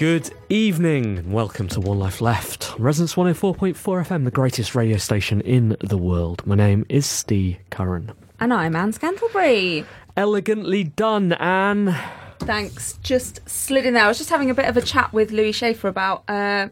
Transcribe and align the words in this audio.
Good 0.00 0.30
evening. 0.48 1.18
And 1.18 1.30
welcome 1.30 1.68
to 1.68 1.78
One 1.78 1.98
Life 1.98 2.22
Left. 2.22 2.72
Resonance 2.78 3.16
104.4 3.16 3.74
FM, 3.74 4.24
the 4.24 4.30
greatest 4.30 4.74
radio 4.74 4.96
station 4.96 5.42
in 5.42 5.76
the 5.80 5.98
world. 5.98 6.46
My 6.46 6.54
name 6.54 6.86
is 6.88 7.04
Steve 7.04 7.58
Curran. 7.68 8.12
And 8.40 8.54
I'm 8.54 8.74
Anne 8.74 8.94
Scantlebury. 8.94 9.84
Elegantly 10.16 10.84
done, 10.84 11.34
Anne. 11.34 11.94
Thanks. 12.38 12.94
Just 13.02 13.46
slid 13.46 13.84
in 13.84 13.92
there. 13.92 14.06
I 14.06 14.08
was 14.08 14.16
just 14.16 14.30
having 14.30 14.48
a 14.48 14.54
bit 14.54 14.70
of 14.70 14.78
a 14.78 14.80
chat 14.80 15.12
with 15.12 15.32
Louis 15.32 15.52
Schaefer 15.52 15.88
about 15.88 16.24
uh, 16.30 16.70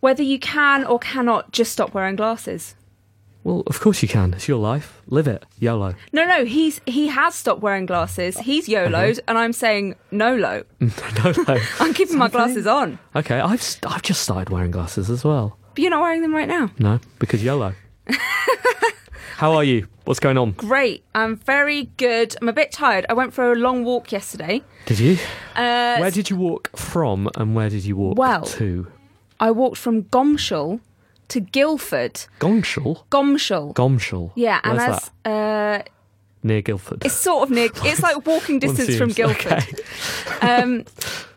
whether 0.00 0.24
you 0.24 0.40
can 0.40 0.84
or 0.84 0.98
cannot 0.98 1.52
just 1.52 1.70
stop 1.70 1.94
wearing 1.94 2.16
glasses. 2.16 2.74
Well, 3.44 3.64
of 3.66 3.80
course 3.80 4.02
you 4.02 4.08
can. 4.08 4.34
It's 4.34 4.46
your 4.46 4.58
life. 4.58 5.02
Live 5.08 5.26
it. 5.26 5.44
YOLO. 5.58 5.94
No, 6.12 6.24
no, 6.26 6.44
he's 6.44 6.80
he 6.86 7.08
has 7.08 7.34
stopped 7.34 7.60
wearing 7.60 7.86
glasses. 7.86 8.38
He's 8.38 8.68
YOLO'd, 8.68 9.18
and 9.26 9.36
I'm 9.36 9.52
saying 9.52 9.96
NOLO. 10.12 10.62
no, 10.80 11.32
no. 11.48 11.58
I'm 11.80 11.92
keeping 11.92 12.18
my 12.18 12.28
glasses 12.28 12.66
on. 12.66 12.98
Okay, 13.16 13.40
I've 13.40 13.62
st- 13.62 13.92
I've 13.92 14.02
just 14.02 14.22
started 14.22 14.50
wearing 14.50 14.70
glasses 14.70 15.10
as 15.10 15.24
well. 15.24 15.58
But 15.74 15.80
you're 15.82 15.90
not 15.90 16.02
wearing 16.02 16.22
them 16.22 16.34
right 16.34 16.46
now. 16.48 16.70
No, 16.78 17.00
because 17.18 17.42
YOLO. 17.42 17.74
How 19.36 19.52
are 19.54 19.64
you? 19.64 19.88
What's 20.04 20.20
going 20.20 20.38
on? 20.38 20.52
Great. 20.52 21.02
I'm 21.14 21.36
very 21.36 21.84
good. 21.96 22.36
I'm 22.40 22.48
a 22.48 22.52
bit 22.52 22.70
tired. 22.70 23.06
I 23.08 23.14
went 23.14 23.32
for 23.34 23.50
a 23.52 23.56
long 23.56 23.84
walk 23.84 24.12
yesterday. 24.12 24.62
Did 24.86 25.00
you? 25.00 25.14
Uh, 25.56 25.96
Where 25.98 26.10
did 26.12 26.30
you 26.30 26.36
walk 26.36 26.70
from, 26.76 27.28
and 27.36 27.54
where 27.56 27.68
did 27.68 27.84
you 27.84 27.96
walk 27.96 28.18
Well- 28.18 28.44
to? 28.44 28.86
I 29.40 29.50
walked 29.50 29.78
from 29.78 30.04
Gomshall 30.04 30.78
to 31.28 31.40
Guildford. 31.40 32.14
Gomshall. 32.40 33.04
Gomshall. 33.10 33.74
Gomshall. 33.74 34.32
yeah, 34.34 34.60
and 34.64 34.76
Where's 34.78 35.10
as 35.24 35.30
uh, 35.32 35.82
Near 36.42 36.60
Guildford. 36.62 37.04
it's 37.04 37.14
sort 37.14 37.44
of 37.44 37.50
near. 37.54 37.68
It's 37.84 38.02
like 38.02 38.26
walking 38.26 38.58
distance 38.66 38.96
from 38.96 39.10
Guildford. 39.10 39.52
okay. 39.52 39.76
Um, 40.62 40.84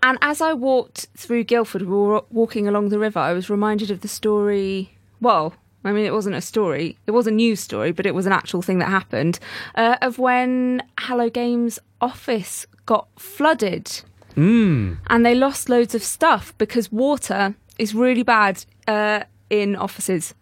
and 0.04 0.18
as 0.22 0.42
I 0.42 0.54
walked 0.54 1.08
through 1.16 1.44
Guildford, 1.46 1.84
we 1.84 1.88
were 1.96 2.24
walking 2.32 2.68
along 2.68 2.90
the 2.90 3.00
river. 3.00 3.20
I 3.20 3.34
was 3.34 3.50
reminded 3.50 3.92
of 3.92 4.02
the 4.02 4.08
story. 4.08 4.92
Well, 5.22 5.54
I 5.84 5.92
mean, 5.92 6.06
it 6.06 6.14
wasn't 6.14 6.36
a 6.36 6.42
story. 6.42 6.98
It 7.06 7.12
was 7.12 7.28
a 7.28 7.32
news 7.32 7.60
story, 7.60 7.92
but 7.92 8.06
it 8.08 8.16
was 8.16 8.26
an 8.26 8.32
actual 8.32 8.62
thing 8.64 8.80
that 8.80 8.90
happened 8.90 9.40
uh, 9.76 9.98
of 10.02 10.18
when 10.18 10.82
Hello 11.00 11.30
Games 11.30 11.78
office 12.02 12.66
got 12.86 13.08
flooded 13.20 14.02
Mm. 14.36 14.98
and 15.08 15.26
they 15.26 15.34
lost 15.34 15.70
loads 15.70 15.96
of 15.96 16.04
stuff 16.04 16.54
because 16.58 16.92
water 16.92 17.56
is 17.80 17.96
really 17.96 18.22
bad 18.24 18.66
uh, 18.86 19.22
in 19.50 19.76
offices. 19.76 20.34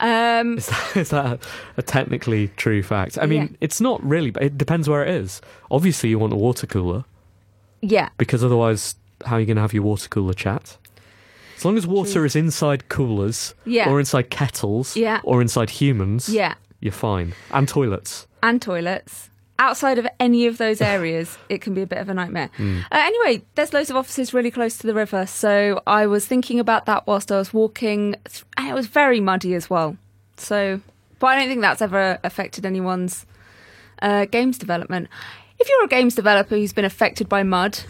Um, 0.00 0.58
Is 0.58 0.66
that, 0.66 0.96
is 0.96 1.08
that 1.10 1.40
a, 1.76 1.82
technically 1.82 2.48
true 2.56 2.82
fact? 2.82 3.18
I 3.20 3.26
mean, 3.26 3.42
Yeah. 3.42 3.48
it's 3.60 3.80
not 3.80 4.02
really, 4.04 4.30
but 4.30 4.42
it 4.42 4.58
depends 4.58 4.88
where 4.88 5.04
it 5.04 5.14
is. 5.14 5.40
Obviously, 5.70 6.08
you 6.10 6.18
want 6.18 6.32
a 6.32 6.36
water 6.36 6.66
cooler 6.66 7.04
yeah, 7.80 8.08
because 8.18 8.42
otherwise, 8.44 8.96
how 9.24 9.36
are 9.36 9.40
you 9.40 9.46
going 9.46 9.56
to 9.56 9.62
have 9.62 9.72
your 9.74 9.82
water 9.84 10.08
cooler 10.08 10.34
chat? 10.34 10.76
As 11.56 11.64
long 11.64 11.76
as 11.76 11.86
water 11.86 12.24
is 12.24 12.34
inside 12.34 12.88
coolers 12.88 13.54
Yeah. 13.64 13.88
or 13.88 14.00
inside 14.00 14.30
kettles 14.30 14.96
Yeah. 14.96 15.20
or 15.22 15.40
inside 15.40 15.70
humans, 15.70 16.28
yeah, 16.28 16.54
you're 16.80 16.92
fine. 16.92 17.34
And 17.52 17.68
toilets. 17.68 18.26
and 18.42 18.60
toilets. 18.60 19.30
Outside 19.62 19.96
of 20.00 20.08
any 20.18 20.46
of 20.46 20.58
those 20.58 20.80
areas, 20.80 21.38
it 21.48 21.60
can 21.60 21.72
be 21.72 21.82
a 21.82 21.86
bit 21.86 21.98
of 21.98 22.08
a 22.08 22.14
nightmare. 22.14 22.50
Uh, 22.58 22.72
anyway, 22.90 23.44
there's 23.54 23.72
loads 23.72 23.90
of 23.90 23.96
offices 23.96 24.34
really 24.34 24.50
close 24.50 24.76
to 24.78 24.88
the 24.88 24.92
river, 24.92 25.24
so 25.24 25.80
I 25.86 26.08
was 26.08 26.26
thinking 26.26 26.58
about 26.58 26.86
that 26.86 27.06
whilst 27.06 27.30
I 27.30 27.38
was 27.38 27.54
walking, 27.54 28.16
and 28.56 28.68
it 28.68 28.74
was 28.74 28.88
very 28.88 29.20
muddy 29.20 29.54
as 29.54 29.70
well. 29.70 29.96
So, 30.36 30.80
but 31.20 31.28
I 31.28 31.38
don't 31.38 31.48
think 31.48 31.60
that's 31.60 31.80
ever 31.80 32.18
affected 32.24 32.66
anyone's 32.66 33.24
uh, 34.02 34.24
games 34.24 34.58
development. 34.58 35.06
If 35.60 35.68
you're 35.68 35.84
a 35.84 35.88
games 35.88 36.16
developer 36.16 36.56
who's 36.56 36.72
been 36.72 36.84
affected 36.84 37.28
by 37.28 37.44
mud, 37.44 37.84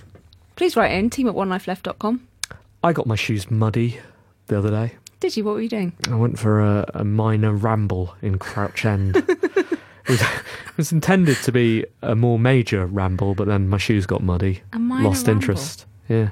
please 0.57 0.77
write 0.77 0.93
in 0.93 1.09
team 1.09 1.27
at 1.27 1.35
onelifeleft.com. 1.35 2.29
I 2.85 2.93
got 2.93 3.07
my 3.07 3.17
shoes 3.17 3.51
muddy 3.51 3.99
the 4.49 4.59
other 4.59 4.71
day. 4.71 4.97
Did 5.21 5.39
you? 5.39 5.45
What 5.45 5.55
were 5.55 5.63
you 5.63 5.71
doing? 5.71 5.95
I 6.11 6.17
went 6.17 6.39
for 6.39 6.61
a, 6.61 6.85
a 6.93 7.05
minor 7.05 7.55
ramble 7.55 8.15
in 8.21 8.37
Crouch 8.39 8.85
End. 8.85 9.15
it, 10.05 10.11
was, 10.11 10.21
it 10.23 10.77
was 10.77 10.93
intended 10.93 11.37
to 11.39 11.53
be 11.53 11.85
a 12.03 12.15
more 12.15 12.39
major 12.39 12.87
ramble, 12.87 13.35
but 13.35 13.47
then 13.47 13.69
my 13.69 13.79
shoes 13.79 14.07
got 14.07 14.23
muddy. 14.23 14.63
A 14.73 14.79
minor 14.79 15.09
Lost 15.09 15.27
ramble? 15.27 15.43
interest. 15.43 15.87
Yeah. 16.09 16.31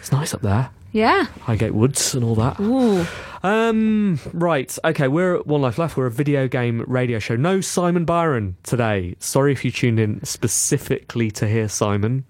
It's 0.00 0.12
nice 0.12 0.32
up 0.34 0.42
there. 0.42 0.70
Yeah. 0.92 1.24
Highgate 1.42 1.74
Woods 1.74 2.14
and 2.14 2.24
all 2.24 2.34
that. 2.36 2.58
Ooh. 2.60 3.06
Um, 3.42 4.18
right. 4.32 4.76
Okay, 4.84 5.06
we're 5.06 5.36
at 5.36 5.46
One 5.46 5.60
Life 5.60 5.76
Left. 5.78 5.96
We're 5.96 6.06
a 6.06 6.10
video 6.10 6.48
game 6.48 6.82
radio 6.86 7.18
show. 7.18 7.36
No 7.36 7.60
Simon 7.60 8.04
Byron 8.06 8.56
today. 8.62 9.14
Sorry 9.18 9.52
if 9.52 9.64
you 9.66 9.70
tuned 9.70 10.00
in 10.00 10.24
specifically 10.24 11.30
to 11.32 11.46
hear 11.46 11.68
Simon. 11.68 12.24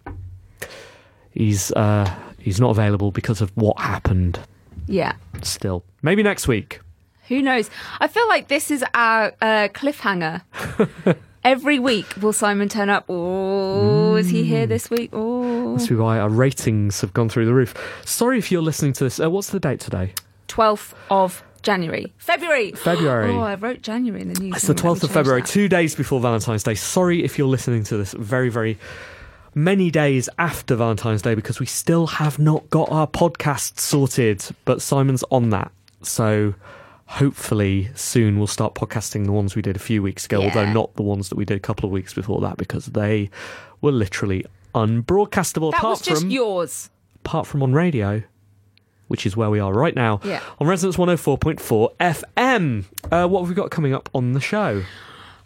He's 1.30 1.70
uh 1.72 2.12
he's 2.38 2.60
not 2.60 2.70
available 2.70 3.10
because 3.12 3.40
of 3.40 3.50
what 3.54 3.78
happened 3.78 4.40
Yeah. 4.86 5.12
still. 5.42 5.84
Maybe 6.02 6.22
next 6.22 6.48
week. 6.48 6.80
Who 7.28 7.42
knows? 7.42 7.70
I 8.00 8.08
feel 8.08 8.26
like 8.28 8.48
this 8.48 8.70
is 8.70 8.84
our 8.94 9.32
uh, 9.40 9.68
cliffhanger. 9.68 10.42
Every 11.44 11.78
week, 11.78 12.06
will 12.20 12.32
Simon 12.32 12.68
turn 12.68 12.90
up? 12.90 13.04
Oh, 13.08 14.16
is 14.16 14.28
he 14.28 14.44
here 14.44 14.66
this 14.66 14.90
week? 14.90 15.10
Oh, 15.12 15.78
be 15.86 15.94
why 15.94 16.18
our 16.18 16.28
ratings 16.28 17.00
have 17.00 17.14
gone 17.14 17.28
through 17.28 17.46
the 17.46 17.54
roof. 17.54 17.74
Sorry 18.04 18.38
if 18.38 18.50
you're 18.50 18.62
listening 18.62 18.92
to 18.94 19.04
this. 19.04 19.20
Uh, 19.20 19.30
what's 19.30 19.50
the 19.50 19.60
date 19.60 19.80
today? 19.80 20.12
12th 20.48 20.94
of 21.10 21.42
January. 21.62 22.12
February. 22.18 22.72
February. 22.72 23.30
Oh, 23.30 23.40
I 23.40 23.54
wrote 23.54 23.82
January 23.82 24.22
in 24.22 24.32
the 24.32 24.40
news. 24.40 24.56
It's 24.56 24.66
the 24.66 24.74
12th 24.74 25.04
of 25.04 25.10
February, 25.10 25.42
that. 25.42 25.48
two 25.48 25.68
days 25.68 25.94
before 25.94 26.20
Valentine's 26.20 26.62
Day. 26.62 26.74
Sorry 26.74 27.22
if 27.24 27.38
you're 27.38 27.48
listening 27.48 27.84
to 27.84 27.96
this 27.96 28.14
very, 28.14 28.48
very 28.48 28.78
many 29.54 29.90
days 29.90 30.28
after 30.38 30.76
Valentine's 30.76 31.22
Day 31.22 31.34
because 31.34 31.60
we 31.60 31.66
still 31.66 32.06
have 32.06 32.38
not 32.38 32.68
got 32.70 32.90
our 32.90 33.06
podcast 33.06 33.78
sorted. 33.78 34.44
But 34.64 34.82
Simon's 34.82 35.24
on 35.30 35.50
that. 35.50 35.70
So 36.02 36.54
hopefully 37.12 37.88
soon 37.94 38.36
we'll 38.38 38.46
start 38.46 38.74
podcasting 38.74 39.24
the 39.24 39.32
ones 39.32 39.56
we 39.56 39.62
did 39.62 39.76
a 39.76 39.80
few 39.80 40.02
weeks 40.02 40.26
ago, 40.26 40.42
although 40.42 40.70
not 40.72 40.94
the 40.94 41.02
ones 41.02 41.28
that 41.30 41.36
we 41.36 41.44
did 41.44 41.56
a 41.56 41.60
couple 41.60 41.86
of 41.86 41.90
weeks 41.92 42.12
before 42.14 42.40
that 42.42 42.56
because 42.58 42.86
they 42.86 43.30
were 43.80 43.92
literally 43.92 44.44
unbroadcastable 44.74 45.70
That 45.70 45.78
apart 45.78 45.90
was 45.98 46.02
just 46.02 46.22
from 46.22 46.30
yours. 46.30 46.90
apart 47.24 47.46
from 47.46 47.62
on 47.62 47.72
radio, 47.72 48.22
which 49.08 49.24
is 49.24 49.36
where 49.36 49.48
we 49.50 49.58
are 49.58 49.72
right 49.72 49.94
now. 49.94 50.20
Yeah. 50.22 50.42
On 50.60 50.66
Resonance 50.66 50.96
104.4 50.96 51.96
FM. 51.98 52.84
Uh, 53.10 53.26
what 53.26 53.40
have 53.40 53.48
we 53.48 53.54
got 53.54 53.70
coming 53.70 53.94
up 53.94 54.08
on 54.14 54.32
the 54.32 54.40
show? 54.40 54.84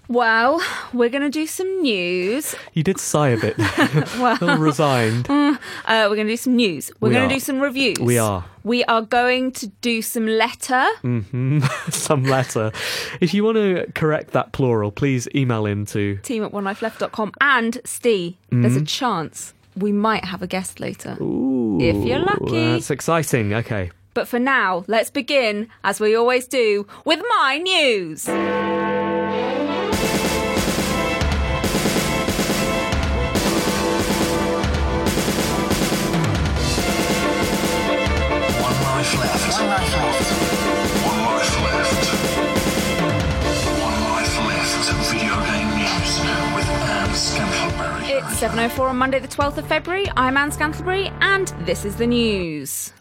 Well, 0.08 0.60
we're 0.92 1.08
going 1.08 1.22
to 1.22 1.30
do 1.30 1.46
some 1.46 1.80
news. 1.82 2.54
You 2.74 2.82
did 2.82 2.98
sigh 2.98 3.28
a 3.30 3.36
bit. 3.38 3.54
a 3.58 4.56
resigned. 4.58 5.28
Uh, 5.30 5.56
we're 5.86 6.08
going 6.16 6.26
to 6.26 6.32
do 6.32 6.36
some 6.36 6.56
news. 6.56 6.90
We're 7.00 7.08
We 7.10 7.14
going 7.14 7.28
to 7.28 7.34
do 7.34 7.40
some 7.40 7.60
reviews. 7.60 7.98
We 7.98 8.18
are. 8.18 8.44
We 8.64 8.84
are 8.84 9.02
going 9.02 9.52
to 9.52 9.68
do 9.80 10.02
some 10.02 10.26
letter. 10.26 10.84
Some 11.90 12.24
letter. 12.24 12.72
If 13.20 13.32
you 13.34 13.42
want 13.44 13.56
to 13.56 13.90
correct 13.94 14.32
that 14.32 14.52
plural, 14.52 14.92
please 14.92 15.26
email 15.34 15.66
in 15.66 15.86
to. 15.86 16.16
Team 16.18 16.44
at 16.44 16.52
onelifeleft.com. 16.52 17.32
And 17.40 17.80
Steve, 17.84 18.34
there's 18.50 18.74
Mm-hmm. 18.74 18.82
a 18.82 18.86
chance 18.86 19.54
we 19.76 19.90
might 19.92 20.24
have 20.26 20.42
a 20.42 20.46
guest 20.46 20.78
later. 20.80 21.16
if 21.20 22.06
you're 22.06 22.18
lucky. 22.20 22.72
That's 22.72 22.90
exciting. 22.90 23.54
Okay. 23.54 23.90
But 24.14 24.28
for 24.28 24.38
now, 24.38 24.84
let's 24.88 25.10
begin, 25.10 25.68
as 25.84 25.98
we 25.98 26.14
always 26.14 26.46
do, 26.46 26.86
with 27.06 27.20
my 27.40 27.58
news. 27.58 28.28
7.04 48.42 48.90
on 48.90 48.96
Monday, 48.96 49.20
the 49.20 49.28
12th 49.28 49.58
of 49.58 49.68
February. 49.68 50.10
I'm 50.16 50.36
Anne 50.36 50.50
Scantlebury, 50.50 51.12
and 51.20 51.46
this 51.64 51.84
is 51.84 51.94
the 51.94 52.08
news. 52.08 52.92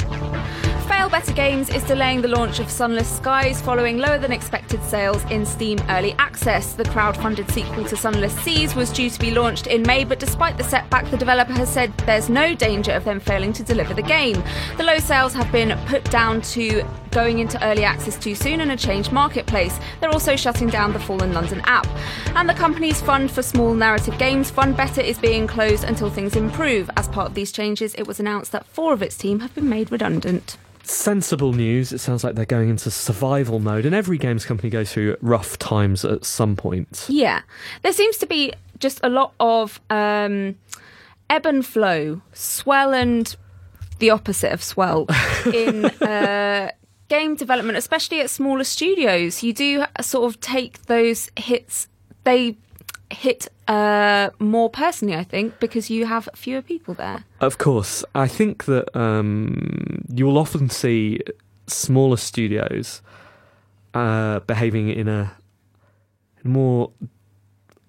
Better 1.12 1.34
Games 1.34 1.68
is 1.68 1.84
delaying 1.84 2.22
the 2.22 2.30
launch 2.30 2.62
of 2.62 2.72
Sunless 2.72 3.18
Skies 3.18 3.62
following 3.62 3.98
lower 3.98 4.18
than 4.18 4.32
expected 4.32 4.82
sales 4.82 5.22
in 5.26 5.46
Steam 5.46 5.78
Early 5.90 6.14
Access. 6.14 6.72
The 6.72 6.86
crowd-funded 6.86 7.52
sequel 7.52 7.84
to 7.84 7.98
Sunless 7.98 8.34
Seas 8.40 8.76
was 8.76 8.94
due 8.94 9.10
to 9.10 9.20
be 9.20 9.32
launched 9.32 9.68
in 9.68 9.82
May, 9.82 10.06
but 10.06 10.20
despite 10.20 10.58
the 10.58 10.64
setback, 10.64 11.12
the 11.12 11.18
developer 11.18 11.52
has 11.52 11.70
said 11.70 11.92
there's 12.06 12.30
no 12.30 12.56
danger 12.56 12.94
of 12.94 13.04
them 13.04 13.20
failing 13.20 13.52
to 13.54 13.62
deliver 13.62 13.94
the 13.94 14.02
game. 14.02 14.42
The 14.78 14.86
low 14.86 15.00
sales 15.00 15.34
have 15.34 15.52
been 15.52 15.78
put 15.86 16.06
down 16.06 16.40
to 16.54 16.82
going 17.12 17.40
into 17.40 17.62
early 17.62 17.84
access 17.84 18.18
too 18.18 18.34
soon 18.34 18.62
and 18.62 18.72
a 18.72 18.78
changed 18.78 19.12
marketplace. 19.12 19.78
They're 20.00 20.14
also 20.14 20.38
shutting 20.38 20.70
down 20.70 20.94
the 20.94 21.00
Fallen 21.00 21.34
London 21.34 21.60
app. 21.66 21.88
And 22.38 22.48
the 22.48 22.54
company's 22.54 23.02
fund 23.02 23.30
for 23.30 23.44
small 23.44 23.74
narrative 23.74 24.18
games, 24.18 24.50
Fund 24.50 24.78
Better, 24.78 25.02
is 25.02 25.20
being 25.20 25.46
closed 25.46 25.84
until 25.84 26.10
things 26.10 26.38
improve. 26.38 26.90
As 26.96 27.10
part 27.10 27.28
of 27.28 27.34
these 27.36 27.52
changes, 27.52 27.94
it 27.96 28.08
was 28.08 28.22
announced 28.22 28.54
that 28.54 28.66
four 28.66 28.94
of 28.94 29.02
its 29.02 29.18
team 29.18 29.42
have 29.42 29.54
been 29.54 29.68
made 29.68 29.92
redundant. 29.92 30.56
Sensible 30.84 31.54
news. 31.54 31.92
It 31.92 32.00
sounds 32.00 32.24
like 32.24 32.36
they're 32.36 32.46
going 32.46 32.70
into 32.70 32.92
survival 32.92 33.60
mode, 33.60 33.86
and 33.86 33.96
every 33.96 34.18
games 34.18 34.46
company 34.46 34.70
goes 34.70 34.92
through 34.92 35.18
rough 35.22 35.58
times 35.58 36.04
at 36.04 36.26
some 36.26 36.56
point. 36.56 37.06
Yeah. 37.10 37.42
There 37.82 37.94
seems 37.94 38.18
to 38.18 38.26
be 38.26 38.54
just 38.80 39.00
a 39.04 39.10
lot 39.10 39.34
of 39.40 39.80
um, 39.90 40.56
ebb 41.30 41.46
and 41.46 41.66
flow, 41.66 42.22
swell 42.34 42.94
and 42.94 43.36
the 44.00 44.10
opposite 44.10 44.52
of 44.52 44.64
swell 44.64 45.06
in 45.54 45.86
uh, 45.86 46.72
game 47.08 47.36
development, 47.36 47.78
especially 47.78 48.20
at 48.20 48.30
smaller 48.30 48.64
studios. 48.64 49.44
You 49.44 49.54
do 49.54 49.86
sort 50.02 50.26
of 50.26 50.42
take 50.42 50.86
those 50.88 51.30
hits, 51.38 51.88
they 52.24 52.58
hit 53.10 53.48
uh, 53.72 54.30
more 54.40 54.70
personally, 54.70 55.16
I 55.16 55.24
think, 55.24 55.60
because 55.60 55.90
you 55.90 56.06
have 56.06 56.28
fewer 56.36 56.62
people 56.62 56.94
there. 56.94 57.24
Of 57.40 57.58
course, 57.58 58.04
I 58.14 58.28
think 58.28 58.66
that 58.66 58.96
um, 58.98 60.04
you 60.14 60.26
will 60.26 60.38
often 60.38 60.70
see 60.70 61.22
smaller 61.68 62.18
studios 62.18 63.02
uh, 63.94 64.40
behaving 64.42 64.90
in 64.90 65.08
a 65.08 65.32
more 66.44 66.92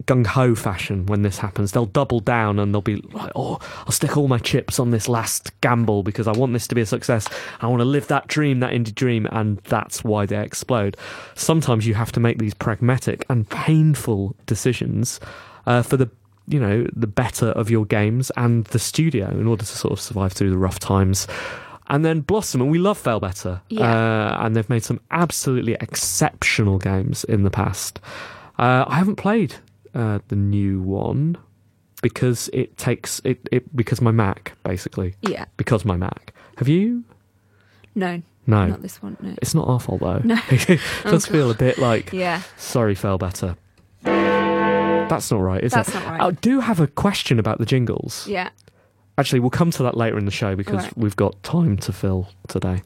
gung 0.05 0.26
ho 0.26 0.55
fashion 0.55 1.06
when 1.06 1.23
this 1.23 1.38
happens. 1.38 1.73
They'll 1.73 1.87
double 1.87 2.20
down 2.20 2.61
and 2.61 2.73
they'll 2.73 2.81
be 2.81 2.96
like, 3.12 3.32
"Oh, 3.34 3.58
I'll 3.84 3.93
stick 3.93 4.17
all 4.17 4.29
my 4.29 4.38
chips 4.38 4.79
on 4.79 4.90
this 4.90 5.08
last 5.08 5.50
gamble 5.62 6.05
because 6.05 6.29
I 6.29 6.32
want 6.32 6.52
this 6.52 6.69
to 6.69 6.76
be 6.76 6.81
a 6.81 6.87
success. 6.87 7.29
I 7.61 7.67
want 7.67 7.81
to 7.81 7.84
live 7.84 8.06
that 8.06 8.29
dream, 8.29 8.61
that 8.61 8.73
indie 8.73 8.94
dream," 8.94 9.26
and 9.32 9.58
that's 9.64 10.05
why 10.05 10.26
they 10.26 10.40
explode. 10.40 10.96
Sometimes 11.34 11.88
you 11.88 11.94
have 11.94 12.12
to 12.12 12.20
make 12.20 12.38
these 12.38 12.55
pragmatic 12.55 13.26
and 13.29 13.49
painful 13.49 14.37
decisions 14.46 15.19
uh, 15.66 15.82
for 15.82 15.96
the 15.96 16.10
you 16.48 16.58
know 16.58 16.86
the 16.94 17.06
better 17.06 17.48
of 17.50 17.70
your 17.70 17.84
games 17.86 18.30
and 18.36 18.64
the 18.66 18.78
studio 18.78 19.28
in 19.30 19.46
order 19.46 19.64
to 19.64 19.76
sort 19.76 19.92
of 19.92 20.00
survive 20.00 20.32
through 20.32 20.50
the 20.50 20.58
rough 20.58 20.78
times. 20.78 21.26
And 21.88 22.04
then 22.04 22.20
blossom, 22.20 22.62
and 22.62 22.70
we 22.70 22.78
love 22.78 23.02
Failbetter, 23.02 23.60
Yeah. 23.68 23.82
uh, 23.84 24.46
and 24.46 24.56
they've 24.56 24.68
made 24.70 24.82
some 24.84 24.98
absolutely 25.10 25.74
exceptional 25.74 26.78
games 26.78 27.24
in 27.24 27.42
the 27.42 27.50
past. 27.50 28.00
Uh, 28.58 28.84
I 28.86 28.94
haven't 28.96 29.16
played 29.16 29.56
uh, 29.94 30.20
the 30.28 30.36
new 30.36 30.80
one 30.80 31.36
because 32.00 32.48
it 32.52 32.76
takes 32.78 33.20
it, 33.24 33.46
it 33.52 33.76
because 33.76 34.00
my 34.00 34.10
Mac 34.10 34.52
basically 34.64 35.14
Yeah. 35.20 35.44
because 35.56 35.84
my 35.84 35.96
Mac. 35.96 36.32
Have 36.56 36.68
you? 36.68 37.04
No. 37.94 38.22
No. 38.46 38.66
Not 38.66 38.80
this 38.82 39.02
one. 39.02 39.16
No. 39.20 39.34
It's 39.42 39.54
not 39.54 39.68
our 39.68 39.78
fault 39.80 40.00
though. 40.00 40.20
No. 40.24 40.38
it 40.50 40.80
does 41.04 41.26
feel 41.26 41.50
a 41.50 41.54
bit 41.54 41.78
like 41.78 42.12
Yeah. 42.12 42.42
sorry, 42.56 42.94
Failbetter. 42.94 43.56
That's 45.12 45.30
not 45.30 45.40
right, 45.40 45.62
is 45.62 45.72
That's 45.72 45.90
it? 45.90 45.94
not 45.94 46.06
right. 46.06 46.20
I 46.22 46.30
do 46.30 46.60
have 46.60 46.80
a 46.80 46.86
question 46.86 47.38
about 47.38 47.58
the 47.58 47.66
jingles. 47.66 48.26
Yeah. 48.26 48.48
Actually, 49.18 49.40
we'll 49.40 49.50
come 49.50 49.70
to 49.72 49.82
that 49.82 49.94
later 49.94 50.16
in 50.16 50.24
the 50.24 50.30
show 50.30 50.56
because 50.56 50.76
Alright. 50.76 50.96
we've 50.96 51.16
got 51.16 51.42
time 51.42 51.76
to 51.78 51.92
fill 51.92 52.30
today. 52.48 52.82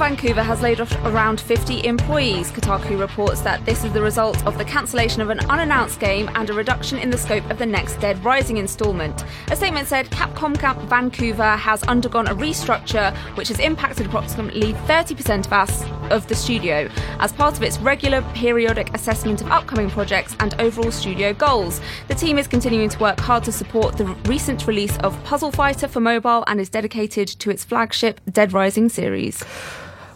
Vancouver 0.00 0.42
has 0.42 0.62
laid 0.62 0.80
off 0.80 0.90
around 1.04 1.42
50 1.42 1.84
employees. 1.84 2.50
Kotaku 2.50 2.98
reports 2.98 3.42
that 3.42 3.62
this 3.66 3.84
is 3.84 3.92
the 3.92 4.00
result 4.00 4.42
of 4.46 4.56
the 4.56 4.64
cancellation 4.64 5.20
of 5.20 5.28
an 5.28 5.40
unannounced 5.40 6.00
game 6.00 6.30
and 6.36 6.48
a 6.48 6.54
reduction 6.54 6.96
in 6.96 7.10
the 7.10 7.18
scope 7.18 7.44
of 7.50 7.58
the 7.58 7.66
next 7.66 8.00
Dead 8.00 8.24
Rising 8.24 8.56
installment. 8.56 9.26
A 9.50 9.56
statement 9.56 9.88
said 9.88 10.06
Capcom 10.06 10.58
Camp 10.58 10.80
Vancouver 10.88 11.54
has 11.54 11.82
undergone 11.82 12.28
a 12.28 12.34
restructure 12.34 13.14
which 13.36 13.48
has 13.48 13.58
impacted 13.58 14.06
approximately 14.06 14.72
30% 14.72 15.44
of, 15.44 15.52
us, 15.52 15.84
of 16.10 16.26
the 16.28 16.34
studio 16.34 16.88
as 17.18 17.30
part 17.30 17.58
of 17.58 17.62
its 17.62 17.78
regular 17.80 18.22
periodic 18.32 18.94
assessment 18.94 19.42
of 19.42 19.50
upcoming 19.50 19.90
projects 19.90 20.34
and 20.40 20.58
overall 20.62 20.90
studio 20.90 21.34
goals. 21.34 21.82
The 22.08 22.14
team 22.14 22.38
is 22.38 22.46
continuing 22.46 22.88
to 22.88 22.98
work 23.00 23.20
hard 23.20 23.44
to 23.44 23.52
support 23.52 23.98
the 23.98 24.06
recent 24.24 24.66
release 24.66 24.96
of 25.00 25.22
Puzzle 25.24 25.52
Fighter 25.52 25.88
for 25.88 26.00
mobile 26.00 26.42
and 26.46 26.58
is 26.58 26.70
dedicated 26.70 27.28
to 27.28 27.50
its 27.50 27.64
flagship 27.64 28.18
Dead 28.32 28.54
Rising 28.54 28.88
series. 28.88 29.44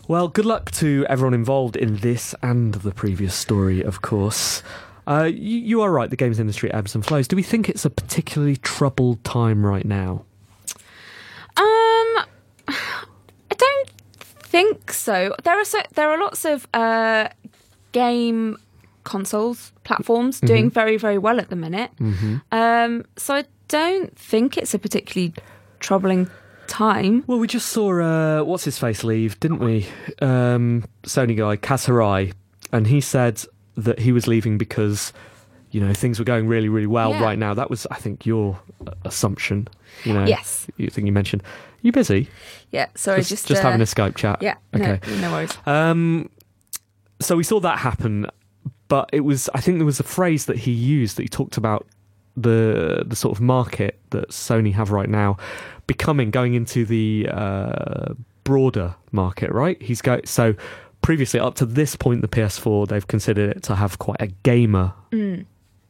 Well, 0.06 0.28
good 0.28 0.44
luck 0.44 0.70
to 0.73 1.06
everyone 1.08 1.32
involved 1.32 1.76
in 1.76 1.96
this 1.96 2.34
and 2.42 2.75
the 2.75 2.90
previous 2.90 3.34
story, 3.34 3.82
of 3.82 4.02
course. 4.02 4.62
Uh, 5.06 5.25
you, 5.25 5.58
you 5.58 5.80
are 5.82 5.90
right, 5.90 6.11
the 6.11 6.16
games 6.16 6.38
industry 6.38 6.73
ebbs 6.73 6.94
and 6.94 7.04
flows. 7.04 7.26
Do 7.26 7.37
we 7.37 7.42
think 7.42 7.68
it's 7.70 7.87
a 7.87 7.90
particularly 7.90 8.56
troubled 8.56 9.25
time 9.25 9.64
right 9.64 9.84
now? 9.84 10.25
Um, 11.56 12.25
I 12.68 12.76
don't 13.56 13.90
think 14.18 14.92
so. 14.92 15.34
There 15.42 15.58
are 15.58 15.64
so, 15.64 15.78
there 15.94 16.11
are 16.11 16.18
lots 16.18 16.44
of 16.44 16.66
uh, 16.75 17.28
game 17.92 18.58
consoles 19.04 19.73
platforms 19.84 20.40
doing 20.40 20.70
very 20.70 20.96
very 20.96 21.18
well 21.18 21.38
at 21.38 21.50
the 21.50 21.56
minute. 21.56 21.90
Um, 22.52 23.04
so 23.16 23.34
I 23.34 23.44
don't 23.68 24.16
think 24.18 24.56
it's 24.56 24.73
a 24.75 24.78
particularly 24.78 25.34
troubling 25.80 26.30
time. 26.68 27.25
Well, 27.26 27.38
we 27.38 27.47
just 27.47 27.68
saw 27.71 28.00
uh, 28.00 28.44
what's 28.44 28.64
his 28.64 28.78
face 28.78 29.04
leave, 29.04 29.38
didn't 29.40 29.59
we? 29.61 29.87
Um, 30.21 30.85
Sony 31.04 31.37
guy 31.37 31.56
Kaz 31.56 31.87
Hirai, 31.87 32.33
and 32.73 32.87
he 32.87 33.00
said 33.00 33.42
that 33.76 33.99
he 34.00 34.12
was 34.12 34.26
leaving 34.26 34.59
because 34.59 35.12
you 35.71 35.80
know 35.80 35.92
things 35.92 36.18
were 36.18 36.25
going 36.25 36.47
really, 36.47 36.68
really 36.68 36.87
well 36.87 37.11
Yeah. 37.11 37.23
right 37.23 37.38
now. 37.38 37.54
That 37.54 37.71
was, 37.71 37.87
I 37.90 37.97
think, 37.97 38.25
your 38.26 38.61
assumption. 39.04 39.68
You 40.04 40.12
know, 40.14 40.25
Yes. 40.26 40.66
You 40.76 40.88
think 40.90 41.06
you 41.06 41.12
mentioned? 41.12 41.42
you 41.83 41.92
busy? 41.92 42.28
Yeah. 42.71 42.87
Sorry, 42.94 43.18
just 43.18 43.28
just 43.30 43.47
just 43.49 43.61
uh, 43.61 43.64
having 43.64 43.80
a 43.80 43.85
Skype 43.85 44.14
chat. 44.16 44.40
Yeah. 44.40 44.54
Okay. 44.75 45.00
No, 45.06 45.16
no 45.21 45.33
worries. 45.33 45.56
Um, 45.66 46.30
so 47.21 47.37
we 47.37 47.44
saw 47.44 47.61
that 47.61 47.78
happen, 47.78 48.26
but 48.88 49.11
it 49.12 49.21
was 49.21 49.49
I 49.54 49.61
think 49.61 49.78
there 49.78 49.85
was 49.87 50.00
a 50.00 50.04
phrase 50.04 50.47
that 50.47 50.56
he 50.59 50.71
used 50.73 51.16
that 51.18 51.23
he 51.23 51.28
talked 51.28 51.56
about 51.56 51.87
the 52.37 53.04
the 53.06 53.14
sort 53.16 53.37
of 53.37 53.40
market 53.42 53.99
that 54.11 54.30
Sony 54.30 54.73
have 54.73 54.90
right 54.90 55.09
now 55.09 55.37
becoming 55.86 56.30
going 56.30 56.54
into 56.54 56.84
the 56.84 57.28
uh, 57.30 58.14
broader 58.44 58.94
market, 59.12 59.50
right? 59.52 59.80
He's 59.82 60.02
go 60.02 60.20
so 60.24 60.54
previously 61.02 61.38
up 61.38 61.54
to 61.54 61.66
this 61.66 61.96
point 61.96 62.22
the 62.22 62.28
PS4 62.28 62.88
they've 62.88 63.06
considered 63.06 63.56
it 63.56 63.62
to 63.62 63.74
have 63.74 63.98
quite 63.98 64.20
a 64.20 64.28
gamer 64.28 64.94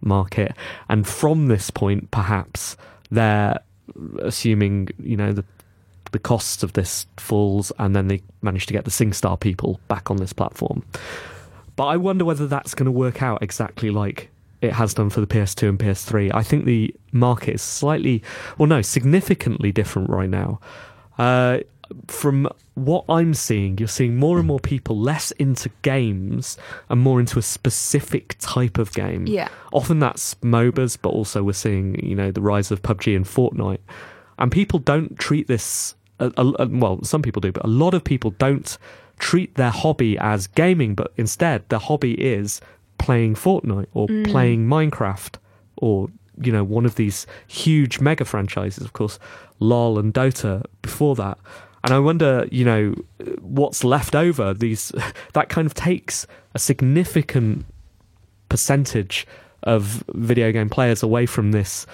market, 0.00 0.52
and 0.88 1.06
from 1.06 1.48
this 1.48 1.70
point, 1.70 2.10
perhaps 2.10 2.76
they're 3.10 3.58
assuming 4.22 4.88
you 4.98 5.16
know 5.16 5.32
the 5.32 5.44
the 6.12 6.18
costs 6.18 6.62
of 6.62 6.74
this 6.74 7.06
falls, 7.16 7.72
and 7.78 7.94
then 7.94 8.08
they 8.08 8.22
manage 8.40 8.66
to 8.66 8.72
get 8.72 8.84
the 8.84 8.90
SingStar 8.90 9.38
people 9.38 9.80
back 9.88 10.10
on 10.10 10.16
this 10.18 10.32
platform. 10.32 10.84
But 11.76 11.86
I 11.86 11.96
wonder 11.96 12.24
whether 12.24 12.46
that's 12.46 12.74
going 12.74 12.86
to 12.86 12.92
work 12.92 13.20
out 13.20 13.42
exactly 13.42 13.90
like 13.90 14.30
it 14.60 14.72
has 14.72 14.94
done 14.94 15.10
for 15.10 15.20
the 15.20 15.26
PS2 15.26 15.68
and 15.68 15.78
PS3. 15.78 16.30
I 16.34 16.42
think 16.42 16.64
the 16.64 16.94
market 17.12 17.54
is 17.54 17.62
slightly, 17.62 18.22
well, 18.58 18.66
no, 18.66 18.82
significantly 18.82 19.72
different 19.72 20.10
right 20.10 20.28
now. 20.28 20.60
Uh, 21.18 21.58
from 22.06 22.48
what 22.74 23.04
I'm 23.08 23.34
seeing, 23.34 23.78
you're 23.78 23.88
seeing 23.88 24.16
more 24.16 24.38
and 24.38 24.46
more 24.46 24.58
people 24.58 24.98
less 24.98 25.30
into 25.32 25.70
games 25.82 26.56
and 26.88 27.00
more 27.00 27.20
into 27.20 27.38
a 27.38 27.42
specific 27.42 28.36
type 28.38 28.78
of 28.78 28.92
game. 28.92 29.26
Yeah. 29.26 29.48
Often 29.72 30.00
that's 30.00 30.34
MOBAs, 30.36 30.98
but 31.00 31.10
also 31.10 31.42
we're 31.42 31.52
seeing, 31.52 32.02
you 32.04 32.16
know, 32.16 32.30
the 32.30 32.40
rise 32.40 32.70
of 32.70 32.82
PUBG 32.82 33.14
and 33.14 33.24
Fortnite. 33.24 33.80
And 34.38 34.50
people 34.50 34.78
don't 34.78 35.18
treat 35.18 35.46
this, 35.46 35.94
well, 36.18 37.02
some 37.04 37.22
people 37.22 37.40
do, 37.40 37.52
but 37.52 37.64
a 37.64 37.68
lot 37.68 37.94
of 37.94 38.02
people 38.02 38.30
don't 38.32 38.76
treat 39.18 39.54
their 39.54 39.70
hobby 39.70 40.18
as 40.18 40.46
gaming, 40.48 40.94
but 40.94 41.12
instead 41.16 41.68
their 41.68 41.78
hobby 41.78 42.14
is 42.14 42.60
playing 43.04 43.34
Fortnite 43.34 43.88
or 43.92 44.06
playing 44.24 44.66
Minecraft 44.66 45.36
or, 45.76 46.08
you 46.40 46.52
know, 46.52 46.64
one 46.64 46.86
of 46.86 46.94
these 46.94 47.26
huge 47.46 48.00
mega 48.00 48.24
franchises, 48.24 48.84
of 48.84 48.92
course, 48.92 49.18
LOL 49.60 49.98
and 49.98 50.12
Dota 50.14 50.64
before 50.82 51.14
that. 51.16 51.38
And 51.82 51.92
I 51.92 51.98
wonder, 51.98 52.48
you 52.50 52.64
know, 52.64 52.94
what's 53.40 53.84
left 53.84 54.14
over. 54.14 54.54
These 54.54 54.92
that 55.34 55.48
kind 55.50 55.66
of 55.66 55.74
takes 55.74 56.26
a 56.54 56.58
significant 56.58 57.66
percentage 58.48 59.26
of 59.64 60.04
video 60.08 60.52
game 60.52 60.70
players 60.70 61.02
away 61.02 61.26
from 61.26 61.52
this 61.52 61.86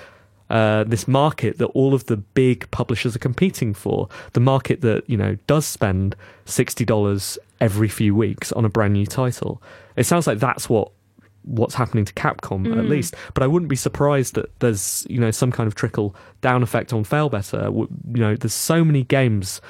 uh, 0.51 0.83
this 0.85 1.07
market 1.07 1.59
that 1.59 1.67
all 1.67 1.95
of 1.95 2.07
the 2.07 2.17
big 2.17 2.69
publishers 2.73 3.15
are 3.15 3.21
competing 3.21 3.73
for. 3.73 4.09
The 4.33 4.41
market 4.41 4.81
that 4.81 5.09
you 5.09 5.17
know 5.17 5.37
does 5.47 5.67
spend 5.67 6.15
sixty 6.45 6.85
dollars 6.85 7.39
every 7.61 7.89
few 7.89 8.15
weeks 8.15 8.53
on 8.53 8.65
a 8.65 8.69
brand 8.69 8.95
new 8.95 9.07
title. 9.07 9.63
It 9.97 10.05
sounds 10.05 10.27
like 10.27 10.39
that's 10.39 10.69
what 10.69 10.93
what's 11.43 11.75
happening 11.75 12.05
to 12.05 12.13
Capcom 12.13 12.79
at 12.79 12.85
least. 12.85 13.15
But 13.35 13.43
I 13.43 13.47
wouldn't 13.47 13.69
be 13.69 13.77
surprised 13.77 14.35
that 14.35 14.59
there's 14.61 15.07
you 15.09 15.19
know 15.19 15.31
some 15.31 15.51
kind 15.53 15.67
of 15.67 15.75
trickle 15.75 16.15
down 16.41 16.63
effect 16.63 16.93
on 16.93 17.05
Failbetter. 17.05 17.73
You 18.15 18.21
know, 18.21 18.37
there's 18.37 18.55
so 18.55 18.85
many 18.85 19.05
games 19.05 19.61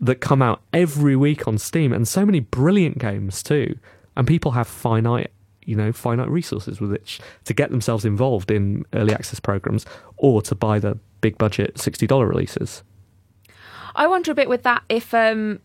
that 0.00 0.16
come 0.16 0.42
out 0.42 0.62
every 0.72 1.16
week 1.16 1.46
on 1.46 1.58
Steam, 1.58 1.92
and 1.92 2.06
so 2.06 2.26
many 2.26 2.40
brilliant 2.40 2.98
games 2.98 3.42
too. 3.42 3.78
And 4.16 4.26
people 4.26 4.52
have 4.52 4.66
finite, 4.66 5.30
you 5.64 5.74
know, 5.74 5.92
finite 5.92 6.28
resources 6.28 6.80
with 6.80 6.90
which 6.90 7.20
to 7.44 7.54
get 7.54 7.70
themselves 7.70 8.04
involved 8.04 8.50
in 8.50 8.84
early 8.92 9.14
access 9.14 9.40
programs 9.40 9.86
or 10.16 10.42
to 10.42 10.54
buy 10.54 10.78
the 10.78 10.98
big 11.20 11.38
budget 11.38 11.78
sixty 11.78 12.06
dollar 12.06 12.26
releases. 12.26 12.82
I 13.94 14.06
wonder 14.06 14.32
a 14.32 14.34
bit 14.34 14.48
with 14.48 14.62
that 14.62 14.82
if 14.88 15.12
um, 15.12 15.60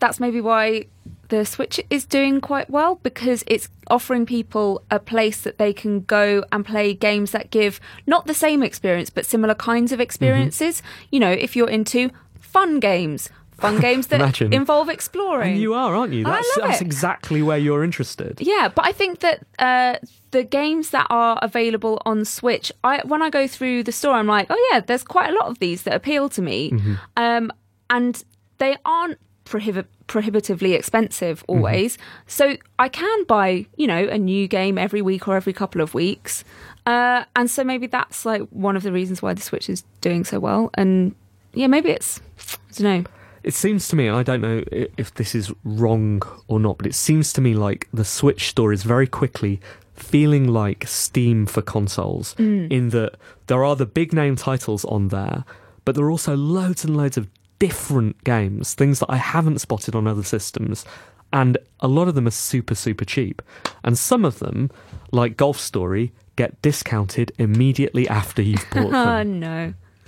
that's 0.00 0.20
maybe 0.20 0.40
why 0.40 0.86
the 1.28 1.44
Switch 1.44 1.80
is 1.90 2.04
doing 2.04 2.40
quite 2.40 2.70
well 2.70 2.96
because 3.02 3.44
it's 3.46 3.68
offering 3.88 4.26
people 4.26 4.82
a 4.90 4.98
place 4.98 5.42
that 5.42 5.58
they 5.58 5.72
can 5.72 6.00
go 6.02 6.44
and 6.52 6.64
play 6.64 6.94
games 6.94 7.30
that 7.32 7.50
give 7.50 7.80
not 8.06 8.26
the 8.26 8.34
same 8.34 8.62
experience 8.62 9.10
but 9.10 9.26
similar 9.26 9.54
kinds 9.54 9.92
of 9.92 10.00
experiences. 10.00 10.82
You 11.10 11.20
know, 11.20 11.30
if 11.30 11.54
you're 11.54 11.68
into 11.68 12.10
fun 12.40 12.80
games, 12.80 13.28
fun 13.52 13.78
games 13.88 14.06
that 14.08 14.40
involve 14.40 14.88
exploring. 14.88 15.52
And 15.52 15.60
you 15.60 15.74
are, 15.74 15.94
aren't 15.94 16.12
you? 16.12 16.26
I 16.26 16.30
That's, 16.30 16.56
love 16.56 16.68
that's 16.68 16.80
it. 16.80 16.84
exactly 16.86 17.42
where 17.42 17.58
you're 17.58 17.84
interested. 17.84 18.38
Yeah, 18.40 18.68
but 18.74 18.86
I 18.86 18.92
think 18.92 19.20
that 19.20 19.46
uh, 19.58 19.98
the 20.30 20.44
games 20.44 20.90
that 20.90 21.06
are 21.10 21.38
available 21.42 22.00
on 22.06 22.24
Switch, 22.24 22.72
I 22.84 23.02
when 23.04 23.20
I 23.22 23.30
go 23.30 23.46
through 23.46 23.82
the 23.84 23.92
store, 23.92 24.14
I'm 24.14 24.26
like, 24.26 24.46
oh 24.50 24.68
yeah, 24.72 24.80
there's 24.80 25.04
quite 25.04 25.30
a 25.30 25.34
lot 25.34 25.46
of 25.48 25.58
these 25.58 25.82
that 25.82 25.94
appeal 25.94 26.28
to 26.30 26.42
me, 26.42 26.72
um, 27.16 27.52
and 27.90 28.22
they 28.58 28.76
aren't 28.84 29.18
prohibi- 29.48 29.86
prohibitively 30.06 30.74
expensive 30.74 31.44
always. 31.48 31.98
So 32.26 32.56
I 32.78 32.88
can 32.88 33.24
buy, 33.24 33.66
you 33.76 33.86
know, 33.86 34.08
a 34.08 34.18
new 34.18 34.46
game 34.48 34.78
every 34.78 35.02
week 35.02 35.26
or 35.28 35.36
every 35.36 35.52
couple 35.52 35.80
of 35.80 35.94
weeks, 35.94 36.44
uh, 36.86 37.24
and 37.34 37.50
so 37.50 37.64
maybe 37.64 37.86
that's 37.86 38.24
like 38.24 38.42
one 38.50 38.76
of 38.76 38.82
the 38.82 38.92
reasons 38.92 39.22
why 39.22 39.34
the 39.34 39.42
Switch 39.42 39.68
is 39.68 39.84
doing 40.00 40.24
so 40.24 40.38
well. 40.38 40.70
And 40.74 41.14
yeah, 41.54 41.66
maybe 41.66 41.90
it's 41.90 42.20
I 42.38 42.72
don't 42.74 42.82
know. 43.04 43.04
It 43.44 43.54
seems 43.54 43.88
to 43.88 43.96
me, 43.96 44.08
and 44.08 44.16
I 44.16 44.22
don't 44.22 44.40
know 44.40 44.62
if 44.70 45.14
this 45.14 45.34
is 45.34 45.52
wrong 45.64 46.22
or 46.48 46.60
not, 46.60 46.76
but 46.78 46.86
it 46.86 46.94
seems 46.94 47.32
to 47.34 47.40
me 47.40 47.54
like 47.54 47.88
the 47.92 48.04
Switch 48.04 48.48
store 48.48 48.72
is 48.72 48.82
very 48.82 49.06
quickly 49.06 49.60
feeling 49.94 50.48
like 50.48 50.86
Steam 50.86 51.46
for 51.46 51.62
consoles, 51.62 52.34
in 52.38 52.90
that 52.90 53.16
there 53.46 53.64
are 53.64 53.76
the 53.76 53.86
big 53.86 54.12
name 54.12 54.36
titles 54.36 54.84
on 54.84 55.08
there, 55.08 55.44
but 55.84 55.94
there 55.94 56.04
are 56.04 56.10
also 56.10 56.36
loads 56.36 56.84
and 56.84 56.96
loads 56.96 57.16
of 57.16 57.28
different 57.58 58.22
games, 58.24 58.74
things 58.74 59.00
that 59.00 59.10
I 59.10 59.16
haven't 59.16 59.60
spotted 59.60 59.94
on 59.94 60.06
other 60.06 60.22
systems. 60.22 60.84
And 61.32 61.58
a 61.80 61.88
lot 61.88 62.08
of 62.08 62.14
them 62.14 62.26
are 62.26 62.30
super, 62.30 62.74
super 62.74 63.04
cheap. 63.04 63.42
And 63.84 63.98
some 63.98 64.24
of 64.24 64.38
them, 64.38 64.70
like 65.12 65.36
Golf 65.36 65.58
Story, 65.58 66.12
get 66.36 66.60
discounted 66.62 67.32
immediately 67.38 68.08
after 68.08 68.42
you've 68.42 68.64
bought 68.70 68.86
oh, 68.86 68.90
them. 68.90 69.42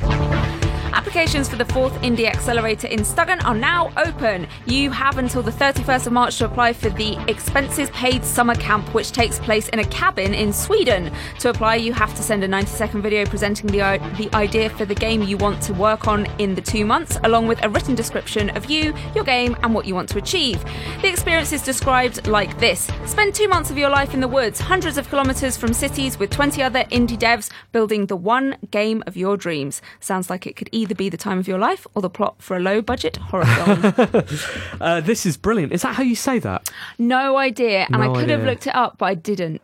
Oh 0.01 0.47
no. 0.47 0.60
Applications 0.93 1.49
for 1.49 1.55
the 1.57 1.65
fourth 1.67 1.93
Indie 2.03 2.27
Accelerator 2.27 2.89
in 2.89 3.01
Stugan 3.01 3.41
are 3.45 3.55
now 3.55 3.93
open. 3.97 4.49
You 4.67 4.91
have 4.91 5.19
until 5.19 5.41
the 5.41 5.53
31st 5.53 6.09
of 6.09 6.13
March 6.13 6.39
to 6.39 6.47
apply 6.47 6.73
for 6.73 6.91
the 6.91 7.17
Expenses 7.29 7.89
Paid 7.91 8.25
Summer 8.25 8.57
Camp, 8.57 8.93
which 8.93 9.13
takes 9.13 9.39
place 9.39 9.69
in 9.69 9.79
a 9.79 9.85
cabin 9.85 10.35
in 10.35 10.53
Sweden. 10.53 11.13
To 11.39 11.51
apply, 11.51 11.77
you 11.77 11.93
have 11.93 12.15
to 12.17 12.23
send 12.23 12.43
a 12.43 12.49
90 12.49 12.71
second 12.71 13.03
video 13.03 13.25
presenting 13.25 13.69
the, 13.69 13.79
the 14.19 14.29
idea 14.35 14.69
for 14.69 14.85
the 14.85 14.95
game 14.95 15.23
you 15.23 15.37
want 15.37 15.63
to 15.63 15.73
work 15.75 16.09
on 16.09 16.27
in 16.41 16.57
the 16.57 16.61
two 16.61 16.85
months, 16.85 17.19
along 17.23 17.47
with 17.47 17.63
a 17.63 17.69
written 17.69 17.95
description 17.95 18.51
of 18.57 18.69
you, 18.69 18.93
your 19.15 19.25
game, 19.25 19.57
and 19.63 19.73
what 19.73 19.87
you 19.87 19.95
want 19.95 20.09
to 20.09 20.19
achieve. 20.19 20.63
The 21.03 21.09
experience 21.09 21.53
is 21.53 21.63
described 21.63 22.27
like 22.27 22.59
this 22.59 22.91
Spend 23.07 23.35
two 23.35 23.49
months 23.49 23.71
of 23.71 23.79
your 23.79 23.91
life 23.91 24.13
in 24.13 24.21
the 24.21 24.29
woods, 24.29 24.59
hundreds 24.59 24.99
of 24.99 25.09
kilometres 25.09 25.57
from 25.57 25.73
cities, 25.73 26.19
with 26.19 26.31
20 26.31 26.63
other 26.63 26.85
indie 26.85 27.19
devs 27.19 27.51
building 27.71 28.07
the 28.07 28.17
one 28.17 28.57
game 28.71 29.05
of 29.07 29.17
your 29.17 29.37
dreams. 29.37 29.81
Sounds 30.01 30.29
like 30.29 30.47
it 30.47 30.57
could 30.57 30.69
either 30.81 30.95
be 30.95 31.09
the 31.09 31.17
time 31.17 31.39
of 31.39 31.47
your 31.47 31.59
life 31.59 31.87
or 31.95 32.03
the 32.03 32.11
plot 32.11 32.37
for 32.43 32.57
a 32.57 32.61
low 32.61 32.81
budget 32.83 33.17
horror 33.17 33.45
film. 33.47 34.25
Uh, 34.81 35.01
this 35.01 35.27
is 35.27 35.37
brilliant. 35.37 35.73
Is 35.73 35.83
that 35.83 35.95
how 35.95 36.03
you 36.03 36.17
say 36.17 36.39
that? 36.39 36.71
no 36.99 37.37
idea. 37.37 37.87
And 37.91 38.01
No 38.01 38.15
I 38.15 38.19
could 38.21 38.31
have 38.31 38.45
looked 38.45 38.67
it 38.67 38.75
up, 38.75 38.97
but 38.99 39.07
I 39.07 39.15
didn't. 39.15 39.61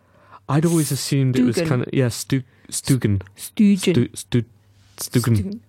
I'd 0.49 0.67
always 0.67 0.93
assumed 0.93 1.39
it 1.39 1.43
was 1.43 1.57
kind 1.57 1.83
of 1.83 1.89
yeah, 1.93 2.09
Stu, 2.09 2.43
Stugen, 2.69 3.23
Stugen. 3.37 3.79
Stu, 3.79 4.09
Stu, 4.15 4.45
Stugen. 4.99 5.61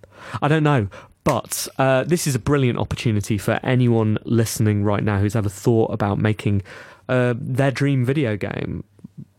I 0.41 0.47
don't 0.47 0.63
know, 0.63 0.87
but 1.23 1.67
uh, 1.77 2.03
this 2.03 2.27
is 2.27 2.35
a 2.35 2.39
brilliant 2.39 2.77
opportunity 2.77 3.37
for 3.37 3.59
anyone 3.63 4.17
listening 4.23 4.83
right 4.83 5.03
now 5.03 5.19
who's 5.19 5.35
ever 5.35 5.49
thought 5.49 5.91
about 5.91 6.19
making 6.19 6.61
uh, 7.09 7.33
their 7.37 7.71
dream 7.71 8.05
video 8.05 8.35
game. 8.37 8.83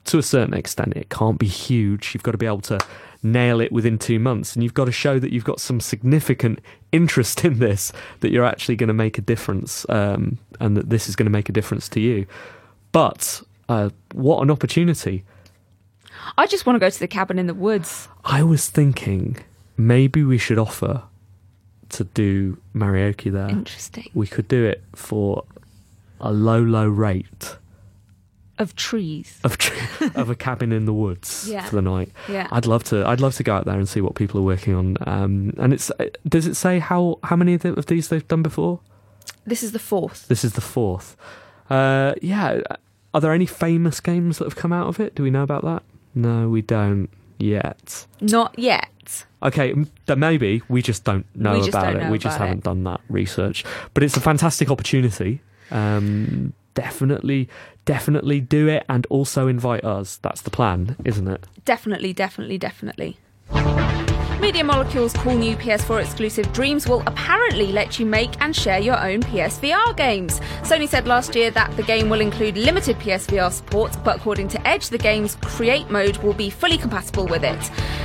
To 0.09 0.19
a 0.19 0.23
certain 0.23 0.55
extent, 0.55 0.95
it 0.97 1.11
can't 1.11 1.39
be 1.39 1.47
huge. 1.47 2.13
You've 2.15 2.23
got 2.23 2.33
to 2.33 2.39
be 2.39 2.47
able 2.47 2.63
to 2.63 2.79
nail 3.23 3.61
it 3.61 3.71
within 3.73 3.99
two 3.99 4.19
months, 4.19 4.55
and 4.55 4.63
you've 4.63 4.75
got 4.75 4.87
to 4.87 4.93
show 4.93 5.19
that 5.19 5.33
you've 5.33 5.45
got 5.45 5.61
some 5.61 5.81
significant 5.81 6.61
interest 6.93 7.45
in 7.45 7.59
this, 7.59 7.93
that 8.21 8.31
you're 8.31 8.45
actually 8.45 8.77
going 8.77 8.89
to 8.89 8.95
make 8.95 9.19
a 9.19 9.21
difference, 9.21 9.85
um, 9.89 10.39
and 10.61 10.77
that 10.77 10.89
this 10.91 11.09
is 11.09 11.17
going 11.17 11.27
to 11.27 11.31
make 11.31 11.49
a 11.49 11.53
difference 11.53 11.89
to 11.91 12.01
you. 12.01 12.27
But 12.93 13.43
uh, 13.69 13.91
what 14.13 14.43
an 14.43 14.51
opportunity! 14.51 15.25
I 16.37 16.47
just 16.47 16.67
want 16.67 16.77
to 16.77 16.81
go 16.81 16.91
to 16.91 16.99
the 16.99 17.09
cabin 17.09 17.39
in 17.39 17.47
the 17.47 17.55
woods. 17.55 18.09
I 18.25 18.43
was 18.43 18.69
thinking 18.69 19.37
maybe 19.77 20.25
we 20.25 20.39
should 20.39 20.59
offer 20.59 21.03
to 21.91 22.05
do 22.05 22.59
karaoke 22.75 23.33
there. 23.33 23.49
Interesting. 23.49 24.11
We 24.15 24.27
could 24.27 24.49
do 24.49 24.65
it 24.65 24.83
for 24.95 25.45
a 26.21 26.33
low, 26.33 26.61
low 26.61 26.87
rate 26.87 27.57
Of 28.59 28.75
trees. 28.77 29.39
of 29.45 29.57
tr- 29.59 30.05
of 30.15 30.31
a 30.31 30.35
cabin 30.35 30.73
in 30.73 30.85
the 30.85 30.93
woods 30.93 31.49
Yeah. 31.49 31.65
for 31.65 31.77
the 31.77 31.83
night. 31.83 32.11
Yeah. 32.29 32.49
I'd 32.51 32.67
love 32.67 32.83
to. 32.85 33.07
I'd 33.07 33.21
love 33.21 33.35
to 33.37 33.43
go 33.43 33.55
out 33.55 33.65
there 33.67 33.77
and 33.79 33.89
see 33.89 34.01
what 34.01 34.15
people 34.15 34.41
are 34.41 34.45
working 34.45 34.75
on. 34.75 34.97
Um, 35.07 35.53
and 35.59 35.73
it's 35.73 35.91
does 36.29 36.47
it 36.47 36.55
say 36.57 36.79
how 36.79 37.19
how 37.23 37.37
many 37.37 37.55
of, 37.55 37.63
the, 37.63 37.73
of 37.75 37.87
these 37.87 38.09
they've 38.09 38.27
done 38.27 38.43
before? 38.43 38.81
This 39.47 39.63
is 39.63 39.73
the 39.73 39.79
fourth. 39.79 40.27
This 40.29 40.45
is 40.45 40.53
the 40.55 40.61
fourth. 40.61 41.17
Uh, 41.71 42.15
yeah. 42.21 42.61
Are 43.15 43.21
there 43.21 43.33
any 43.33 43.47
famous 43.47 44.01
games 44.01 44.39
that 44.39 44.45
have 44.45 44.57
come 44.57 44.73
out 44.73 44.89
of 44.89 45.01
it? 45.01 45.15
Do 45.15 45.23
we 45.23 45.31
know 45.31 45.43
about 45.43 45.65
that? 45.65 45.83
No, 46.15 46.49
we 46.49 46.61
don't 46.63 47.09
yet. 47.39 48.07
Not 48.21 48.59
yet. 48.59 49.25
Okay, 49.43 49.73
then 50.07 50.19
maybe 50.19 50.63
we 50.69 50.83
just 50.83 51.05
don't 51.05 51.25
know 51.35 51.57
just 51.59 51.69
about 51.71 51.85
don't 51.87 51.97
it. 51.97 52.05
know 52.05 52.11
we 52.11 52.19
just 52.19 52.37
haven't 52.39 52.59
it. 52.59 52.65
done 52.65 52.85
that 52.85 53.01
research. 53.09 53.65
But 53.95 54.03
it's 54.03 54.17
a 54.17 54.21
fantastic 54.21 54.71
opportunity. 54.71 55.41
Um, 55.71 56.53
definitely, 56.79 57.49
definitely 57.85 58.41
do 58.41 58.69
it, 58.69 58.85
and 58.89 59.05
also 59.11 59.49
invite 59.49 59.85
us. 59.85 60.17
That's 60.19 60.43
the 60.43 60.51
plan, 60.51 60.95
isn't 61.05 61.27
it? 61.27 61.45
Definitely, 61.65 62.13
definitely, 62.13 62.57
definitely. 62.57 63.19
Media 64.41 64.63
Molecule's 64.63 65.13
cool 65.15 65.37
new 65.37 65.57
PS4 65.57 66.01
exclusive 66.01 66.53
Dreams 66.53 66.87
will 66.87 67.03
apparently 67.07 67.73
let 67.73 67.99
you 67.99 68.07
make 68.07 68.31
and 68.41 68.55
share 68.55 68.79
your 68.79 68.97
own 68.97 69.21
PSVR 69.21 69.97
games. 69.97 70.39
Sony 70.63 70.89
said 70.89 71.09
last 71.09 71.35
year 71.35 71.51
that 71.51 71.77
the 71.77 71.83
game 71.83 72.09
will 72.09 72.21
include 72.21 72.57
limited 72.57 72.97
PSVR 73.01 73.51
support, 73.51 73.97
but 74.05 74.17
according 74.17 74.47
to 74.49 74.67
Edge, 74.67 74.91
the 74.91 74.99
game's 74.99 75.35
Create 75.43 75.91
mode 75.91 76.19
will 76.19 76.35
be 76.35 76.51
fully 76.51 76.79
compatible 76.79 77.27
with 77.27 77.43
it. 77.43 77.59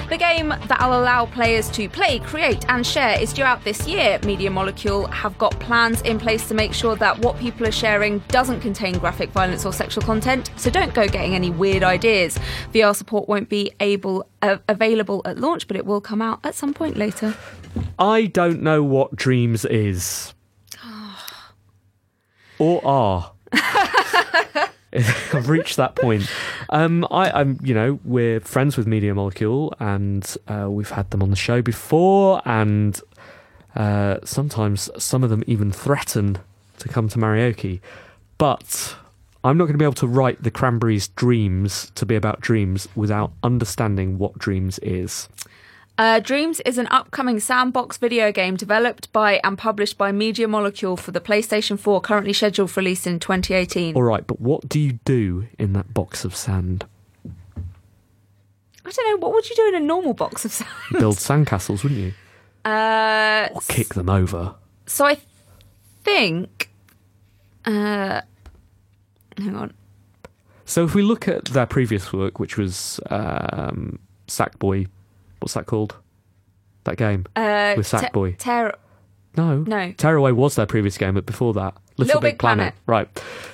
The 0.10 0.18
game 0.18 0.50
that'll 0.68 1.00
allow 1.00 1.28
players 1.28 1.70
to 1.72 1.88
play, 1.88 2.18
create, 2.20 2.66
and 2.68 2.86
share 2.86 3.20
is 3.22 3.32
due 3.32 3.44
out 3.44 3.63
this 3.63 3.88
year. 3.88 4.20
Media 4.25 4.50
Molecule 4.50 5.06
have 5.08 5.38
got 5.38 5.58
plans 5.60 6.02
in 6.02 6.20
place 6.20 6.48
to 6.48 6.56
make 6.56 6.74
sure 6.74 6.96
that 6.96 7.18
what 7.20 7.38
people 7.38 7.68
are 7.68 7.72
sharing 7.72 8.20
doesn't 8.30 8.60
contain 8.60 8.98
graphic 8.98 9.30
violence 9.30 9.66
or 9.66 9.72
sexual 9.72 10.04
content, 10.04 10.50
so 10.56 10.72
don't 10.72 10.96
go 10.96 11.08
getting 11.08 11.36
any 11.36 11.52
weird 11.52 11.84
ideas. 11.84 12.40
VR 12.74 12.96
support 12.96 13.30
won't 13.30 13.50
be 13.50 13.72
able 13.80 14.28
uh, 14.44 14.58
available 14.68 15.22
at 15.26 15.40
launch, 15.40 15.68
but 15.68 15.78
it 15.78 15.86
will 15.86 16.02
come 16.02 16.22
out 16.22 16.40
at 16.44 16.54
some 16.54 16.74
point 16.74 16.98
later. 16.98 17.36
I 17.98 18.26
don't 18.26 18.62
know 18.62 18.84
what 18.84 19.16
Dreams 19.16 19.66
is. 19.66 20.34
or 22.60 22.86
are. 22.86 23.32
I've 24.94 25.50
reached 25.50 25.78
that 25.78 25.96
point. 25.96 26.30
Um, 26.70 27.08
I, 27.10 27.32
I'm, 27.32 27.58
you 27.64 27.74
know, 27.74 28.00
we're 28.04 28.42
friends 28.42 28.78
with 28.78 28.86
Media 28.86 29.16
Molecule, 29.16 29.74
and 29.80 30.36
uh, 30.48 30.68
we've 30.70 30.92
had 30.92 31.10
them 31.10 31.24
on 31.24 31.30
the 31.30 31.36
show 31.36 31.62
before, 31.62 32.42
and 32.46 33.00
uh, 33.76 34.18
sometimes 34.24 34.90
some 34.98 35.24
of 35.24 35.30
them 35.30 35.44
even 35.48 35.72
threaten 35.72 36.38
to 36.80 36.90
come 36.90 37.08
to 37.10 37.18
Marioke. 37.18 37.80
But 38.38 38.98
I'm 39.44 39.58
not 39.58 39.66
going 39.66 39.74
to 39.74 39.78
be 39.80 39.86
able 39.86 39.94
to 39.96 40.08
write 40.08 40.42
the 40.44 40.52
Cranberries' 40.52 41.10
Dreams 41.10 41.92
to 41.96 42.06
be 42.06 42.16
about 42.16 42.40
dreams 42.40 42.88
without 42.96 43.34
understanding 43.44 44.18
what 44.18 44.38
Dreams 44.38 44.80
is. 44.80 45.28
Uh, 45.98 46.20
Dreams 46.20 46.60
is 46.62 46.78
an 46.78 46.88
upcoming 46.90 47.40
sandbox 47.40 47.98
video 47.98 48.32
game 48.32 48.56
developed 48.56 49.12
by 49.12 49.40
and 49.44 49.58
published 49.58 49.98
by 49.98 50.12
Media 50.12 50.48
Molecule 50.48 50.98
for 50.98 51.12
the 51.12 51.20
PlayStation 51.22 51.78
4, 51.78 52.02
currently 52.02 52.34
scheduled 52.34 52.72
for 52.72 52.80
release 52.80 53.06
in 53.06 53.20
2018. 53.20 53.96
All 53.96 54.02
right, 54.04 54.26
but 54.26 54.40
what 54.40 54.68
do 54.70 54.80
you 54.80 54.94
do 55.06 55.48
in 55.60 55.74
that 55.74 55.94
box 55.94 56.26
of 56.26 56.36
sand? 56.36 56.86
I 58.86 58.90
don't 58.92 59.10
know, 59.12 59.18
what 59.28 59.34
would 59.36 59.50
you 59.50 59.56
do 59.56 59.68
in 59.68 59.76
a 59.76 59.86
normal 59.86 60.14
box 60.14 60.46
of 60.46 60.52
sand? 60.52 60.70
Build 60.94 61.18
sandcastles, 61.18 61.84
wouldn't 61.84 62.02
you? 62.02 62.14
Uh, 62.70 63.50
Or 63.54 63.62
kick 63.68 63.94
them 63.94 64.10
over. 64.10 64.56
so 64.86 65.06
I 65.06 65.18
think. 66.04 66.70
Uh, 67.66 68.22
hang 69.38 69.56
on. 69.56 69.74
So 70.66 70.86
if 70.86 70.96
we 70.96 71.02
look 71.02 71.28
at 71.28 71.46
their 71.46 71.66
previous 71.66 72.13
work, 72.13 72.40
which 72.40 72.58
was 72.58 73.00
um, 73.10 74.00
Sackboy, 74.28 74.88
what's 75.40 75.54
that 75.56 75.66
called? 75.66 75.96
That 76.86 76.98
game 76.98 77.25
Uh, 77.36 77.74
with 77.78 77.90
Te- 77.90 77.98
Sackboy. 77.98 78.36
Terror. 78.38 78.75
no, 79.38 79.58
no. 79.60 79.92
Tearaway 79.94 80.32
was 80.32 80.56
their 80.56 80.66
previous 80.66 80.98
game, 80.98 81.13
but 81.16 81.25
before 81.25 81.54
that, 81.54 81.75
Little, 81.98 82.06
Little 82.16 82.22
Big 82.22 82.40
Planet. 82.40 82.74
Right. 82.88 83.08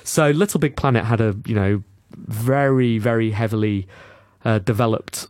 So 0.04 0.30
Little 0.30 0.60
Big 0.60 0.76
Planet 0.76 1.04
had 1.04 1.20
a 1.20 1.36
you 1.46 1.54
know 1.54 1.82
very 2.16 2.98
very 2.98 3.30
heavily 3.32 3.86
uh, 4.44 4.58
developed 4.60 5.26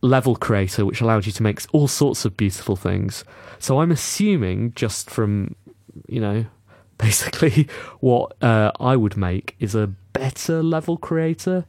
level 0.00 0.34
creator, 0.36 0.84
which 0.84 1.00
allowed 1.00 1.26
you 1.26 1.32
to 1.32 1.42
make 1.42 1.60
all 1.72 1.86
sorts 1.88 2.24
of 2.24 2.36
beautiful 2.36 2.76
things. 2.76 3.24
So 3.58 3.80
I'm 3.80 3.90
assuming 3.90 4.72
just 4.74 5.10
from 5.10 5.54
you 6.08 6.20
know 6.20 6.46
basically 6.98 7.68
what 8.00 8.40
uh, 8.42 8.70
I 8.80 8.96
would 8.96 9.16
make 9.16 9.56
is 9.60 9.74
a 9.74 9.88
better 10.12 10.62
level 10.62 10.96
creator. 10.96 11.64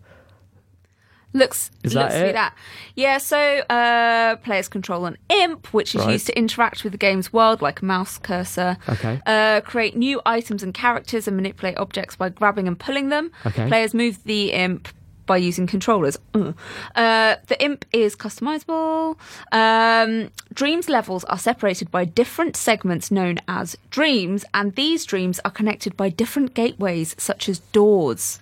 Looks 1.33 1.69
Is 1.83 1.93
looks 1.93 2.13
that 2.13 2.17
to 2.19 2.23
be 2.23 2.29
it? 2.29 2.33
that. 2.33 2.55
Yeah, 2.95 3.17
so 3.17 3.37
uh, 3.69 4.37
players 4.37 4.69
control 4.69 5.05
an 5.05 5.17
imp, 5.27 5.73
which 5.73 5.93
is 5.93 5.99
Right. 6.01 6.13
used 6.13 6.27
to 6.27 6.37
interact 6.37 6.85
with 6.85 6.93
the 6.93 6.97
game's 6.97 7.33
world, 7.33 7.61
like 7.61 7.81
a 7.81 7.85
mouse 7.85 8.17
cursor. 8.17 8.77
Okay. 8.87 9.19
Uh, 9.25 9.59
create 9.59 9.97
new 9.97 10.21
items 10.25 10.63
and 10.63 10.73
characters 10.73 11.27
and 11.27 11.35
manipulate 11.35 11.77
objects 11.77 12.15
by 12.15 12.29
grabbing 12.29 12.69
and 12.69 12.79
pulling 12.79 13.09
them. 13.09 13.31
Okay. 13.45 13.67
Players 13.67 13.93
move 13.93 14.23
the 14.23 14.53
imp 14.53 14.87
by 15.25 15.37
using 15.37 15.67
controllers. 15.67 16.17
Uh. 16.33 16.53
Uh, 16.95 17.35
the 17.47 17.61
imp 17.63 17.85
is 17.91 18.15
customizable. 18.15 19.17
Um, 19.51 20.31
dreams 20.53 20.89
levels 20.89 21.23
are 21.25 21.37
separated 21.37 21.91
by 21.91 22.05
different 22.05 22.55
segments 22.55 23.11
known 23.11 23.39
as 23.47 23.77
dreams, 23.89 24.45
and 24.53 24.75
these 24.75 25.05
dreams 25.05 25.39
are 25.45 25.51
connected 25.51 25.95
by 25.97 26.09
different 26.09 26.53
gateways, 26.53 27.15
such 27.17 27.49
as 27.49 27.59
doors. 27.59 28.39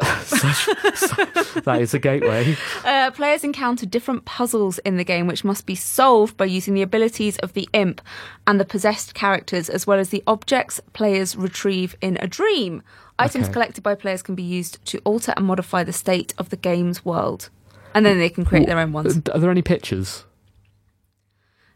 that 0.00 1.78
is 1.80 1.94
a 1.94 1.98
gateway. 1.98 2.56
Uh, 2.84 3.10
players 3.12 3.44
encounter 3.44 3.86
different 3.86 4.24
puzzles 4.24 4.78
in 4.80 4.96
the 4.96 5.04
game, 5.04 5.26
which 5.26 5.44
must 5.44 5.66
be 5.66 5.74
solved 5.74 6.36
by 6.36 6.44
using 6.44 6.74
the 6.74 6.82
abilities 6.82 7.36
of 7.38 7.52
the 7.52 7.68
imp 7.72 8.00
and 8.46 8.58
the 8.58 8.64
possessed 8.64 9.14
characters, 9.14 9.68
as 9.68 9.86
well 9.86 9.98
as 9.98 10.08
the 10.10 10.22
objects 10.26 10.80
players 10.92 11.36
retrieve 11.36 11.94
in 12.00 12.16
a 12.20 12.26
dream. 12.26 12.82
Items 13.18 13.44
Okay. 13.46 13.52
collected 13.52 13.82
by 13.82 13.94
players 13.94 14.22
can 14.22 14.34
be 14.34 14.42
used 14.42 14.84
to 14.86 14.98
alter 15.04 15.32
and 15.36 15.46
modify 15.46 15.84
the 15.84 15.92
state 15.92 16.34
of 16.38 16.48
the 16.50 16.56
game's 16.56 17.04
world, 17.04 17.50
and 17.94 18.04
then 18.04 18.18
they 18.18 18.28
can 18.30 18.44
create 18.44 18.66
their 18.66 18.78
own 18.78 18.92
ones. 18.92 19.20
Are 19.32 19.38
there 19.38 19.50
any 19.50 19.62
pictures? 19.62 20.24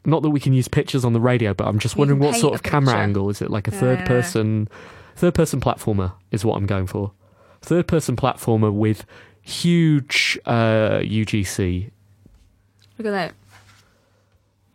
Not 0.05 0.22
that 0.22 0.31
we 0.31 0.40
can 0.40 0.52
use 0.52 0.68
pictures 0.68 1.05
on 1.05 1.12
the 1.12 1.20
radio, 1.20 1.52
but 1.52 1.66
I'm 1.66 1.79
just 1.79 1.96
You 1.96 2.00
wondering 2.00 2.20
what 2.20 2.37
sort 2.37 2.55
of 2.55 2.62
camera 2.62 2.94
angle 2.94 3.29
is 3.29 3.42
it? 3.42 3.50
Like 3.50 3.66
a 3.68 3.72
Yeah. 3.72 3.81
third 3.81 4.07
person, 4.07 4.68
third 5.16 5.35
person 5.35 5.61
platformer 5.61 6.12
is 6.31 6.44
what 6.44 6.57
I'm 6.57 6.66
going 6.66 6.87
for. 6.87 7.11
Third 7.66 7.88
person 7.88 8.14
platformer 8.14 8.72
with 8.72 9.05
huge 9.42 10.38
uh, 10.46 10.98
UGC. 11.00 11.90
Look 12.96 13.07
at 13.07 13.11
that. 13.11 13.35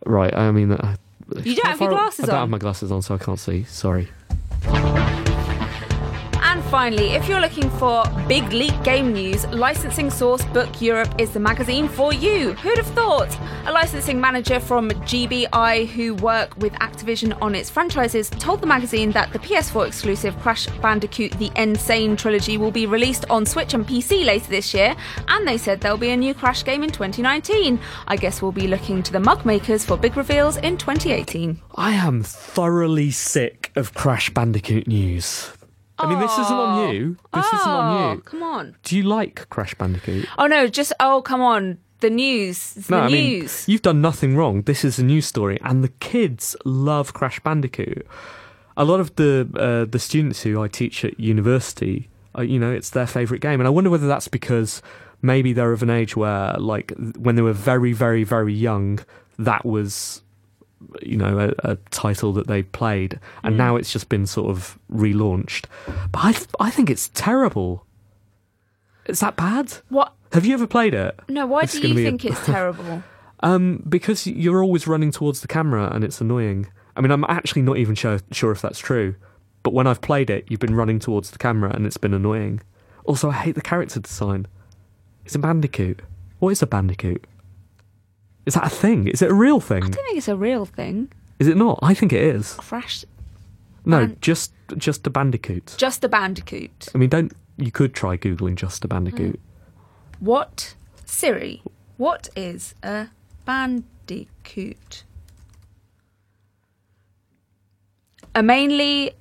Right. 0.04 0.34
I 0.34 0.50
mean, 0.50 0.72
uh, 0.72 0.96
You 1.42 1.54
don't 1.56 1.66
have 1.66 1.80
your 1.80 1.88
glasses 1.90 2.24
I 2.24 2.26
don't 2.26 2.34
on. 2.36 2.40
have 2.42 2.50
my 2.50 2.58
glasses 2.58 2.92
on, 2.92 3.00
so 3.00 3.14
I 3.14 3.18
can't 3.18 3.40
see. 3.40 3.64
Sorry. 3.64 4.08
Finally, 6.72 7.10
if 7.10 7.28
you're 7.28 7.38
looking 7.38 7.68
for 7.72 8.02
big 8.26 8.50
leak 8.50 8.72
game 8.82 9.12
news, 9.12 9.46
Licensing 9.48 10.08
Source 10.08 10.42
Book 10.46 10.80
Europe 10.80 11.14
is 11.18 11.30
the 11.30 11.38
magazine 11.38 11.86
for 11.86 12.14
you. 12.14 12.54
Who'd 12.54 12.78
have 12.78 12.86
thought? 12.86 13.28
A 13.66 13.70
licensing 13.70 14.18
manager 14.18 14.58
from 14.58 14.88
GBI 14.88 15.86
who 15.88 16.14
work 16.14 16.56
with 16.56 16.72
Activision 16.72 17.36
on 17.42 17.54
its 17.54 17.68
franchises 17.68 18.30
told 18.30 18.62
the 18.62 18.66
magazine 18.66 19.10
that 19.10 19.30
the 19.34 19.38
PS4 19.38 19.86
exclusive 19.86 20.34
Crash 20.38 20.66
Bandicoot 20.80 21.32
The 21.32 21.52
N. 21.56 21.74
Sane 21.74 22.16
trilogy 22.16 22.56
will 22.56 22.70
be 22.70 22.86
released 22.86 23.26
on 23.28 23.44
Switch 23.44 23.74
and 23.74 23.86
PC 23.86 24.24
later 24.24 24.48
this 24.48 24.72
year, 24.72 24.96
and 25.28 25.46
they 25.46 25.58
said 25.58 25.78
there'll 25.82 25.98
be 25.98 26.08
a 26.08 26.16
new 26.16 26.32
Crash 26.32 26.64
game 26.64 26.82
in 26.82 26.90
2019. 26.90 27.78
I 28.08 28.16
guess 28.16 28.40
we'll 28.40 28.50
be 28.50 28.66
looking 28.66 29.02
to 29.02 29.12
the 29.12 29.20
mug 29.20 29.44
makers 29.44 29.84
for 29.84 29.98
big 29.98 30.16
reveals 30.16 30.56
in 30.56 30.78
2018. 30.78 31.60
I 31.74 31.92
am 31.92 32.22
thoroughly 32.22 33.10
sick 33.10 33.72
of 33.76 33.92
Crash 33.92 34.30
Bandicoot 34.30 34.86
news. 34.86 35.50
I 36.02 36.08
mean, 36.08 36.18
this 36.18 36.32
isn't 36.38 36.56
on 36.56 36.94
you. 36.94 37.16
This 37.32 37.46
isn't 37.46 37.68
on 37.68 38.02
Oh, 38.02 38.12
you. 38.14 38.20
come 38.20 38.42
on. 38.42 38.76
Do 38.82 38.96
you 38.96 39.02
like 39.04 39.48
Crash 39.50 39.74
Bandicoot? 39.74 40.26
Oh 40.38 40.46
no, 40.46 40.66
just 40.66 40.92
oh 41.00 41.22
come 41.22 41.40
on. 41.40 41.78
The 42.00 42.10
news. 42.10 42.74
It's 42.76 42.90
No, 42.90 42.96
the 42.98 43.02
I 43.04 43.08
mean, 43.08 43.40
news. 43.40 43.64
you've 43.68 43.82
done 43.82 44.00
nothing 44.00 44.36
wrong. 44.36 44.62
This 44.62 44.84
is 44.84 44.98
a 44.98 45.04
news 45.04 45.24
story, 45.26 45.58
and 45.62 45.84
the 45.84 45.88
kids 46.00 46.56
love 46.64 47.14
Crash 47.14 47.38
Bandicoot. 47.40 48.04
A 48.76 48.84
lot 48.84 48.98
of 48.98 49.14
the 49.16 49.48
uh, 49.54 49.84
the 49.90 49.98
students 50.00 50.42
who 50.42 50.60
I 50.60 50.66
teach 50.66 51.04
at 51.04 51.20
university, 51.20 52.08
uh, 52.36 52.42
you 52.42 52.58
know, 52.58 52.72
it's 52.72 52.90
their 52.90 53.06
favourite 53.06 53.40
game, 53.40 53.60
and 53.60 53.66
I 53.68 53.70
wonder 53.70 53.88
whether 53.90 54.08
that's 54.08 54.26
because 54.28 54.82
maybe 55.20 55.52
they're 55.52 55.70
of 55.72 55.84
an 55.84 55.90
age 55.90 56.16
where, 56.16 56.54
like, 56.58 56.92
when 57.16 57.36
they 57.36 57.42
were 57.42 57.52
very, 57.52 57.92
very, 57.92 58.24
very 58.24 58.52
young, 58.52 58.98
that 59.38 59.64
was, 59.64 60.21
you 61.02 61.16
know, 61.16 61.52
a, 61.64 61.72
a 61.72 61.76
title 61.90 62.32
that 62.34 62.46
they 62.46 62.62
played, 62.62 63.18
and 63.42 63.56
now 63.56 63.76
it's 63.76 63.92
just 63.92 64.08
been 64.08 64.26
sort 64.26 64.50
of 64.50 64.78
relaunched. 64.92 65.64
But 66.10 66.24
I, 66.24 66.32
th- 66.32 66.48
I 66.60 66.70
think 66.70 66.90
it's 66.90 67.08
terrible. 67.08 67.86
Is 69.06 69.20
that 69.20 69.36
bad? 69.36 69.72
what? 69.88 70.12
Have 70.32 70.46
you 70.46 70.54
ever 70.54 70.66
played 70.66 70.94
it? 70.94 71.18
No, 71.28 71.46
why 71.46 71.62
is 71.62 71.72
do 71.72 71.78
you 71.80 71.88
gonna 71.88 72.00
a- 72.00 72.04
think 72.04 72.24
it's 72.24 72.46
terrible? 72.46 73.02
Um, 73.40 73.82
because 73.88 74.26
you're 74.26 74.62
always 74.62 74.86
running 74.86 75.10
towards 75.10 75.40
the 75.40 75.48
camera 75.48 75.90
and 75.92 76.04
it's 76.04 76.20
annoying. 76.20 76.68
I 76.96 77.00
mean, 77.00 77.10
I'm 77.10 77.24
actually 77.24 77.62
not 77.62 77.76
even 77.78 77.94
sure, 77.94 78.20
sure 78.30 78.52
if 78.52 78.62
that's 78.62 78.78
true. 78.78 79.16
But 79.64 79.72
when 79.74 79.86
I've 79.86 80.00
played 80.00 80.30
it, 80.30 80.44
you've 80.48 80.60
been 80.60 80.74
running 80.76 80.98
towards 81.00 81.30
the 81.32 81.38
camera 81.38 81.72
and 81.74 81.84
it's 81.86 81.96
been 81.96 82.14
annoying. 82.14 82.60
Also, 83.04 83.30
I 83.30 83.34
hate 83.34 83.54
the 83.56 83.60
character 83.62 83.98
design. 84.00 84.46
It's 85.24 85.34
a 85.34 85.38
bandicoot. 85.40 86.02
What 86.38 86.50
is 86.50 86.62
a 86.62 86.66
bandicoot? 86.66 87.26
Is 88.46 88.54
that 88.54 88.66
a 88.66 88.70
thing? 88.70 89.06
Is 89.08 89.22
it 89.22 89.30
a 89.30 89.34
real 89.34 89.60
thing? 89.60 89.84
I 89.84 89.88
don't 89.88 89.94
think 90.06 90.18
it's 90.18 90.28
a 90.28 90.36
real 90.36 90.66
thing. 90.66 91.10
Is 91.38 91.46
it 91.48 91.56
not? 91.56 91.78
I 91.82 91.94
think 91.94 92.12
it 92.12 92.22
is. 92.22 92.54
Crash. 92.54 93.04
No, 93.84 94.06
Ban- 94.06 94.16
just 94.20 94.52
just 94.76 95.06
a 95.06 95.10
bandicoot. 95.10 95.74
Just 95.76 96.02
a 96.04 96.08
bandicoot. 96.08 96.88
I 96.94 96.98
mean, 96.98 97.08
don't 97.08 97.32
you 97.56 97.70
could 97.70 97.94
try 97.94 98.16
googling 98.16 98.54
just 98.56 98.84
a 98.84 98.88
bandicoot. 98.88 99.38
Hmm. 100.18 100.24
What 100.24 100.74
Siri? 101.04 101.62
What 101.96 102.28
is 102.36 102.74
a 102.82 103.08
bandicoot? 103.44 105.04
A 108.34 108.42
mainly 108.42 109.12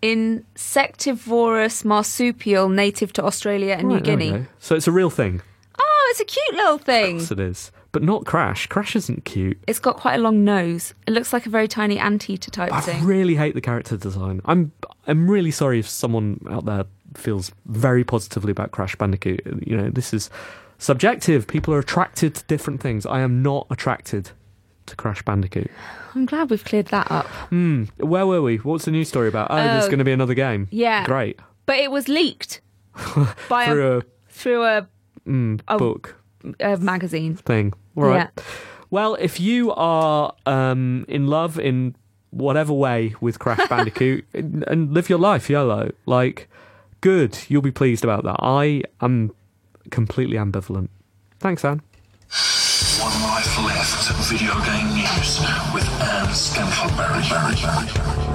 insectivorous 0.00 1.84
marsupial 1.84 2.68
native 2.68 3.12
to 3.14 3.24
Australia 3.24 3.74
and 3.74 3.88
New 3.88 3.94
Right, 3.96 4.04
there 4.04 4.16
we 4.16 4.24
Guinea. 4.24 4.38
go. 4.38 4.46
So 4.58 4.74
it's 4.76 4.86
a 4.86 4.92
real 4.92 5.10
thing. 5.10 5.42
Oh, 5.78 6.08
it's 6.10 6.20
a 6.20 6.24
cute 6.24 6.54
little 6.54 6.78
thing. 6.78 7.18
Yes, 7.18 7.30
it 7.32 7.40
is. 7.40 7.70
But 7.92 8.02
not 8.02 8.24
Crash. 8.26 8.66
Crash 8.66 8.94
isn't 8.96 9.24
cute. 9.24 9.58
It's 9.66 9.78
got 9.78 9.96
quite 9.96 10.14
a 10.14 10.18
long 10.18 10.44
nose. 10.44 10.94
It 11.06 11.12
looks 11.12 11.32
like 11.32 11.46
a 11.46 11.50
very 11.50 11.68
tiny 11.68 11.98
anteater 11.98 12.50
type 12.50 12.72
I 12.72 12.80
thing. 12.80 13.02
I 13.02 13.04
really 13.04 13.34
hate 13.36 13.54
the 13.54 13.60
character 13.60 13.96
design. 13.96 14.40
I'm 14.44 14.72
I'm 15.06 15.30
really 15.30 15.50
sorry 15.50 15.78
if 15.78 15.88
someone 15.88 16.40
out 16.50 16.64
there 16.66 16.84
feels 17.14 17.50
very 17.66 18.04
positively 18.04 18.50
about 18.52 18.70
Crash 18.70 18.94
Bandicoot. 18.96 19.40
You 19.66 19.76
know, 19.76 19.88
this 19.90 20.12
is 20.12 20.28
subjective. 20.78 21.46
People 21.46 21.72
are 21.74 21.78
attracted 21.78 22.34
to 22.36 22.44
different 22.44 22.80
things. 22.80 23.06
I 23.06 23.20
am 23.20 23.42
not 23.42 23.66
attracted 23.70 24.30
to 24.86 24.96
Crash 24.96 25.22
Bandicoot. 25.22 25.70
I'm 26.14 26.26
glad 26.26 26.50
we've 26.50 26.64
cleared 26.64 26.86
that 26.88 27.10
up. 27.10 27.26
Hmm. 27.50 27.84
Where 27.98 28.26
were 28.26 28.42
we? 28.42 28.56
What's 28.58 28.84
the 28.84 28.90
news 28.90 29.08
story 29.08 29.28
about? 29.28 29.48
Oh, 29.50 29.56
there's 29.56 29.84
Oh. 29.84 29.88
going 29.88 29.98
to 29.98 30.04
be 30.04 30.12
another 30.12 30.34
game. 30.34 30.68
Yeah. 30.70 31.04
Great. 31.04 31.38
But 31.66 31.76
it 31.78 31.90
was 31.90 32.08
leaked 32.08 32.60
by 33.48 33.64
a, 33.64 33.66
Through 33.70 34.02
through 34.28 34.64
a, 34.64 34.88
a 35.26 35.58
a- 35.68 35.78
book 35.78 36.16
a 36.60 36.76
magazine. 36.76 37.36
thing. 37.36 37.72
All 37.96 38.04
right. 38.04 38.28
Yeah. 38.36 38.42
Well, 38.90 39.14
if 39.16 39.38
you 39.38 39.72
are 39.72 40.34
um, 40.46 41.04
in 41.08 41.26
love 41.26 41.58
in 41.58 41.94
whatever 42.30 42.72
way 42.72 43.14
with 43.20 43.38
Crash 43.38 43.68
Bandicoot 43.68 44.24
and 44.32 44.64
and 44.66 44.92
live 44.92 45.08
your 45.08 45.18
life, 45.18 45.50
YOLO, 45.50 45.90
like, 46.06 46.48
good, 47.00 47.38
you'll 47.48 47.62
be 47.62 47.70
pleased 47.70 48.04
about 48.04 48.24
that. 48.24 48.36
I 48.40 48.82
am 49.00 49.32
completely 49.90 50.36
ambivalent. 50.36 50.88
Thanks, 51.38 51.64
Anne. 51.64 51.82
One 53.00 53.22
life 53.22 53.58
left. 53.64 54.12
Video 54.28 54.52
game 54.64 54.94
news 54.94 55.40
with 55.72 55.88
Anne 56.02 56.28
Scantlebury. 56.34 58.27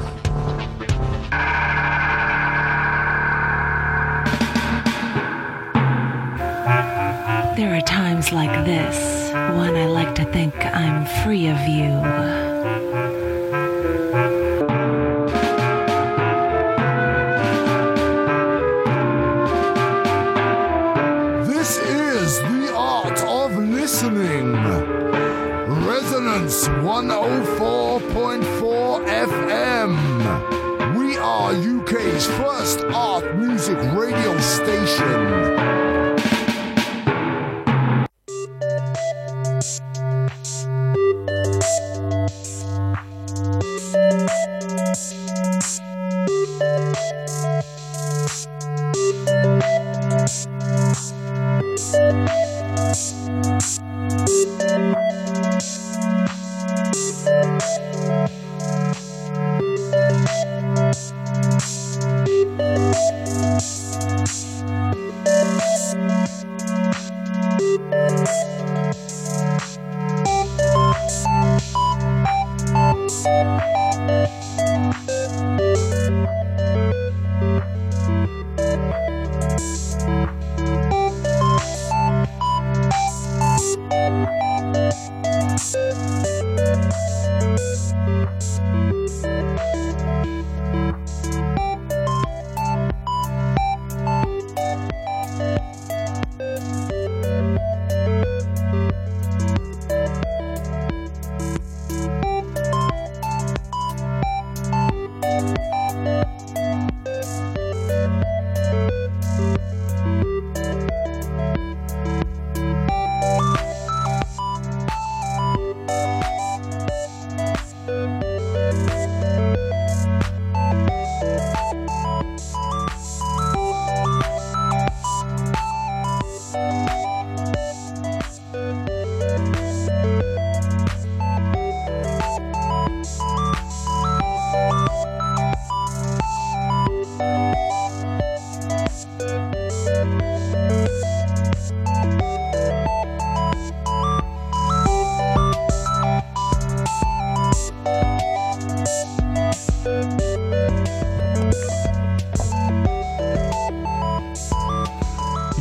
Like 8.33 8.65
this 8.65 9.31
when 9.31 9.75
I 9.75 9.85
like 9.85 10.15
to 10.15 10.25
think 10.25 10.55
I'm 10.65 11.05
free 11.23 11.47
of 11.49 11.59
you. 11.67 12.01
This 21.45 21.77
is 21.77 22.39
the 22.39 22.73
art 22.75 23.21
of 23.23 23.55
listening. 23.55 24.53
Resonance 25.85 26.67
104.4 26.67 29.05
FM. 29.29 29.95
We 30.97 31.17
are 31.17 31.53
UK's 31.53 32.25
first 32.25 32.83
art 32.85 33.35
music 33.35 33.77
radio 33.93 34.35
station. 34.39 35.22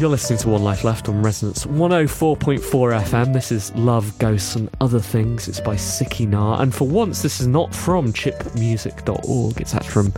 You're 0.03 0.11
listening 0.11 0.41
to 0.41 0.49
One 0.49 0.65
Life 0.65 0.83
Left 0.83 1.09
on 1.09 1.23
Resonance 1.23 1.65
104.4 1.65 2.59
FM. 2.59 3.33
This 3.33 3.53
is 3.53 3.73
Love, 3.77 4.19
Ghosts, 4.19 4.57
and 4.57 4.69
Other 4.81 4.99
Things. 4.99 5.47
It's 5.47 5.61
by 5.61 5.77
Siki 5.77 6.27
Na. 6.27 6.61
And 6.61 6.75
for 6.75 6.89
once, 6.89 7.23
this 7.23 7.41
is 7.41 7.47
not 7.47 7.73
from 7.73 8.13
chipmusic.org. 8.13 9.61
It's 9.61 9.77
actually 9.77 9.91
from 9.93 10.11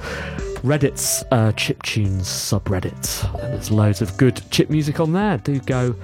Reddit's 0.63 1.23
uh, 1.31 1.53
Chiptunes 1.53 2.23
subreddit. 2.23 3.43
And 3.45 3.53
there's 3.53 3.71
loads 3.71 4.01
of 4.01 4.17
good 4.17 4.41
chip 4.51 4.71
music 4.71 5.01
on 5.01 5.13
there. 5.13 5.37
Do 5.37 5.61
go 5.61 5.95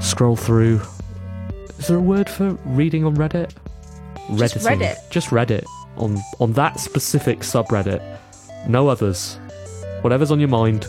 scroll 0.00 0.34
through. 0.34 0.80
Is 1.78 1.88
there 1.88 1.98
a 1.98 2.00
word 2.00 2.30
for 2.30 2.52
reading 2.64 3.04
on 3.04 3.14
Reddit? 3.14 3.52
Just 4.38 4.56
Reddit. 4.66 4.96
Just 5.10 5.28
Reddit. 5.28 5.66
On, 5.98 6.16
on 6.40 6.54
that 6.54 6.80
specific 6.80 7.40
subreddit. 7.40 8.00
No 8.66 8.88
others. 8.88 9.38
Whatever's 10.00 10.30
on 10.30 10.40
your 10.40 10.48
mind, 10.48 10.86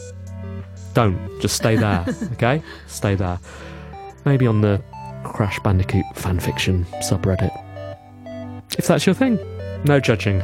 don't. 0.98 1.40
Just 1.40 1.56
stay 1.56 1.76
there, 1.76 2.04
okay? 2.34 2.60
Stay 2.88 3.14
there. 3.14 3.40
Maybe 4.26 4.48
on 4.48 4.62
the 4.62 4.82
Crash 5.24 5.60
Bandicoot 5.60 6.06
fanfiction 6.16 6.86
subreddit. 7.04 7.54
If 8.80 8.88
that's 8.88 9.06
your 9.06 9.14
thing. 9.14 9.38
No 9.86 10.00
judging. 10.00 10.42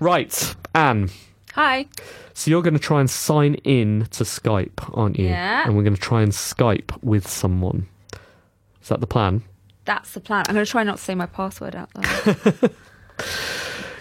Right, 0.00 0.56
Anne. 0.74 1.10
Hi. 1.52 1.84
So 2.32 2.50
you're 2.50 2.62
going 2.62 2.72
to 2.72 2.80
try 2.80 3.00
and 3.00 3.10
sign 3.10 3.56
in 3.56 4.06
to 4.12 4.24
Skype, 4.24 4.96
aren't 4.96 5.18
you? 5.18 5.26
Yeah. 5.26 5.64
And 5.66 5.76
we're 5.76 5.82
going 5.82 5.94
to 5.94 6.00
try 6.00 6.22
and 6.22 6.32
Skype 6.32 7.02
with 7.02 7.28
someone. 7.28 7.88
Is 8.80 8.88
that 8.88 9.00
the 9.00 9.06
plan? 9.06 9.42
That's 9.84 10.12
the 10.12 10.20
plan. 10.20 10.46
I'm 10.48 10.54
going 10.54 10.64
to 10.64 10.70
try 10.70 10.82
not 10.82 10.96
to 10.96 11.02
say 11.02 11.14
my 11.14 11.26
password 11.26 11.76
out 11.76 11.90
loud. 11.94 12.70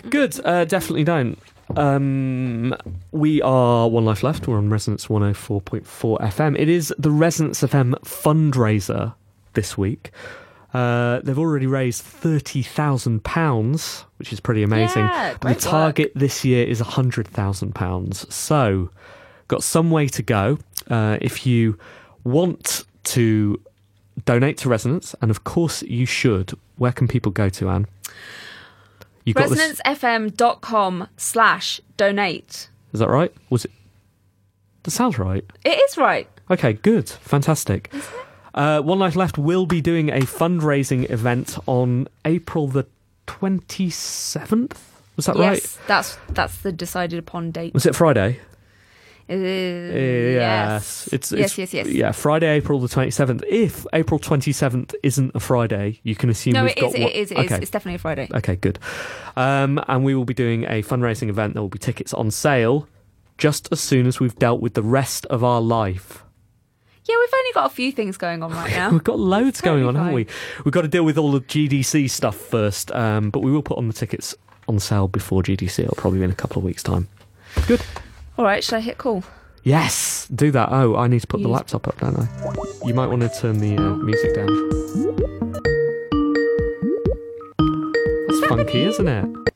Good. 0.09 0.39
Uh, 0.45 0.63
definitely 0.63 1.03
don't. 1.03 1.37
Um, 1.75 2.75
we 3.11 3.41
are 3.41 3.89
One 3.89 4.05
Life 4.05 4.23
Left. 4.23 4.47
We're 4.47 4.57
on 4.57 4.69
Resonance 4.69 5.07
104.4 5.07 5.83
FM. 6.21 6.57
It 6.57 6.69
is 6.69 6.93
the 6.97 7.11
Resonance 7.11 7.61
FM 7.61 7.93
fundraiser 8.01 9.13
this 9.53 9.77
week. 9.77 10.11
Uh, 10.73 11.21
they've 11.23 11.39
already 11.39 11.65
raised 11.65 12.01
thirty 12.03 12.61
thousand 12.61 13.23
pounds, 13.23 14.03
which 14.17 14.33
is 14.33 14.39
pretty 14.39 14.63
amazing. 14.63 15.05
Yeah, 15.05 15.35
the 15.41 15.55
target 15.55 16.11
this 16.13 16.43
year 16.43 16.65
is 16.67 16.79
hundred 16.81 17.27
thousand 17.27 17.73
pounds. 17.73 18.31
So, 18.33 18.89
got 19.47 19.63
some 19.63 19.91
way 19.91 20.07
to 20.09 20.21
go. 20.21 20.59
Uh, 20.89 21.17
if 21.21 21.47
you 21.47 21.79
want 22.25 22.83
to 23.05 23.59
donate 24.25 24.57
to 24.57 24.69
Resonance, 24.69 25.15
and 25.21 25.31
of 25.31 25.45
course 25.45 25.83
you 25.83 26.05
should, 26.05 26.51
where 26.75 26.91
can 26.91 27.07
people 27.07 27.31
go 27.31 27.47
to, 27.49 27.69
Anne? 27.69 27.87
You 29.27 29.33
ResonanceFM.com 29.33 31.09
slash 31.17 31.81
donate. 31.97 32.69
Is 32.93 33.01
that 33.01 33.09
right? 33.09 33.33
Was 33.49 33.65
it? 33.65 33.71
That 34.83 34.91
sounds 34.91 35.19
right. 35.19 35.43
It 35.65 35.77
is 35.77 35.97
right. 35.97 36.29
Okay, 36.49 36.71
good, 36.71 37.09
fantastic. 37.09 37.93
Uh, 38.53 38.81
One 38.81 38.99
Life 38.99 39.17
Left 39.17 39.37
will 39.37 39.65
be 39.65 39.81
doing 39.81 40.07
a 40.11 40.21
fundraising 40.21 41.09
event 41.09 41.57
on 41.65 42.07
April 42.23 42.69
the 42.69 42.87
27th. 43.27 44.77
Was 45.17 45.25
that 45.25 45.35
right? 45.35 45.55
yes, 45.55 45.77
that's 45.87 46.17
that's 46.29 46.59
the 46.59 46.71
decided 46.71 47.19
upon 47.19 47.51
date. 47.51 47.73
Was 47.73 47.85
it 47.85 47.97
Friday? 47.97 48.39
Uh, 49.29 49.33
yes. 49.35 51.09
It's, 51.11 51.31
yes, 51.31 51.57
it's, 51.57 51.57
yes, 51.57 51.73
yes. 51.73 51.87
Yeah, 51.87 52.11
Friday, 52.13 52.47
April 52.49 52.79
the 52.79 52.87
27th. 52.87 53.43
If 53.47 53.85
April 53.93 54.19
27th 54.19 54.95
isn't 55.03 55.31
a 55.35 55.39
Friday, 55.39 55.99
you 56.03 56.15
can 56.15 56.29
assume 56.29 56.53
No, 56.53 56.63
we've 56.63 56.71
it 56.71 56.79
got 56.79 56.89
is. 56.89 56.95
It 56.95 57.01
is. 57.15 57.31
It 57.31 57.37
is. 57.39 57.45
Okay. 57.51 57.61
It's 57.61 57.71
definitely 57.71 57.95
a 57.95 57.99
Friday. 57.99 58.29
Okay, 58.33 58.55
good. 58.55 58.79
Um, 59.35 59.83
and 59.87 60.05
we 60.05 60.15
will 60.15 60.25
be 60.25 60.33
doing 60.33 60.63
a 60.63 60.81
fundraising 60.81 61.29
event. 61.29 61.53
There 61.53 61.61
will 61.61 61.69
be 61.69 61.79
tickets 61.79 62.13
on 62.13 62.31
sale 62.31 62.87
just 63.37 63.67
as 63.71 63.79
soon 63.79 64.07
as 64.07 64.19
we've 64.19 64.35
dealt 64.35 64.61
with 64.61 64.73
the 64.75 64.81
rest 64.83 65.25
of 65.27 65.43
our 65.43 65.61
life. 65.61 66.23
Yeah, 67.03 67.15
we've 67.19 67.33
only 67.33 67.51
got 67.53 67.65
a 67.71 67.73
few 67.73 67.91
things 67.91 68.17
going 68.17 68.43
on 68.43 68.51
right 68.51 68.71
now. 68.75 68.89
We've 68.91 69.03
got 69.03 69.19
loads 69.19 69.61
going 69.61 69.85
on, 69.85 69.95
haven't 69.95 70.13
we? 70.13 70.27
We've 70.65 70.73
got 70.73 70.81
to 70.81 70.87
deal 70.87 71.03
with 71.03 71.17
all 71.17 71.31
the 71.31 71.41
GDC 71.41 72.09
stuff 72.09 72.35
first, 72.35 72.91
um, 72.91 73.29
but 73.29 73.39
we 73.41 73.51
will 73.51 73.61
put 73.63 73.77
on 73.77 73.87
the 73.87 73.93
tickets 73.93 74.35
on 74.67 74.79
sale 74.79 75.07
before 75.07 75.41
GDC. 75.43 75.79
It'll 75.79 75.95
probably 75.95 76.19
be 76.19 76.25
in 76.25 76.31
a 76.31 76.35
couple 76.35 76.57
of 76.59 76.63
weeks' 76.65 76.83
time. 76.83 77.07
Good. 77.67 77.81
All 78.37 78.45
right, 78.45 78.63
should 78.63 78.75
I 78.75 78.81
hit 78.81 78.97
call? 78.97 79.23
Yes, 79.63 80.27
do 80.33 80.51
that. 80.51 80.69
Oh, 80.71 80.95
I 80.95 81.07
need 81.07 81.21
to 81.21 81.27
put 81.27 81.41
the 81.41 81.47
laptop 81.47 81.87
up, 81.87 81.99
don't 81.99 82.17
I? 82.17 82.27
You 82.85 82.93
might 82.93 83.07
want 83.07 83.21
to 83.23 83.29
turn 83.29 83.59
the 83.59 83.75
uh, 83.75 83.95
music 83.95 84.35
down. 84.35 84.47
That's 88.27 88.45
funky, 88.47 88.83
isn't 88.83 89.07
it? 89.07 89.53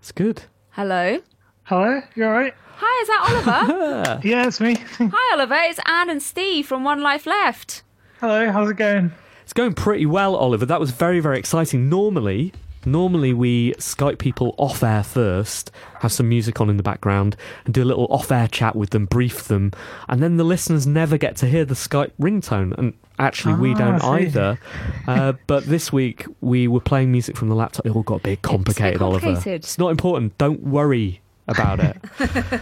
It's 0.00 0.12
good. 0.12 0.42
Hello. 0.70 1.20
Hello, 1.64 2.02
you 2.14 2.24
alright? 2.24 2.54
Hi, 2.76 3.02
is 3.02 3.08
that 3.08 3.44
Oliver? 3.46 4.20
Yeah, 4.28 4.46
it's 4.48 4.60
me. 4.60 4.74
Hi, 4.98 5.34
Oliver. 5.36 5.54
It's 5.62 5.80
Anne 5.86 6.10
and 6.10 6.22
Steve 6.22 6.66
from 6.66 6.82
One 6.84 7.00
Life 7.00 7.24
Left. 7.26 7.82
Hello, 8.20 8.50
how's 8.50 8.68
it 8.68 8.76
going? 8.76 9.12
It's 9.44 9.52
going 9.52 9.74
pretty 9.74 10.06
well, 10.06 10.34
Oliver. 10.34 10.66
That 10.66 10.80
was 10.80 10.90
very, 10.90 11.20
very 11.20 11.38
exciting. 11.38 11.88
Normally, 11.88 12.52
normally 12.86 13.32
we 13.32 13.72
Skype 13.74 14.18
people 14.18 14.54
off 14.58 14.82
air 14.82 15.02
first, 15.02 15.70
have 16.00 16.12
some 16.12 16.28
music 16.28 16.60
on 16.60 16.68
in 16.70 16.76
the 16.76 16.82
background, 16.82 17.36
and 17.64 17.72
do 17.74 17.82
a 17.82 17.84
little 17.86 18.06
off 18.10 18.30
air 18.32 18.48
chat 18.48 18.76
with 18.76 18.90
them, 18.90 19.06
brief 19.06 19.44
them, 19.44 19.72
and 20.08 20.22
then 20.22 20.36
the 20.36 20.44
listeners 20.44 20.86
never 20.86 21.16
get 21.18 21.36
to 21.36 21.46
hear 21.46 21.64
the 21.64 21.74
Skype 21.74 22.12
ringtone. 22.20 22.76
And 22.78 22.94
actually, 23.18 23.54
we 23.54 23.72
Ah, 23.74 23.78
don't 23.98 24.04
either. 24.04 24.58
Uh, 25.06 25.32
but 25.46 25.64
this 25.64 25.92
week 25.92 26.26
we 26.40 26.68
were 26.68 26.80
playing 26.80 27.10
music 27.12 27.36
from 27.36 27.48
the 27.48 27.54
laptop. 27.54 27.86
It 27.86 27.94
all 27.94 28.02
got 28.02 28.16
a 28.16 28.22
bit 28.22 28.42
complicated, 28.42 29.02
Oliver. 29.02 29.20
complicated. 29.26 29.62
It's 29.64 29.78
not 29.78 29.90
important. 29.90 30.36
Don't 30.38 30.62
worry 30.62 31.20
about 31.48 31.80
it. 31.80 31.96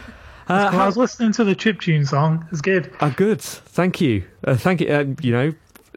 Uh, 0.48 0.68
Well, 0.72 0.80
I 0.82 0.87
was 0.87 0.96
listening 0.96 1.30
to 1.35 1.44
the 1.44 1.54
chiptune 1.54 2.06
song. 2.06 2.44
It's 2.50 2.61
good. 2.61 2.92
uh, 2.98 3.11
good. 3.11 3.40
Thank 3.40 4.00
you. 4.00 4.24
Uh, 4.44 4.56
thank 4.56 4.80
you. 4.80 4.88
Uh, 4.88 5.04
you 5.22 5.30
know, 5.30 5.52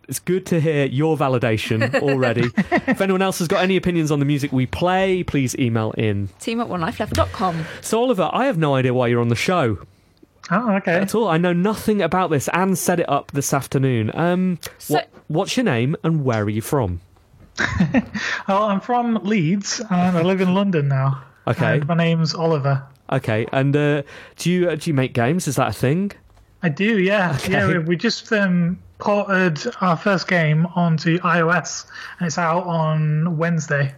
it's 0.08 0.20
good 0.20 0.46
to 0.48 0.60
hear 0.60 0.86
your 0.86 1.18
validation 1.18 1.94
already. 2.02 2.50
if 2.58 3.02
anyone 3.02 3.22
else 3.22 3.40
has 3.40 3.48
got 3.48 3.64
any 3.64 3.76
opinions 3.78 4.12
on 4.12 4.20
the 4.20 4.26
music 4.26 4.52
we 4.52 4.66
play, 4.66 5.24
please 5.24 5.56
email 5.58 5.92
in. 5.92 6.30
Team 6.40 6.60
at 6.62 6.68
onelifeleft.com. 6.68 7.66
So, 7.82 8.02
Oliver, 8.02 8.30
I 8.32 8.46
have 8.46 8.58
no 8.58 8.76
idea 8.76 8.94
why 8.94 9.08
you're 9.08 9.22
on 9.22 9.30
the 9.30 9.36
show 9.36 9.80
Oh, 10.52 10.72
okay. 10.76 10.94
at 10.94 11.16
all. 11.16 11.28
I 11.28 11.38
know 11.38 11.54
nothing 11.54 12.02
about 12.02 12.30
this. 12.30 12.48
Anne 12.50 12.76
set 12.76 13.00
it 13.00 13.10
up 13.10 13.32
this 13.32 13.54
afternoon. 13.54 14.12
Um, 14.14 14.60
So- 14.78 14.96
what, 14.96 15.10
what's 15.28 15.58
your 15.58 15.64
name 15.64 15.96
and 16.04 16.24
where 16.24 16.44
are 16.44 16.50
you 16.50 16.62
from? 16.62 17.02
Well, 17.60 18.04
I'm 18.64 18.82
from 18.82 19.16
Leeds 19.24 19.80
and 19.80 20.18
I 20.18 20.22
live 20.22 20.42
in 20.42 20.54
London 20.54 20.88
now. 20.88 21.24
Okay. 21.48 21.76
And 21.78 21.88
my 21.88 21.96
name's 21.96 22.34
Oliver. 22.36 22.84
Okay, 23.12 23.46
and 23.52 23.76
uh, 23.76 24.02
do 24.38 24.50
you 24.52 24.68
uh, 24.70 24.76
do 24.76 24.90
you 24.90 24.94
make 24.96 25.14
games? 25.14 25.48
Is 25.48 25.58
that 25.58 25.68
a 25.68 25.74
thing? 25.74 26.12
I 26.64 26.70
do, 26.70 26.98
yeah. 27.00 27.38
Yeah, 27.48 27.68
we, 27.68 27.78
we 27.80 27.96
just 27.96 28.34
um, 28.34 28.80
ported 28.98 29.60
our 29.82 29.98
first 29.98 30.28
game 30.28 30.66
onto 30.76 31.20
iOS 31.20 31.86
and 32.20 32.28
it's 32.28 32.38
out 32.38 32.66
on 32.66 33.38
Wednesday. 33.38 33.94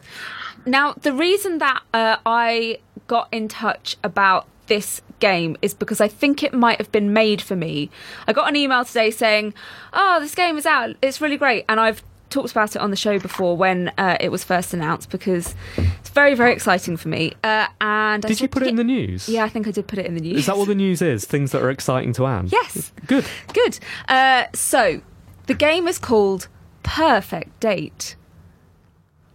Now, 0.66 0.94
the 0.94 1.14
reason 1.14 1.60
that 1.60 1.82
uh, 1.94 2.18
I 2.26 2.80
got 3.08 3.30
in 3.32 3.48
touch 3.48 3.96
about 4.04 4.48
this 4.68 5.02
game 5.20 5.56
is 5.62 5.74
because 5.74 6.02
I 6.02 6.08
think 6.08 6.44
it 6.44 6.54
might 6.54 6.78
have 6.78 6.92
been 6.92 7.14
made 7.14 7.42
for 7.42 7.56
me. 7.56 7.90
I 8.28 8.34
got 8.34 8.50
an 8.50 8.56
email 8.56 8.84
today 8.84 9.12
saying, 9.12 9.54
"Oh, 9.94 10.20
this 10.20 10.36
game 10.36 10.58
is 10.58 10.66
out. 10.66 10.96
It's 11.02 11.22
really 11.22 11.38
great," 11.38 11.66
and 11.70 11.80
I've 11.80 12.04
talked 12.30 12.52
about 12.52 12.76
it 12.76 12.82
on 12.82 12.90
the 12.90 12.96
show 12.96 13.20
before 13.20 13.56
when 13.56 13.92
uh, 13.98 14.18
it 14.20 14.30
was 14.30 14.44
first 14.44 14.74
announced 14.74 15.10
because 15.10 15.56
it's 15.78 16.10
very, 16.10 16.34
very 16.34 16.54
exciting 16.54 16.98
for 16.98 17.08
me. 17.10 17.34
Uh, 17.44 17.68
and 17.82 18.24
Did 18.24 18.42
you 18.42 18.48
put 18.48 18.63
it 18.63 18.70
in 18.70 18.76
the 18.76 18.84
news? 18.84 19.30
Yeah, 19.30 19.44
I 19.44 19.50
think 19.50 19.68
I 19.68 19.72
did 19.72 19.88
put 19.88 20.00
it 20.00 20.06
in 20.06 20.16
the 20.16 20.22
news. 20.22 20.40
Is 20.40 20.46
that 20.48 20.58
what 20.58 20.68
the 20.68 20.76
news 20.76 21.02
is? 21.02 21.26
Things 21.26 21.52
that 21.52 21.62
are 21.62 21.70
exciting 21.70 22.13
to 22.13 22.26
Anne? 22.26 22.48
Yes. 22.52 22.92
Good. 23.06 23.26
Good. 23.54 23.80
Uh, 24.08 24.46
so, 24.54 25.02
the 25.48 25.54
game 25.54 25.88
is 25.88 25.98
called 25.98 26.48
Purrfect 26.84 27.50
Date. 27.60 28.16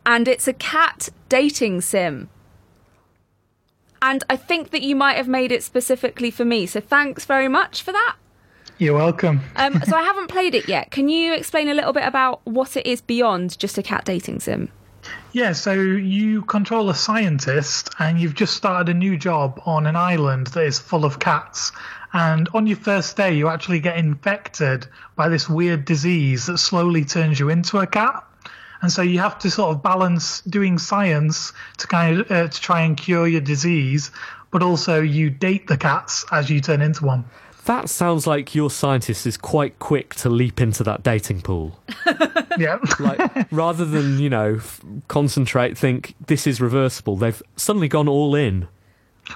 And 0.04 0.26
it's 0.26 0.48
a 0.48 0.52
cat 0.52 1.08
dating 1.28 1.80
sim. 1.82 2.28
And 4.00 4.24
I 4.28 4.36
think 4.36 4.70
that 4.70 4.82
you 4.82 4.96
might 4.96 5.16
have 5.16 5.28
made 5.28 5.52
it 5.52 5.62
specifically 5.62 6.30
for 6.30 6.44
me. 6.44 6.66
So, 6.66 6.80
thanks 6.80 7.24
very 7.24 7.48
much 7.48 7.82
for 7.82 7.92
that. 7.92 8.16
You're 8.78 8.94
welcome. 8.94 9.40
Um, 9.56 9.80
so, 9.84 9.96
I 9.96 10.02
haven't 10.04 10.28
played 10.28 10.54
it 10.54 10.68
yet. 10.68 10.90
Can 10.90 11.08
you 11.08 11.34
explain 11.34 11.68
a 11.68 11.74
little 11.74 11.92
bit 11.92 12.04
about 12.04 12.44
what 12.46 12.76
it 12.76 12.86
is 12.86 13.00
beyond 13.00 13.58
just 13.58 13.78
a 13.78 13.82
cat 13.82 14.04
dating 14.04 14.40
sim? 14.40 14.70
Yeah, 15.32 15.52
so 15.52 15.72
you 15.72 16.42
control 16.42 16.90
a 16.90 16.94
scientist 16.94 17.90
and 17.98 18.20
you've 18.20 18.34
just 18.34 18.56
started 18.56 18.94
a 18.94 18.96
new 18.96 19.16
job 19.16 19.60
on 19.66 19.86
an 19.86 19.96
island 19.96 20.48
that 20.48 20.64
is 20.64 20.78
full 20.78 21.04
of 21.04 21.18
cats. 21.18 21.72
And 22.12 22.48
on 22.52 22.66
your 22.66 22.76
first 22.76 23.16
day, 23.16 23.34
you 23.34 23.48
actually 23.48 23.80
get 23.80 23.96
infected 23.96 24.86
by 25.16 25.28
this 25.28 25.48
weird 25.48 25.84
disease 25.86 26.46
that 26.46 26.58
slowly 26.58 27.04
turns 27.04 27.40
you 27.40 27.48
into 27.48 27.78
a 27.78 27.86
cat. 27.86 28.24
And 28.82 28.92
so 28.92 29.00
you 29.00 29.20
have 29.20 29.38
to 29.40 29.50
sort 29.50 29.74
of 29.74 29.82
balance 29.82 30.40
doing 30.42 30.76
science 30.76 31.52
to 31.78 31.86
kind 31.86 32.20
of 32.20 32.30
uh, 32.30 32.48
to 32.48 32.60
try 32.60 32.82
and 32.82 32.96
cure 32.96 33.26
your 33.26 33.40
disease, 33.40 34.10
but 34.50 34.62
also 34.62 35.00
you 35.00 35.30
date 35.30 35.68
the 35.68 35.78
cats 35.78 36.26
as 36.30 36.50
you 36.50 36.60
turn 36.60 36.82
into 36.82 37.06
one. 37.06 37.24
That 37.66 37.88
sounds 37.88 38.26
like 38.26 38.54
your 38.54 38.70
scientist 38.70 39.26
is 39.26 39.36
quite 39.36 39.78
quick 39.78 40.14
to 40.16 40.28
leap 40.28 40.60
into 40.60 40.82
that 40.84 41.02
dating 41.02 41.42
pool. 41.42 41.78
Yeah. 42.58 42.78
Like, 43.00 43.50
rather 43.50 43.86
than, 43.86 44.18
you 44.18 44.28
know, 44.28 44.56
f- 44.56 44.82
concentrate, 45.08 45.78
think 45.78 46.14
this 46.26 46.46
is 46.46 46.60
reversible, 46.60 47.16
they've 47.16 47.42
suddenly 47.56 47.88
gone 47.88 48.08
all 48.08 48.34
in. 48.34 48.68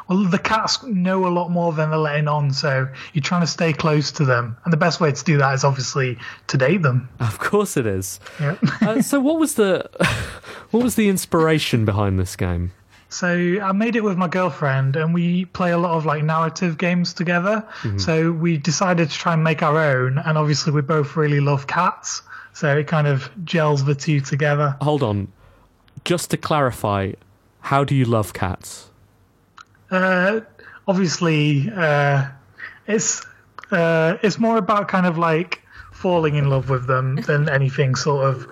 Well, 0.06 0.24
the 0.24 0.38
cats 0.38 0.82
know 0.82 1.26
a 1.26 1.30
lot 1.30 1.50
more 1.50 1.72
than 1.72 1.88
they're 1.88 1.98
letting 1.98 2.28
on, 2.28 2.52
so 2.52 2.86
you're 3.14 3.22
trying 3.22 3.40
to 3.40 3.46
stay 3.46 3.72
close 3.72 4.12
to 4.12 4.26
them. 4.26 4.56
And 4.64 4.72
the 4.72 4.76
best 4.76 5.00
way 5.00 5.12
to 5.12 5.24
do 5.24 5.38
that 5.38 5.54
is 5.54 5.64
obviously 5.64 6.18
to 6.48 6.58
date 6.58 6.82
them. 6.82 7.08
Of 7.20 7.38
course 7.38 7.78
it 7.78 7.86
is. 7.86 8.20
Yeah. 8.38 8.56
Uh, 8.82 9.00
so 9.00 9.18
what 9.18 9.38
was 9.38 9.54
the 9.54 9.88
what 10.72 10.82
was 10.82 10.96
the 10.96 11.08
inspiration 11.08 11.84
behind 11.86 12.18
this 12.18 12.36
game? 12.36 12.72
So 13.08 13.28
I 13.62 13.72
made 13.72 13.96
it 13.96 14.02
with 14.02 14.16
my 14.16 14.28
girlfriend, 14.28 14.96
and 14.96 15.14
we 15.14 15.44
play 15.44 15.70
a 15.70 15.78
lot 15.78 15.92
of 15.92 16.04
like 16.04 16.24
narrative 16.24 16.76
games 16.76 17.14
together. 17.14 17.66
So 17.98 18.32
we 18.32 18.58
decided 18.58 19.10
to 19.10 19.16
try 19.16 19.34
and 19.34 19.44
make 19.44 19.62
our 19.62 19.78
own, 19.78 20.18
and 20.18 20.36
obviously 20.36 20.72
we 20.72 20.82
both 20.82 21.16
really 21.16 21.40
love 21.40 21.66
cats, 21.66 22.22
so 22.52 22.76
it 22.76 22.86
kind 22.88 23.06
of 23.06 23.30
gels 23.44 23.84
the 23.84 23.94
two 23.94 24.20
together. 24.20 24.76
Hold 24.80 25.02
on. 25.02 25.28
Just 26.04 26.30
to 26.32 26.36
clarify, 26.36 27.12
how 27.60 27.84
do 27.84 27.94
you 27.94 28.04
love 28.04 28.32
cats? 28.32 28.90
Uh, 29.90 30.40
obviously, 30.86 31.70
uh, 31.74 32.26
it's 32.86 33.24
uh, 33.70 34.18
it's 34.22 34.38
more 34.38 34.56
about 34.56 34.88
kind 34.88 35.06
of 35.06 35.16
like 35.16 35.62
falling 35.92 36.34
in 36.34 36.50
love 36.50 36.68
with 36.70 36.86
them 36.86 37.16
than 37.16 37.48
anything 37.48 37.94
sort 37.94 38.26
of 38.26 38.46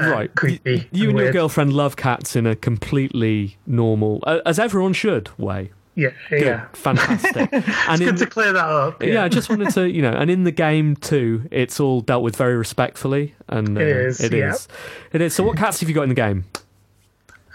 uh, 0.00 0.10
right. 0.10 0.34
creepy. 0.34 0.88
You 0.92 1.10
and 1.10 1.18
your 1.18 1.32
girlfriend 1.32 1.72
love 1.72 1.96
cats 1.96 2.36
in 2.36 2.46
a 2.46 2.56
completely 2.56 3.56
normal, 3.66 4.22
uh, 4.26 4.40
as 4.46 4.58
everyone 4.58 4.92
should, 4.92 5.28
way. 5.38 5.70
Yeah, 5.96 6.10
Good. 6.30 6.42
yeah. 6.42 6.66
Fantastic. 6.72 7.52
and 7.52 7.64
It's 7.66 8.00
in, 8.00 8.06
good 8.06 8.16
to 8.18 8.26
clear 8.26 8.52
that 8.52 8.64
up. 8.64 9.02
yeah. 9.02 9.24
I 9.24 9.28
just 9.28 9.50
wanted 9.50 9.70
to, 9.74 9.90
you 9.90 10.00
know, 10.02 10.12
and 10.12 10.30
in 10.30 10.44
the 10.44 10.52
game 10.52 10.96
too, 10.96 11.46
it's 11.50 11.78
all 11.80 12.00
dealt 12.00 12.22
with 12.22 12.36
very 12.36 12.56
respectfully, 12.56 13.34
and 13.48 13.76
uh, 13.76 13.80
It 13.80 13.88
is, 13.88 14.20
It 14.20 14.32
yeah. 14.32 14.52
is. 14.52 14.68
It 15.12 15.20
is. 15.20 15.34
So, 15.34 15.42
what 15.44 15.56
cats 15.58 15.80
have 15.80 15.88
you 15.88 15.94
got 15.94 16.02
in 16.02 16.08
the 16.08 16.14
game? 16.14 16.44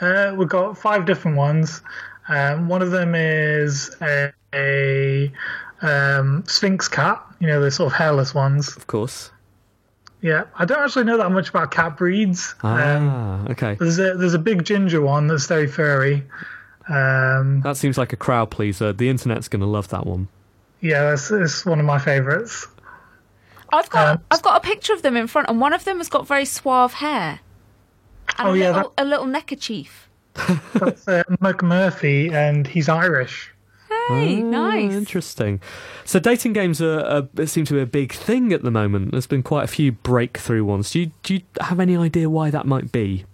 Uh, 0.02 0.34
we've 0.38 0.50
got 0.50 0.78
five 0.78 1.06
different 1.06 1.38
ones. 1.38 1.82
Um, 2.28 2.68
one 2.68 2.82
of 2.82 2.92
them 2.92 3.16
is 3.16 3.96
a, 4.02 4.32
a 4.54 5.32
um, 5.82 6.44
Sphynx 6.48 6.88
cat, 6.88 7.24
you 7.40 7.48
know, 7.48 7.62
the 7.62 7.72
sort 7.72 7.94
of 7.94 7.98
hairless 7.98 8.34
ones. 8.36 8.76
Of 8.76 8.88
course. 8.88 9.32
Yeah, 10.26 10.46
I 10.56 10.66
don't 10.66 10.80
actually 10.80 11.04
know 11.06 11.18
that 11.18 11.30
much 11.32 11.50
about 11.50 11.70
cat 11.70 11.98
breeds. 11.98 12.56
Um, 12.64 13.10
Ah, 13.10 13.46
okay. 13.52 13.76
there's 13.80 14.00
a 14.00 14.16
there's 14.16 14.34
a 14.34 14.40
big 14.40 14.64
ginger 14.66 15.00
one 15.00 15.28
that's 15.28 15.46
very 15.46 15.68
furry. 15.68 16.24
Um, 16.90 17.62
That 17.62 17.78
seems 17.78 17.96
like 17.98 18.12
a 18.12 18.16
crowd 18.16 18.50
pleaser. 18.50 18.92
The 18.92 19.08
internet's 19.10 19.48
going 19.48 19.60
to 19.62 19.68
love 19.68 19.90
that 19.90 20.06
one. 20.08 20.28
yeah, 20.82 21.14
it's, 21.14 21.30
that's 21.30 21.64
one 21.66 21.80
of 21.80 21.86
my 21.86 22.00
favourites. 22.00 22.66
I've 23.72 23.90
got 23.92 24.08
Um, 24.18 24.24
I've 24.32 24.42
got 24.42 24.58
a 24.58 24.68
picture 24.68 24.94
of 24.94 25.02
them 25.04 25.16
in 25.16 25.28
front, 25.28 25.48
and 25.50 25.62
one 25.62 25.74
of 25.74 25.84
them 25.84 25.98
has 25.98 26.10
got 26.10 26.26
very 26.28 26.46
suave 26.46 26.94
hair. 26.94 27.40
And 28.40 28.48
Oh, 28.50 28.54
a 28.54 28.58
yeah, 28.58 28.72
little, 28.72 28.94
a 28.98 29.06
little 29.06 29.26
neckerchief. 29.28 30.10
That's 30.74 31.08
uh, 31.08 31.22
McMurphy, 31.42 32.32
and 32.32 32.66
he's 32.68 32.90
Irish. 32.90 33.52
Okay, 34.10 34.42
Ah, 34.42 34.46
nice. 34.46 34.94
Interesting. 34.94 35.60
So 36.04 36.20
dating 36.20 36.54
games 36.54 36.82
are, 36.82 37.28
are 37.38 37.46
seem 37.48 37.66
to 37.66 37.74
be 37.74 37.82
a 37.82 37.86
big 37.86 38.14
thing 38.14 38.54
at 38.54 38.62
the 38.64 38.72
moment. 38.72 39.12
There's 39.12 39.28
been 39.28 39.44
quite 39.44 39.64
a 39.64 39.68
few 39.68 39.92
breakthrough 39.94 40.64
ones. 40.64 40.92
Do 40.92 41.00
you 41.00 41.12
do 41.24 41.36
you 41.36 41.42
have 41.62 41.80
any 41.80 41.98
idea 41.98 42.30
why 42.30 42.50
that 42.52 42.66
might 42.66 42.92
be? 42.92 43.26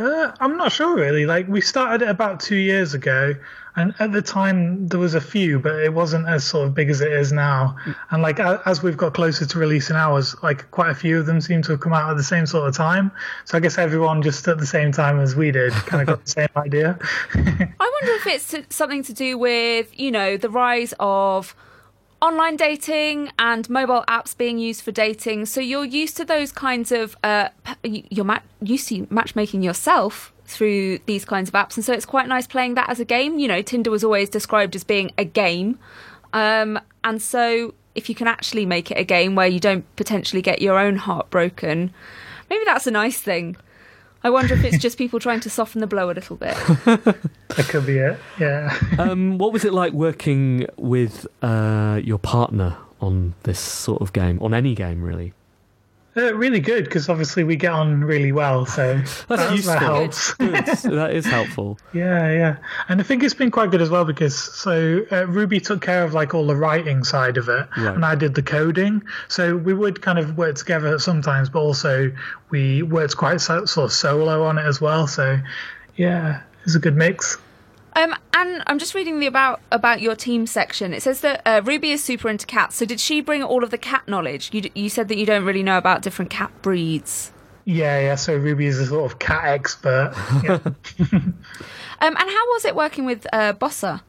Uh, 0.00 0.32
I'm 0.40 0.56
not 0.56 0.72
sure 0.72 0.96
really. 0.96 1.26
Like 1.26 1.46
we 1.46 1.60
started 1.60 2.02
it 2.02 2.08
about 2.08 2.40
two 2.40 2.56
years 2.56 2.94
ago, 2.94 3.34
and 3.76 3.94
at 3.98 4.12
the 4.12 4.22
time 4.22 4.88
there 4.88 4.98
was 4.98 5.12
a 5.12 5.20
few, 5.20 5.58
but 5.58 5.78
it 5.80 5.92
wasn't 5.92 6.26
as 6.26 6.42
sort 6.42 6.66
of 6.68 6.74
big 6.74 6.88
as 6.88 7.02
it 7.02 7.12
is 7.12 7.32
now. 7.32 7.76
And 8.10 8.22
like 8.22 8.40
as 8.40 8.82
we've 8.82 8.96
got 8.96 9.12
closer 9.12 9.44
to 9.44 9.58
releasing 9.58 9.96
ours, 9.96 10.34
like 10.42 10.70
quite 10.70 10.88
a 10.88 10.94
few 10.94 11.18
of 11.18 11.26
them 11.26 11.42
seem 11.42 11.60
to 11.62 11.72
have 11.72 11.80
come 11.80 11.92
out 11.92 12.10
at 12.10 12.16
the 12.16 12.22
same 12.22 12.46
sort 12.46 12.66
of 12.66 12.74
time. 12.74 13.12
So 13.44 13.58
I 13.58 13.60
guess 13.60 13.76
everyone 13.76 14.22
just 14.22 14.48
at 14.48 14.56
the 14.56 14.66
same 14.66 14.90
time 14.90 15.20
as 15.20 15.36
we 15.36 15.50
did 15.50 15.72
kind 15.72 16.00
of 16.00 16.06
got 16.06 16.24
the 16.24 16.30
same 16.30 16.48
idea. 16.56 16.98
I 17.34 17.76
wonder 17.78 18.14
if 18.14 18.26
it's 18.26 18.74
something 18.74 19.02
to 19.02 19.12
do 19.12 19.36
with, 19.36 19.98
you 19.98 20.10
know, 20.10 20.38
the 20.38 20.48
rise 20.48 20.94
of 20.98 21.54
online 22.22 22.56
dating 22.56 23.30
and 23.38 23.68
mobile 23.70 24.04
apps 24.06 24.36
being 24.36 24.58
used 24.58 24.82
for 24.82 24.92
dating. 24.92 25.46
So 25.46 25.60
you're 25.60 25.84
used 25.84 26.16
to 26.18 26.24
those 26.24 26.52
kinds 26.52 26.92
of, 26.92 27.16
uh, 27.24 27.48
you're 27.82 28.24
ma- 28.24 28.40
used 28.62 28.88
to 28.88 29.06
matchmaking 29.10 29.62
yourself 29.62 30.32
through 30.44 30.98
these 31.06 31.24
kinds 31.24 31.48
of 31.48 31.54
apps. 31.54 31.76
And 31.76 31.84
so 31.84 31.92
it's 31.92 32.04
quite 32.04 32.28
nice 32.28 32.46
playing 32.46 32.74
that 32.74 32.90
as 32.90 33.00
a 33.00 33.04
game. 33.04 33.38
You 33.38 33.48
know, 33.48 33.62
Tinder 33.62 33.90
was 33.90 34.04
always 34.04 34.28
described 34.28 34.76
as 34.76 34.84
being 34.84 35.12
a 35.16 35.24
game. 35.24 35.78
Um, 36.32 36.78
and 37.04 37.22
so 37.22 37.74
if 37.94 38.08
you 38.08 38.14
can 38.14 38.26
actually 38.26 38.66
make 38.66 38.90
it 38.90 38.98
a 38.98 39.04
game 39.04 39.34
where 39.34 39.46
you 39.46 39.60
don't 39.60 39.84
potentially 39.96 40.42
get 40.42 40.60
your 40.60 40.78
own 40.78 40.96
heart 40.96 41.30
broken, 41.30 41.92
maybe 42.48 42.64
that's 42.64 42.86
a 42.86 42.90
nice 42.90 43.20
thing. 43.20 43.56
I 44.22 44.30
wonder 44.30 44.54
if 44.54 44.64
it's 44.64 44.78
just 44.78 44.98
people 44.98 45.18
trying 45.18 45.40
to 45.40 45.50
soften 45.50 45.80
the 45.80 45.86
blow 45.86 46.10
a 46.10 46.12
little 46.12 46.36
bit. 46.36 46.54
that 46.84 47.66
could 47.68 47.86
be 47.86 47.98
it. 47.98 48.18
Yeah. 48.38 48.76
Um, 48.98 49.38
what 49.38 49.52
was 49.52 49.64
it 49.64 49.72
like 49.72 49.92
working 49.92 50.66
with 50.76 51.26
uh, 51.42 52.00
your 52.04 52.18
partner 52.18 52.76
on 53.00 53.34
this 53.44 53.58
sort 53.58 54.02
of 54.02 54.12
game, 54.12 54.38
on 54.42 54.52
any 54.52 54.74
game 54.74 55.02
really? 55.02 55.32
Uh, 56.16 56.34
really 56.34 56.58
good 56.58 56.84
because 56.84 57.08
obviously 57.08 57.44
we 57.44 57.54
get 57.54 57.70
on 57.72 58.02
really 58.02 58.32
well, 58.32 58.66
so 58.66 58.94
That's 58.98 59.26
that, 59.28 59.52
useful. 59.54 59.72
that 59.74 59.82
helps. 59.82 60.34
That 60.82 61.10
is 61.14 61.24
helpful. 61.24 61.78
Yeah, 61.92 62.30
yeah, 62.32 62.56
and 62.88 63.00
I 63.00 63.04
think 63.04 63.22
it's 63.22 63.34
been 63.34 63.50
quite 63.52 63.70
good 63.70 63.80
as 63.80 63.90
well 63.90 64.04
because 64.04 64.36
so 64.36 65.04
uh, 65.12 65.26
Ruby 65.28 65.60
took 65.60 65.82
care 65.82 66.02
of 66.02 66.12
like 66.12 66.34
all 66.34 66.46
the 66.48 66.56
writing 66.56 67.04
side 67.04 67.36
of 67.36 67.48
it, 67.48 67.68
Right. 67.76 67.94
and 67.94 68.04
I 68.04 68.16
did 68.16 68.34
the 68.34 68.42
coding. 68.42 69.02
So 69.28 69.56
we 69.56 69.72
would 69.72 70.02
kind 70.02 70.18
of 70.18 70.36
work 70.36 70.56
together 70.56 70.98
sometimes, 70.98 71.48
but 71.48 71.60
also 71.60 72.10
we 72.50 72.82
worked 72.82 73.16
quite 73.16 73.40
so, 73.40 73.64
sort 73.64 73.84
of 73.86 73.92
solo 73.92 74.42
on 74.44 74.58
it 74.58 74.66
as 74.66 74.80
well. 74.80 75.06
So 75.06 75.38
yeah, 75.96 76.40
it's 76.64 76.74
a 76.74 76.80
good 76.80 76.96
mix. 76.96 77.38
Um, 77.96 78.14
and 78.34 78.62
I'm 78.66 78.78
just 78.78 78.94
reading 78.94 79.18
the 79.20 79.26
about 79.26 79.60
about 79.72 80.00
your 80.00 80.14
team 80.14 80.46
section. 80.46 80.94
It 80.94 81.02
says 81.02 81.20
that 81.22 81.42
uh, 81.44 81.60
Ruby 81.64 81.90
is 81.90 82.02
super 82.02 82.28
into 82.28 82.46
cats. 82.46 82.76
So 82.76 82.84
did 82.86 83.00
she 83.00 83.20
bring 83.20 83.42
all 83.42 83.64
of 83.64 83.70
the 83.70 83.78
cat 83.78 84.06
knowledge? 84.06 84.50
You 84.52 84.62
d- 84.62 84.72
you 84.74 84.88
said 84.88 85.08
that 85.08 85.16
you 85.16 85.26
don't 85.26 85.44
really 85.44 85.62
know 85.62 85.76
about 85.78 86.02
different 86.02 86.30
cat 86.30 86.50
breeds. 86.62 87.32
Yeah, 87.64 88.00
yeah. 88.00 88.14
So 88.14 88.36
Ruby 88.36 88.66
is 88.66 88.78
a 88.78 88.86
sort 88.86 89.10
of 89.10 89.18
cat 89.18 89.44
expert. 89.44 90.14
Yeah. 90.44 90.58
Um, 92.02 92.16
and 92.16 92.30
how 92.30 92.46
was 92.54 92.64
it 92.64 92.74
working 92.74 93.04
with 93.04 93.26
uh, 93.30 93.52
Bossa? 93.52 94.00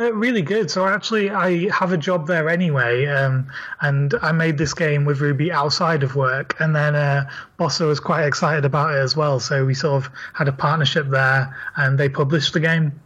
Uh, 0.00 0.14
really 0.14 0.40
good. 0.40 0.70
So 0.70 0.86
actually, 0.86 1.28
I 1.28 1.70
have 1.70 1.92
a 1.92 1.98
job 1.98 2.26
there 2.26 2.48
anyway, 2.48 3.04
um, 3.04 3.46
and 3.82 4.14
I 4.22 4.32
made 4.32 4.56
this 4.56 4.72
game 4.72 5.04
with 5.04 5.20
Ruby 5.20 5.52
outside 5.52 6.02
of 6.02 6.16
work, 6.16 6.56
and 6.58 6.74
then 6.74 6.94
uh, 6.94 7.28
Bossa 7.58 7.86
was 7.86 8.00
quite 8.00 8.24
excited 8.24 8.64
about 8.64 8.94
it 8.94 8.98
as 8.98 9.14
well. 9.14 9.38
So 9.40 9.66
we 9.66 9.74
sort 9.74 10.02
of 10.02 10.10
had 10.32 10.48
a 10.48 10.52
partnership 10.52 11.08
there, 11.10 11.54
and 11.76 11.98
they 11.98 12.08
published 12.08 12.54
the 12.54 12.60
game. 12.60 12.98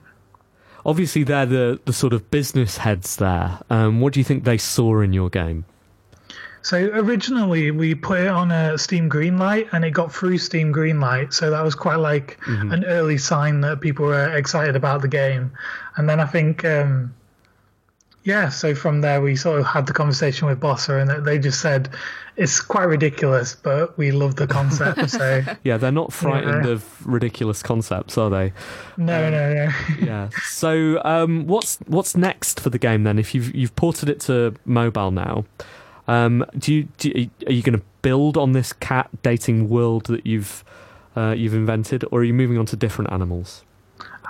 Obviously, 0.87 1.25
they're 1.25 1.47
the, 1.47 1.81
the 1.85 1.93
sort 1.93 2.13
of 2.13 2.31
business 2.31 2.77
heads 2.77 3.17
there. 3.17 3.59
Um, 3.71 4.01
what 4.01 4.13
do 4.13 4.21
you 4.21 4.25
think 4.25 4.45
they 4.45 4.59
saw 4.59 5.01
in 5.01 5.13
your 5.13 5.31
game? 5.31 5.65
So 6.65 6.79
originally 6.79 7.71
we 7.71 7.95
put 7.95 8.21
it 8.21 8.29
on 8.29 8.51
a 8.51 8.79
Steam 8.79 9.09
Greenlight, 9.11 9.69
and 9.73 9.85
it 9.85 9.91
got 9.91 10.13
through 10.15 10.39
Steam 10.39 10.73
Greenlight. 10.73 11.35
So 11.35 11.51
that 11.51 11.63
was 11.63 11.75
quite 11.75 11.97
like 11.97 12.39
an 12.47 12.85
early 12.87 13.19
sign 13.19 13.61
that 13.61 13.83
people 13.83 14.07
were 14.07 14.35
excited 14.35 14.75
about 14.75 15.03
the 15.03 15.09
game. 15.09 15.53
And 15.97 16.09
then 16.09 16.21
I 16.21 16.25
think, 16.27 16.65
um, 16.65 17.15
yeah. 18.23 18.49
So 18.49 18.75
from 18.75 19.03
there 19.03 19.21
we 19.21 19.37
sort 19.37 19.61
of 19.61 19.67
had 19.67 19.85
the 19.87 19.93
conversation 19.93 20.49
with 20.49 20.59
Bossa, 20.59 21.03
and 21.03 21.27
they 21.27 21.39
just 21.39 21.61
said 21.61 21.91
it's 22.37 22.61
quite 22.63 22.85
ridiculous, 22.85 23.55
but 23.55 23.97
we 23.99 24.11
love 24.11 24.37
the 24.37 24.47
concept. 24.47 25.11
so 25.11 25.43
Yeah, 25.65 25.77
they're 25.77 25.93
not 25.93 26.15
frightened 26.15 26.65
Yeah. 26.65 26.71
of 26.73 27.07
ridiculous 27.07 27.63
concepts, 27.63 28.17
are 28.17 28.31
they? 28.31 28.55
no, 28.97 29.29
no, 29.29 29.53
no. 29.53 29.71
yeah. 30.01 30.31
So, 30.47 30.99
um, 31.05 31.47
what's 31.47 31.77
what's 31.87 32.17
next 32.17 32.59
for 32.59 32.71
the 32.71 32.79
game 32.79 33.03
then? 33.05 33.19
If 33.19 33.35
you've 33.35 33.55
you've 33.55 33.77
ported 33.77 34.09
it 34.09 34.19
to 34.21 34.55
mobile 34.65 35.11
now, 35.11 35.45
um, 36.09 36.45
do 36.59 36.75
you, 36.75 36.89
do 36.99 37.13
you 37.15 37.31
are 37.47 37.53
you 37.53 37.63
going 37.63 37.79
to 37.79 37.85
build 38.03 38.37
on 38.37 38.53
this 38.53 38.73
cat 38.73 39.09
dating 39.23 39.69
world 39.69 40.07
that 40.07 40.27
you've 40.27 40.65
uh, 41.17 41.35
you've 41.37 41.55
invented, 41.55 42.05
or 42.11 42.21
are 42.21 42.25
you 42.25 42.35
moving 42.35 42.59
on 42.59 42.67
to 42.67 42.77
different 42.77 43.13
animals? 43.13 43.65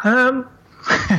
Um, 0.04 0.48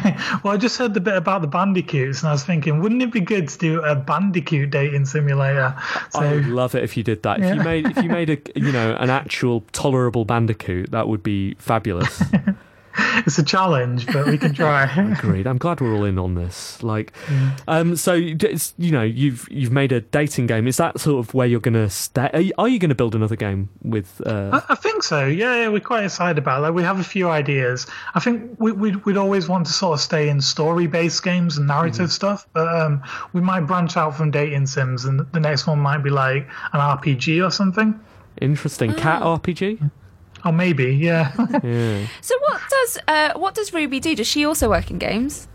well, 0.44 0.54
I 0.54 0.58
just 0.58 0.78
heard 0.78 0.94
the 0.94 1.00
bit 1.00 1.16
about 1.16 1.42
the 1.42 1.48
bandicoots, 1.48 2.22
and 2.22 2.30
I 2.30 2.32
was 2.32 2.44
thinking, 2.44 2.82
wouldn't 2.82 3.02
it 3.02 3.12
be 3.12 3.20
good 3.20 3.50
to 3.50 3.58
do 3.58 3.82
a 3.82 3.96
bandicoot 3.96 4.70
dating 4.70 5.06
simulator? 5.06 5.76
So 6.12 6.20
I 6.20 6.36
would 6.36 6.48
love 6.48 6.76
it 6.76 6.84
if 6.84 6.96
you 6.96 7.04
did 7.04 7.24
that. 7.24 7.42
If 7.42 7.56
you 7.56 7.64
made 7.64 7.86
if 7.88 7.98
you 7.98 8.10
made 8.10 8.30
a 8.30 8.38
you 8.56 8.72
know 8.72 8.96
an 9.00 9.10
actual 9.10 9.62
tolerable 9.72 10.24
bandicoot, 10.24 10.92
that 10.92 11.08
would 11.08 11.24
be 11.24 11.56
fabulous. 11.56 12.22
it's 13.26 13.38
a 13.38 13.44
challenge, 13.44 14.06
but 14.08 14.28
we 14.28 14.38
can 14.38 14.54
try. 14.54 14.84
Agreed. 15.14 15.48
I'm 15.48 15.58
glad 15.58 15.82
we're 15.82 15.94
all 15.94 16.06
in 16.06 16.18
on 16.18 16.36
this. 16.36 16.82
Like, 16.82 17.14
um, 17.68 17.96
so 17.96 18.14
it's, 18.14 18.74
you 18.78 18.92
know, 18.92 19.04
you've 19.04 19.48
you've 19.52 19.72
made 19.72 19.92
a 19.92 20.02
dating 20.02 20.48
game. 20.48 20.68
Is 20.68 20.78
that 20.78 21.00
sort 21.00 21.26
of 21.26 21.34
where 21.34 21.48
you're 21.48 21.60
going 21.60 21.74
to 21.74 21.90
stay? 21.90 22.30
Are 22.34 22.42
you, 22.42 22.54
you 22.74 22.80
going 22.80 22.90
to 22.90 22.96
build 22.96 23.16
another 23.16 23.36
game 23.36 23.70
with? 23.82 24.22
Uh, 24.26 24.62
I, 24.70 24.74
I 24.74 24.76
think 24.76 25.04
so. 25.04 25.26
Yeah, 25.26 25.62
yeah, 25.62 25.68
we're 25.70 25.80
quite 25.80 26.06
excited 26.06 26.38
about 26.38 26.62
that. 26.62 26.74
We 26.74 26.84
have 26.84 27.00
a 27.00 27.04
few 27.04 27.30
ideas. 27.30 27.88
I 28.14 28.20
think 28.20 28.60
we, 28.60 28.72
we'd, 28.72 29.06
we'd 29.06 29.18
always 29.18 29.50
want 29.50 29.66
to 29.68 29.74
sort 29.74 29.96
of 29.96 30.02
stay 30.02 30.30
in 30.30 30.42
story-based 30.42 31.24
games 31.24 31.58
and 31.58 31.68
narrative 31.68 32.12
stuff, 32.12 32.48
but 32.54 32.68
um, 32.68 33.04
we 33.34 33.42
might 33.42 33.62
branch 33.62 33.98
out 33.98 34.16
from 34.16 34.32
dating 34.32 34.68
sims, 34.68 35.06
and 35.06 35.20
the 35.32 35.40
next 35.40 35.68
one 35.68 35.80
might 35.80 36.00
be 36.00 36.10
like 36.10 36.48
an 36.74 36.80
RPG 36.80 37.46
or 37.46 37.52
something. 37.52 38.00
interesting 38.42 38.94
cat 38.94 39.22
RPG. 39.22 39.92
Or 40.46 40.52
maybe, 40.54 40.96
yeah. 40.96 41.34
Yeah. 41.64 42.08
So 42.22 42.36
what 42.48 42.62
does 42.70 42.98
uh, 43.08 43.34
what 43.36 43.56
does 43.56 43.74
Ruby 43.74 44.00
do? 44.00 44.16
Does 44.16 44.28
she 44.28 44.46
also 44.46 44.70
work 44.70 44.92
in 44.92 45.00
games? 45.00 45.48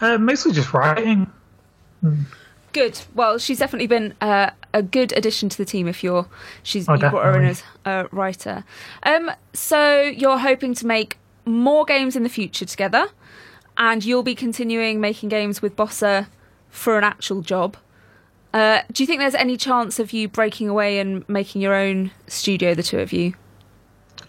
uh, 0.00 0.16
mostly 0.18 0.52
just 0.52 0.72
writing. 0.72 1.30
Good. 2.72 3.00
Well, 3.14 3.38
she's 3.38 3.58
definitely 3.58 3.86
been 3.86 4.14
uh, 4.20 4.50
a 4.72 4.82
good 4.82 5.12
addition 5.12 5.48
to 5.50 5.58
the 5.58 5.64
team. 5.64 5.86
If 5.86 6.02
you're, 6.02 6.26
she's 6.62 6.88
Oh, 6.88 6.94
you 6.94 7.00
brought 7.00 7.24
her 7.24 7.38
in 7.40 7.44
as 7.48 7.62
a 7.84 8.06
writer. 8.12 8.64
Um, 9.02 9.30
so 9.52 10.00
you're 10.02 10.38
hoping 10.38 10.74
to 10.74 10.86
make 10.86 11.18
more 11.44 11.84
games 11.84 12.16
in 12.16 12.22
the 12.22 12.28
future 12.28 12.64
together, 12.64 13.08
and 13.76 14.04
you'll 14.04 14.22
be 14.22 14.34
continuing 14.34 15.00
making 15.00 15.28
games 15.28 15.60
with 15.60 15.76
Bossa 15.76 16.28
for 16.70 16.96
an 16.96 17.04
actual 17.04 17.42
job. 17.42 17.76
Uh, 18.54 18.82
do 18.90 19.02
you 19.02 19.06
think 19.06 19.20
there's 19.20 19.34
any 19.34 19.56
chance 19.56 19.98
of 19.98 20.12
you 20.12 20.28
breaking 20.28 20.68
away 20.68 20.98
and 20.98 21.28
making 21.28 21.60
your 21.60 21.74
own 21.74 22.10
studio, 22.26 22.74
the 22.74 22.82
two 22.82 22.98
of 23.00 23.12
you? 23.12 23.34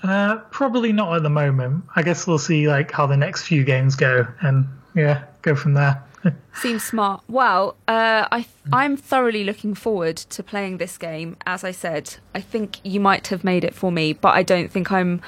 Uh, 0.03 0.37
probably 0.51 0.91
not 0.91 1.15
at 1.15 1.23
the 1.23 1.29
moment. 1.29 1.85
I 1.95 2.03
guess 2.03 2.27
we'll 2.27 2.37
see 2.37 2.67
like 2.67 2.91
how 2.91 3.07
the 3.07 3.17
next 3.17 3.43
few 3.43 3.63
games 3.63 3.95
go, 3.95 4.27
and 4.41 4.67
yeah, 4.95 5.23
go 5.41 5.55
from 5.55 5.73
there. 5.73 6.03
Seems 6.61 6.83
smart. 6.83 7.21
Well, 7.27 7.75
uh, 7.87 8.27
I 8.31 8.45
I'm 8.71 8.95
thoroughly 8.97 9.43
looking 9.43 9.73
forward 9.73 10.17
to 10.17 10.43
playing 10.43 10.77
this 10.77 10.97
game. 10.97 11.37
As 11.45 11.63
I 11.63 11.71
said, 11.71 12.15
I 12.35 12.41
think 12.41 12.79
you 12.83 12.99
might 12.99 13.27
have 13.27 13.43
made 13.43 13.63
it 13.63 13.73
for 13.73 13.91
me, 13.91 14.13
but 14.13 14.35
I 14.35 14.43
don't 14.43 14.71
think 14.71 14.91
I'm 14.91 15.21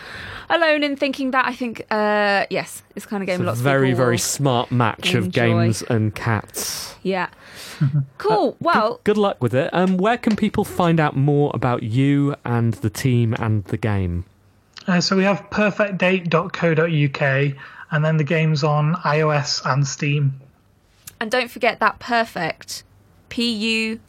alone 0.50 0.84
in 0.84 0.96
thinking 0.96 1.32
that. 1.32 1.46
I 1.46 1.54
think 1.54 1.86
uh, 1.92 2.46
yes, 2.50 2.84
it's 2.96 3.06
kind 3.06 3.24
of 3.24 3.28
game 3.28 3.36
It's 3.36 3.44
a 3.44 3.48
lots 3.48 3.60
very 3.60 3.90
people 3.90 4.06
very 4.06 4.18
smart 4.18 4.72
match 4.72 5.14
of 5.14 5.32
games 5.32 5.84
and 5.84 6.14
cats. 6.14 6.96
Yeah. 7.04 7.30
Cool. 8.18 8.56
Well, 8.62 9.02
Good 9.04 9.18
luck 9.18 9.42
with 9.42 9.54
it. 9.54 9.70
Um, 9.74 9.98
where 9.98 10.18
can 10.18 10.38
people 10.38 10.64
find 10.64 10.98
out 10.98 11.16
more 11.16 11.52
about 11.54 11.84
you 11.84 12.36
and 12.46 12.74
the 12.76 12.90
team 12.90 13.36
and 13.38 13.66
the 13.66 13.76
game? 13.76 14.24
Uh, 14.88 15.02
so 15.02 15.16
we 15.16 15.24
have 15.24 15.50
purrfectdate.co.uk, 15.50 17.56
and 17.92 18.06
then 18.06 18.18
the 18.18 18.24
game's 18.24 18.64
on 18.64 18.94
iOS 18.96 19.62
and 19.66 19.88
Steam. 19.88 20.34
and 21.20 21.32
don't 21.32 21.50
forget 21.50 21.80
that 21.80 21.98
perfect 22.00 22.84
P 23.30 23.52
U 23.52 24.00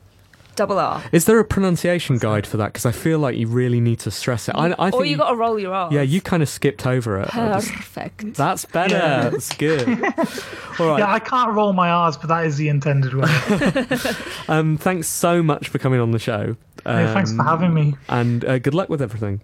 double 0.57 0.79
R. 0.79 1.03
Is 1.13 1.27
there 1.27 1.39
a 1.39 1.45
pronunciation 1.45 2.17
guide 2.19 2.47
for 2.47 2.57
that? 2.57 2.73
Because 2.73 2.87
I 2.87 2.93
feel 2.93 3.19
like 3.19 3.37
you 3.37 3.47
really 3.47 3.79
need 3.81 3.99
to 4.01 4.11
stress 4.11 4.49
it. 4.49 4.55
I, 4.55 4.73
I 4.79 4.91
think 4.91 4.95
Or 4.95 5.05
you 5.05 5.19
got 5.19 5.29
to 5.31 5.37
roll 5.37 5.59
your 5.59 5.75
R. 5.75 5.93
yeah, 5.93 6.01
you 6.01 6.23
kind 6.23 6.43
of 6.43 6.49
skipped 6.49 6.87
over 6.87 7.21
it. 7.21 7.35
I 7.37 7.53
just- 7.61 7.73
Perfect. 7.73 8.35
That's 8.35 8.65
better. 8.65 8.97
Yeah. 8.97 9.29
That's 9.29 9.55
good. 9.57 9.87
All 10.79 10.89
right. 10.89 10.99
Yeah, 11.01 11.13
I 11.13 11.19
can't 11.19 11.53
roll 11.53 11.75
my 11.75 11.91
R's, 11.91 12.17
but 12.17 12.29
that 12.29 12.47
is 12.47 12.57
the 12.57 12.69
intended 12.71 13.13
way. 13.15 13.29
Um, 14.49 14.79
thanks 14.79 15.09
so 15.09 15.43
much 15.43 15.69
for 15.69 15.79
coming 15.79 16.01
on 16.01 16.13
the 16.13 16.19
show. 16.19 16.57
Um, 16.87 16.99
Yeah, 17.01 17.13
thanks 17.15 17.35
for 17.35 17.43
having 17.43 17.75
me. 17.75 17.95
And 18.09 18.43
uh, 18.45 18.59
good 18.59 18.75
luck 18.75 18.89
with 18.89 19.03
everything. 19.03 19.43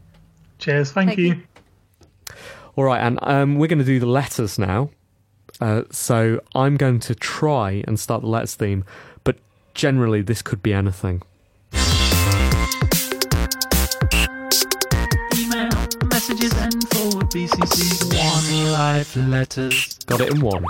Cheers, 0.62 0.92
thank, 0.92 1.08
Thank 1.08 1.18
you. 1.18 1.26
you. 1.26 1.42
All 2.76 2.84
right, 2.84 3.00
and 3.00 3.18
um, 3.22 3.56
we're 3.56 3.66
going 3.66 3.80
to 3.80 3.84
do 3.84 3.98
the 3.98 4.06
letters 4.06 4.60
now. 4.60 4.90
Uh, 5.60 5.82
so 5.90 6.40
I'm 6.54 6.76
going 6.76 7.00
to 7.00 7.16
try 7.16 7.82
and 7.88 7.98
start 7.98 8.22
the 8.22 8.28
letters 8.28 8.54
theme, 8.54 8.84
but 9.24 9.38
generally 9.74 10.22
this 10.22 10.40
could 10.40 10.62
be 10.62 10.72
anything. 10.72 11.22
Email, 15.34 15.68
messages, 16.04 16.52
and 16.58 16.88
forward 16.90 17.26
BCC's 17.30 18.04
one 18.14 18.72
life 18.72 19.16
letters. 19.16 19.98
Got 20.06 20.20
it 20.20 20.30
in 20.32 20.40
one. 20.40 20.64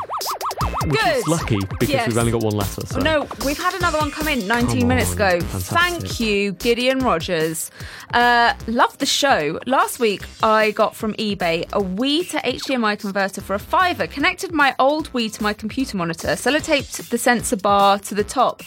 Which 0.85 1.01
is 1.01 1.25
Good. 1.25 1.29
lucky 1.29 1.59
because 1.79 1.89
Yes. 1.89 2.09
we've 2.09 2.19
only 2.19 2.33
got 2.33 2.43
one 2.43 2.55
letter. 2.55 2.83
So. 2.87 3.01
No, 3.01 3.27
we've 3.45 3.59
had 3.59 3.75
another 3.75 3.99
one 3.99 4.11
come 4.11 4.29
in 4.29 4.47
19 4.47 4.81
Come 4.81 4.89
minutes 4.89 5.11
on, 5.11 5.17
ago. 5.17 5.41
fantastic. 5.41 5.79
Thank 5.79 6.21
you, 6.21 6.53
Gideon 6.53 6.99
Rogers. 7.01 7.71
Uh, 8.13 8.55
love 8.67 8.97
the 8.99 9.07
show. 9.07 9.59
Last 9.67 9.99
week, 10.01 10.23
I 10.43 10.71
got 10.73 10.95
from 10.97 11.15
eBay 11.15 11.65
a 11.73 11.81
Wii 11.81 12.29
to 12.31 12.39
HDMI 12.39 12.99
converter 12.99 13.41
for 13.41 13.55
a 13.55 13.59
fiver, 13.59 14.07
connected 14.07 14.53
my 14.53 14.75
old 14.79 15.13
Wii 15.13 15.33
to 15.35 15.43
my 15.43 15.53
computer 15.53 15.97
monitor, 15.97 16.29
sellotaped 16.29 17.09
the 17.11 17.19
sensor 17.19 17.57
bar 17.57 17.99
to 18.01 18.15
the 18.15 18.25
top, 18.25 18.63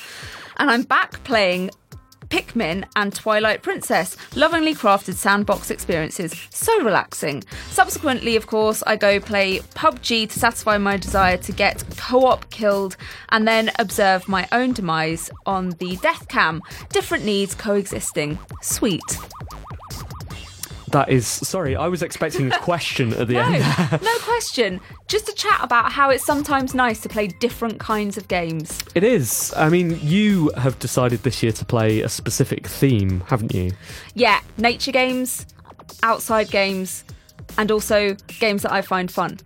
and 0.58 0.72
I'm 0.72 0.84
back 0.84 1.24
playing 1.26 1.72
Pikmin 2.30 2.86
and 2.96 3.14
Twilight 3.14 3.62
Princess, 3.62 4.18
lovingly 4.36 4.74
crafted 4.74 5.16
sandbox 5.16 5.70
experiences, 5.70 6.34
so 6.50 6.82
relaxing. 6.84 7.44
Subsequently, 7.72 8.36
of 8.36 8.48
course, 8.48 8.84
I 8.88 8.96
go 8.96 9.20
play 9.20 9.60
PUBG 9.76 10.30
to 10.30 10.40
satisfy 10.40 10.78
my 10.78 10.98
desire 10.98 11.38
to 11.38 11.52
get 11.52 11.84
co 11.98 12.26
op 12.26 12.50
killed 12.50 12.98
and 13.30 13.48
then 13.48 13.72
observe 13.80 14.28
my 14.28 14.48
own 14.52 14.74
demise 14.74 15.30
on 15.46 15.70
the 15.80 15.98
death 15.98 16.28
cam. 16.28 16.62
Different 16.90 17.26
needs 17.26 17.56
coexisting. 17.56 18.40
Sweet. 18.62 19.02
That 20.96 21.10
is 21.10 21.28
sorry. 21.28 21.76
I 21.76 21.90
was 21.90 22.02
expecting 22.02 22.50
a 22.54 22.58
question 22.72 23.12
at 23.16 23.28
the 23.28 23.34
No, 23.34 23.42
end. 23.42 24.02
no 24.02 24.18
question. 24.20 24.80
Just 25.10 25.28
a 25.28 25.34
chat 25.34 25.60
about 25.62 25.92
how 25.92 26.10
it's 26.10 26.24
sometimes 26.24 26.74
nice 26.74 27.02
to 27.02 27.10
play 27.10 27.28
different 27.28 27.82
kinds 27.82 28.16
of 28.18 28.30
games. 28.30 28.80
It 28.96 29.04
is. 29.04 29.54
I 29.58 29.68
mean, 29.68 30.00
you 30.02 30.52
have 30.56 30.80
decided 30.80 31.24
this 31.24 31.44
year 31.44 31.52
to 31.52 31.66
play 31.66 32.00
a 32.00 32.08
specific 32.08 32.66
theme, 32.66 33.20
haven't 33.28 33.54
you? 33.54 33.74
Yeah, 34.14 34.40
nature 34.58 34.94
games, 34.94 35.46
outside 36.02 36.50
games, 36.50 37.04
and 37.58 37.72
also 37.72 38.16
games 38.40 38.62
that 38.62 38.72
I 38.72 38.82
find 38.82 39.12
fun. 39.12 39.38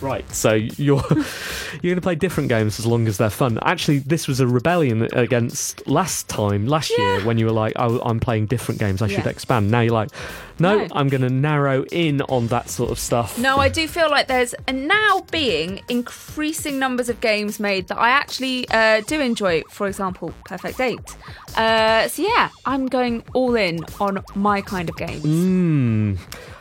Right. 0.00 0.28
So 0.34 0.54
you're 0.54 1.02
you're 1.10 1.82
going 1.82 1.96
to 1.96 2.00
play 2.00 2.14
different 2.14 2.48
games 2.48 2.78
as 2.78 2.86
long 2.86 3.08
as 3.08 3.18
they're 3.18 3.30
fun. 3.30 3.58
Actually, 3.62 3.98
this 4.00 4.28
was 4.28 4.40
a 4.40 4.46
rebellion 4.46 5.08
against 5.12 5.86
last 5.86 6.28
time, 6.28 6.66
last 6.66 6.90
year, 6.96 7.24
when 7.24 7.38
you 7.38 7.46
were 7.46 7.52
like, 7.52 7.72
"Oh, 7.76 8.00
I'm 8.04 8.20
playing 8.20 8.46
different 8.46 8.80
games. 8.80 9.02
I 9.02 9.08
should 9.08 9.26
expand." 9.26 9.70
Now 9.70 9.80
you're 9.80 9.92
like, 9.92 10.10
"No, 10.58 10.78
No. 10.78 10.88
I'm 10.92 11.08
going 11.08 11.22
to 11.22 11.30
narrow 11.30 11.84
in 11.90 12.22
on 12.22 12.48
that 12.48 12.68
sort 12.70 12.90
of 12.90 12.98
stuff." 12.98 13.38
No, 13.38 13.58
I 13.58 13.68
do 13.68 13.86
feel 13.88 14.10
like 14.10 14.26
there's 14.28 14.54
a 14.68 14.72
now 14.72 15.24
being 15.30 15.80
increasing 15.88 16.78
numbers 16.78 17.08
of 17.08 17.20
games 17.20 17.58
made 17.58 17.88
that 17.88 17.98
I 17.98 18.10
actually 18.10 18.68
uh, 18.70 19.00
do 19.06 19.20
enjoy. 19.20 19.62
For 19.70 19.86
example, 19.86 20.32
Purrfect 20.48 20.76
Date. 20.76 21.16
Uh, 21.56 22.08
so 22.08 22.22
yeah, 22.22 22.50
I'm 22.64 22.86
going 22.86 23.22
all 23.32 23.54
in 23.56 23.80
on 24.00 24.22
my 24.34 24.60
kind 24.60 24.88
of 24.88 24.96
games. 24.96 25.24
Mm. 25.24 26.18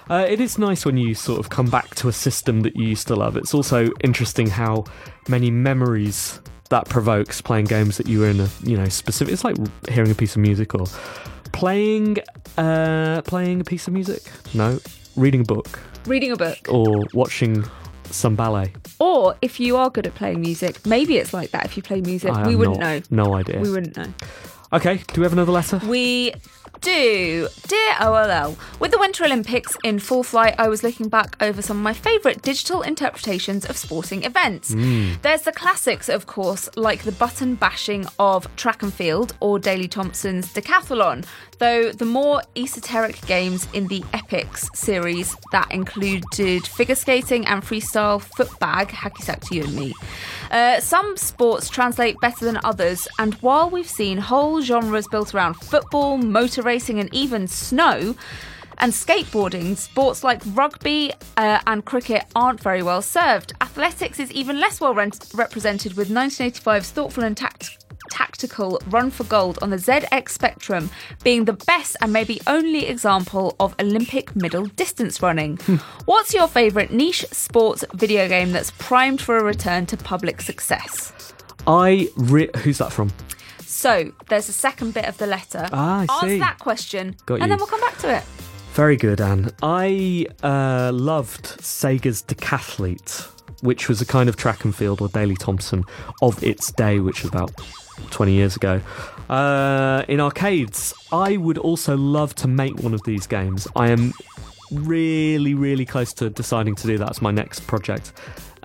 Uh, 0.10 0.26
it 0.30 0.39
is 0.39 0.58
nice 0.60 0.86
when 0.86 0.97
you 0.97 1.16
sort 1.16 1.39
of 1.39 1.49
come 1.49 1.68
back 1.70 1.95
to 1.95 2.08
a 2.08 2.12
system 2.14 2.62
that 2.62 2.76
you 2.76 2.86
used 2.88 3.08
to 3.08 3.16
love. 3.16 3.36
It's 3.38 3.53
also 3.53 3.89
interesting 4.03 4.47
how 4.47 4.84
many 5.28 5.49
memories 5.49 6.39
that 6.70 6.88
provokes 6.89 7.41
playing 7.41 7.66
games 7.66 7.97
that 7.97 8.08
you 8.08 8.20
were 8.20 8.30
in 8.30 8.39
a 8.39 8.49
you 8.64 8.78
know 8.78 8.88
specific. 8.89 9.34
It's 9.34 9.43
like 9.43 9.56
hearing 9.89 10.12
a 10.12 10.16
piece 10.16 10.36
of 10.36 10.41
music 10.41 10.76
or 10.76 10.86
playing 11.53 12.18
uh, 12.58 13.22
playing 13.24 13.62
a 13.62 13.64
piece 13.64 13.88
of 13.88 13.93
music. 13.93 14.22
No, 14.53 14.80
reading 15.16 15.41
a 15.41 15.45
book 15.45 15.80
Reading 16.06 16.32
a 16.32 16.36
book. 16.36 16.58
or 16.70 17.03
watching 17.14 17.64
some 18.12 18.36
ballet. 18.36 18.74
Or 18.99 19.36
if 19.41 19.60
you 19.60 19.76
are 19.78 19.89
good 19.89 20.06
at 20.06 20.14
playing 20.16 20.41
music, 20.41 20.86
maybe 20.86 21.18
it's 21.18 21.34
like 21.34 21.49
that 21.51 21.66
if 21.66 21.76
you 21.78 21.84
play 21.84 22.01
music. 22.01 22.32
I 22.32 22.47
we 22.47 22.56
wouldn't 22.56 22.80
not- 22.80 23.10
know. 23.12 23.24
No 23.26 23.34
idea. 23.36 23.60
We 23.60 23.72
wouldn't 23.72 23.97
know. 23.97 24.14
Okay, 24.74 24.97
do 25.14 25.22
we 25.22 25.26
have 25.26 25.34
another 25.34 25.51
letter? 25.51 25.80
We 25.88 26.34
do. 26.82 27.47
Dear 27.67 27.95
OLL, 28.01 28.57
with 28.80 28.91
the 28.91 28.99
Winter 28.99 29.26
Olympics 29.26 29.76
in 29.84 29.99
full 29.99 30.23
flight, 30.23 30.55
I 30.57 30.67
was 30.67 30.84
looking 30.84 31.09
back 31.09 31.36
over 31.41 31.61
some 31.61 31.78
of 31.78 31.84
my 31.84 31.93
favourite 31.93 32.41
digital 32.41 32.82
interpretations 32.82 33.65
of 33.65 33.78
sporting 33.78 34.23
events. 34.23 34.73
Mm. 34.73 35.21
There's 35.21 35.43
the 35.43 35.51
classics, 35.51 36.09
of 36.09 36.26
course, 36.26 36.69
like 36.76 37.03
the 37.03 37.11
button 37.11 37.55
bashing 37.55 38.05
of 38.19 38.53
track 38.55 38.84
and 38.84 38.93
field 38.93 39.36
or 39.39 39.59
Daley 39.59 39.88
Thompson's 39.88 40.53
decathlon, 40.53 41.26
though 41.60 41.91
the 41.91 42.06
more 42.06 42.41
esoteric 42.56 43.20
games 43.26 43.68
in 43.74 43.88
the 43.88 44.01
Epyx 44.14 44.76
series 44.76 45.36
that 45.51 45.72
included 45.72 46.66
figure 46.68 46.95
skating 46.95 47.45
and 47.45 47.64
freestyle 47.64 48.22
footbag, 48.22 48.88
hacky 48.89 49.24
sack 49.24 49.41
to 49.41 49.56
you 49.56 49.64
and 49.64 49.76
me. 49.76 49.93
Uh, 50.51 50.80
some 50.80 51.18
sports 51.18 51.70
translate 51.70 52.20
better 52.20 52.45
than 52.45 52.60
others, 52.64 53.08
and 53.20 53.34
while 53.36 53.70
we've 53.70 53.89
seen 53.89 54.18
whole 54.18 54.62
genres 54.62 55.08
built 55.08 55.34
around 55.34 55.56
football, 55.56 56.18
motor 56.18 56.62
racing, 56.62 56.99
and 56.99 57.14
even 57.14 57.47
snow, 57.47 58.16
and 58.80 58.91
skateboarding, 58.91 59.78
sports 59.78 60.24
like 60.24 60.41
rugby 60.47 61.14
uh, 61.38 61.60
and 61.66 61.86
cricket 61.86 62.26
aren't 62.36 62.60
very 62.60 62.84
well 62.84 63.01
served. 63.01 63.53
Athletics 63.62 64.20
is 64.20 64.32
even 64.32 64.60
less 64.60 64.82
well 64.82 64.93
rent- 64.93 65.32
represented, 65.34 65.95
with 65.95 66.10
1985's 66.10 66.91
thoughtful 66.91 67.24
and 67.24 67.38
tact- 67.38 67.85
tactical 68.10 68.80
Run 68.89 69.12
for 69.12 69.24
Gold 69.26 69.60
on 69.62 69.70
the 69.70 69.78
ZX 69.78 70.30
Spectrum 70.30 70.89
being 71.24 71.45
the 71.45 71.53
best 71.53 71.95
and 72.01 72.12
maybe 72.14 72.39
only 72.47 72.88
example 72.88 73.56
of 73.60 73.76
Olympic 73.80 74.36
middle 74.36 74.66
distance 74.66 75.22
running. 75.22 75.58
What's 76.06 76.34
your 76.34 76.47
favourite 76.47 76.91
niche 76.91 77.26
sports 77.32 77.84
video 77.93 78.28
game 78.28 78.51
that's 78.51 78.72
primed 78.72 79.22
for 79.22 79.38
a 79.38 79.43
return 79.43 79.86
to 79.88 79.97
public 79.97 80.41
success? 80.41 81.12
I 81.68 82.10
re- 82.16 82.49
who's 82.58 82.78
that 82.78 82.91
from? 82.93 83.12
So 83.62 84.12
there's 84.30 84.49
a 84.49 84.53
second 84.53 84.93
bit 84.93 85.06
of 85.06 85.18
the 85.18 85.28
letter. 85.28 85.68
Ah, 85.72 86.01
I 86.01 86.03
Ask 86.10 86.26
see. 86.28 86.39
that 86.39 86.60
question, 86.60 87.16
Got 87.26 87.36
and 87.36 87.43
you. 87.43 87.49
then 87.49 87.58
we'll 87.58 87.68
come 87.68 87.82
back 87.82 87.97
to 87.99 88.16
it. 88.16 88.24
Very 88.74 88.97
good, 88.97 89.22
Anne. 89.22 89.51
I 89.64 90.26
uh, 90.43 90.91
loved 90.93 91.45
Sega's 91.60 92.22
Decathlete, 92.24 93.22
which 93.62 93.88
was 93.88 94.01
a 94.01 94.06
kind 94.06 94.28
of 94.28 94.36
track 94.38 94.66
and 94.66 94.76
field 94.76 95.01
or 95.01 95.08
Daley 95.10 95.36
Thompson 95.36 95.84
of 96.22 96.41
its 96.43 96.72
day, 96.74 96.99
which 96.99 97.22
was 97.24 97.32
about 97.32 97.51
20 98.12 98.34
years 98.34 98.56
ago. 98.56 98.82
Uh, 99.30 100.04
in 100.08 100.20
arcades, 100.20 100.93
I 101.12 101.38
would 101.38 101.58
also 101.58 101.98
love 101.98 102.36
to 102.36 102.48
make 102.48 102.80
one 102.80 102.93
of 102.93 103.04
these 103.04 103.28
games. 103.28 103.68
I 103.76 103.89
am 103.89 104.14
really, 104.72 105.54
really 105.54 105.86
close 105.86 106.14
to 106.14 106.30
deciding 106.30 106.76
to 106.76 106.88
do 106.88 106.98
that 106.98 107.10
as 107.10 107.22
my 107.22 107.32
next 107.32 107.68
project. 107.68 108.14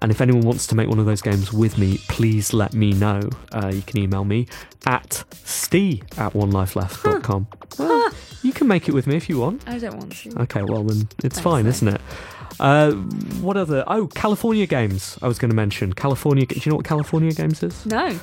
And 0.03 0.11
if 0.11 0.20
anyone 0.20 0.43
wants 0.43 0.66
to 0.68 0.74
make 0.74 0.89
one 0.89 0.99
of 0.99 1.07
those 1.07 1.20
games 1.20 1.53
with 1.53 1.76
me, 1.76 1.99
please 2.09 2.55
let 2.55 2.72
me 2.72 2.93
know. 2.93 3.28
Uh, 3.53 3.70
you 3.74 3.83
can 3.83 3.99
email 3.99 4.24
me 4.24 4.47
at 4.87 5.24
ste 5.45 6.03
at 6.16 6.33
onelifeleft.com. 6.33 7.47
Well, 7.78 8.11
you 8.43 8.53
can 8.53 8.66
make 8.66 8.89
it 8.89 8.93
with 8.93 9.07
me 9.07 9.16
if 9.16 9.28
you 9.28 9.39
want. 9.39 9.62
I 9.66 9.78
don't 9.78 9.97
want 9.97 10.12
to. 10.12 10.43
Okay, 10.43 10.62
well 10.62 10.85
then 10.85 11.09
it's 11.22 11.39
fine, 11.39 11.66
isn't 11.66 11.89
it? 11.89 12.01
Uh, 12.59 12.93
what 13.43 13.57
other? 13.57 13.85
Oh, 13.87 14.07
California 14.07 14.66
games. 14.66 15.18
I 15.22 15.28
was 15.28 15.39
going 15.39 15.51
to 15.51 15.57
mention 15.57 15.93
California. 15.93 16.47
Do 16.47 16.59
you 16.59 16.70
know 16.70 16.76
what 16.76 16.87
California 16.87 17.33
games 17.33 17.62
is? 17.62 17.85
No. 17.87 18.18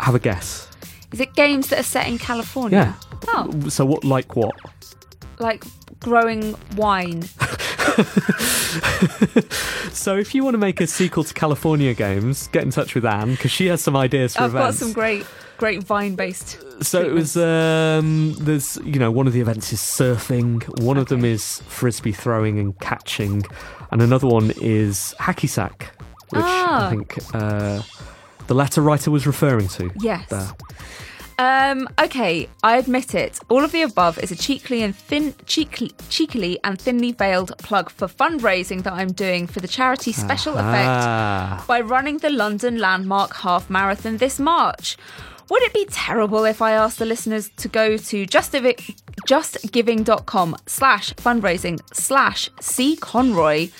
Have 0.00 0.14
a 0.14 0.18
guess. 0.18 0.68
Is 1.12 1.20
it 1.20 1.34
games 1.34 1.68
that 1.68 1.78
are 1.80 1.84
set 1.84 2.08
in 2.08 2.18
California? 2.18 2.78
Yeah. 2.78 3.18
Oh, 3.28 3.68
So 3.68 3.84
what? 3.84 4.04
Like 4.04 4.34
what? 4.36 4.54
like 5.38 5.64
growing 6.00 6.54
wine. 6.76 7.22
So 9.92 10.16
if 10.16 10.34
you 10.34 10.42
want 10.42 10.54
to 10.54 10.58
make 10.58 10.80
a 10.80 10.86
sequel 10.86 11.22
to 11.22 11.34
California 11.34 11.92
games, 11.94 12.48
get 12.48 12.62
in 12.64 12.70
touch 12.70 12.94
with 12.94 13.04
Anne 13.04 13.32
because 13.32 13.50
she 13.50 13.66
has 13.66 13.82
some 13.82 13.94
ideas 13.96 14.34
for 14.34 14.42
I've 14.44 14.52
got 14.52 14.74
some 14.74 14.92
great, 14.92 15.26
great 15.58 15.82
vine-based. 15.82 16.82
So 16.84 17.02
it 17.02 17.12
was. 17.12 17.36
Um, 17.36 18.34
there's, 18.40 18.78
you 18.84 18.98
know, 18.98 19.10
one 19.10 19.26
of 19.26 19.32
the 19.34 19.40
events 19.40 19.72
is 19.72 19.80
surfing. 19.80 20.62
One 20.80 20.96
of 20.96 21.06
them 21.08 21.24
is 21.24 21.60
frisbee 21.68 22.12
throwing 22.12 22.58
and 22.58 22.76
catching, 22.80 23.44
and 23.90 24.00
another 24.00 24.26
one 24.26 24.52
is 24.56 25.14
hacky 25.20 25.48
sack, 25.48 25.92
which 26.30 26.42
Ah. 26.42 26.86
I 26.86 26.90
think 26.90 27.18
uh, 27.34 27.82
the 28.52 28.58
letter 28.58 28.82
writer 28.82 29.10
was 29.10 29.26
referring 29.26 29.66
to. 29.66 29.90
Yes. 29.98 30.28
There. 30.28 30.50
Um, 31.38 31.88
okay, 31.98 32.50
I 32.62 32.76
admit 32.76 33.14
it. 33.14 33.40
All 33.48 33.64
of 33.64 33.72
the 33.72 33.80
above 33.80 34.18
is 34.18 34.30
a 34.30 34.36
cheekily 34.36 34.82
and 34.82 34.94
thin, 34.94 35.34
cheekily, 35.46 35.92
cheekily 36.10 36.58
and 36.62 36.78
thinly 36.78 37.12
veiled 37.12 37.56
plug 37.58 37.88
for 37.88 38.06
fundraising 38.06 38.82
that 38.82 38.92
I'm 38.92 39.12
doing 39.12 39.46
for 39.46 39.60
the 39.60 39.68
charity 39.68 40.12
Special. 40.12 40.52
Effect 40.58 41.66
by 41.66 41.80
running 41.80 42.18
the 42.18 42.28
London 42.28 42.76
Landmark 42.76 43.34
Half 43.36 43.70
Marathon 43.70 44.18
this 44.18 44.38
March. 44.38 44.98
Would 45.48 45.62
it 45.62 45.72
be 45.72 45.86
terrible 45.86 46.44
if 46.44 46.60
I 46.60 46.72
asked 46.72 46.98
the 46.98 47.06
listeners 47.06 47.48
to 47.56 47.68
go 47.68 47.96
to 47.96 48.26
justivi- 48.26 48.94
justgiving.com 49.26 50.56
slash 50.66 51.14
fundraising 51.14 51.80
slash 51.94 52.50
C 52.60 52.96
Conroy 52.96 53.70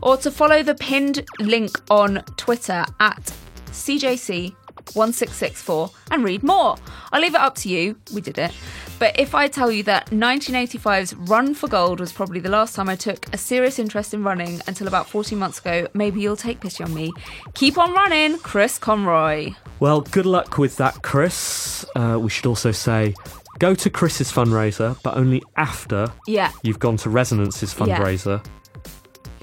or 0.00 0.16
to 0.18 0.30
follow 0.30 0.62
the 0.62 0.76
pinned 0.76 1.24
link 1.40 1.70
on 1.90 2.22
Twitter 2.36 2.84
at 3.00 3.34
CJC1664 3.72 5.92
and 6.10 6.24
read 6.24 6.42
more? 6.42 6.76
I'll 7.12 7.20
leave 7.20 7.34
it 7.34 7.40
up 7.40 7.54
to 7.56 7.68
you. 7.68 7.96
We 8.14 8.20
did 8.20 8.38
it. 8.38 8.52
But 8.98 9.18
if 9.18 9.34
I 9.34 9.48
tell 9.48 9.70
you 9.72 9.82
that 9.84 10.10
1985's 10.10 11.14
Run 11.14 11.54
for 11.54 11.66
Gold 11.68 11.98
was 11.98 12.12
probably 12.12 12.38
the 12.40 12.50
last 12.50 12.76
time 12.76 12.88
I 12.88 12.94
took 12.96 13.26
a 13.34 13.38
serious 13.38 13.78
interest 13.80 14.14
in 14.14 14.22
running 14.22 14.60
until 14.68 14.86
about 14.86 15.08
14 15.08 15.36
months 15.38 15.58
ago, 15.58 15.88
maybe 15.92 16.20
you'll 16.20 16.36
take 16.36 16.60
pity 16.60 16.84
on 16.84 16.94
me. 16.94 17.10
Keep 17.54 17.78
on 17.78 17.92
running, 17.92 18.38
Chris 18.38 18.78
Conroy. 18.78 19.54
Well, 19.80 20.02
good 20.02 20.26
luck 20.26 20.56
with 20.58 20.76
that, 20.76 21.02
Chris. 21.02 21.84
Uh, 21.96 22.18
we 22.20 22.30
should 22.30 22.46
also 22.46 22.70
say 22.70 23.14
go 23.58 23.74
to 23.74 23.90
Chris's 23.90 24.30
fundraiser, 24.32 24.96
but 25.02 25.16
only 25.16 25.42
after 25.56 26.12
Yeah. 26.28 26.52
you've 26.62 26.78
gone 26.78 26.96
to 26.98 27.08
Resonance's 27.08 27.74
Yeah. 27.78 27.98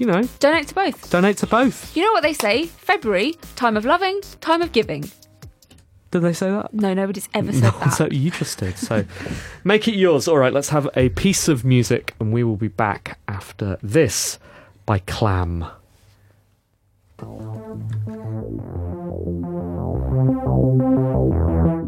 You 0.00 0.06
know, 0.22 0.28
Donate 0.38 0.68
to 0.68 0.74
both. 0.74 1.10
donate 1.10 1.36
to 1.38 1.46
both. 1.46 1.96
You 1.96 2.04
know 2.04 2.12
what 2.12 2.22
they 2.22 2.32
say? 2.32 2.66
February, 2.66 3.34
time 3.56 3.76
of 3.76 3.84
loving, 3.84 4.20
time 4.40 4.62
of 4.62 4.72
giving. 4.72 5.10
Did 6.10 6.20
they 6.22 6.32
say 6.32 6.50
that? 6.50 6.74
No, 6.74 6.92
nobody's 6.92 7.28
ever 7.34 7.52
said 7.52 7.62
No, 7.62 7.70
that. 7.78 7.90
so 7.90 8.08
you 8.10 8.30
just 8.32 8.58
did. 8.58 8.76
So 8.76 9.04
make 9.64 9.86
it 9.86 9.94
yours. 9.94 10.26
All 10.26 10.38
right, 10.38 10.52
let's 10.52 10.70
have 10.70 10.88
a 10.96 11.10
piece 11.10 11.46
of 11.48 11.64
music, 11.64 12.14
and 12.18 12.32
we 12.32 12.42
will 12.42 12.56
be 12.56 12.68
back 12.68 13.18
after 13.28 13.78
this 13.82 14.38
by 14.86 14.98
Clam. 15.00 15.66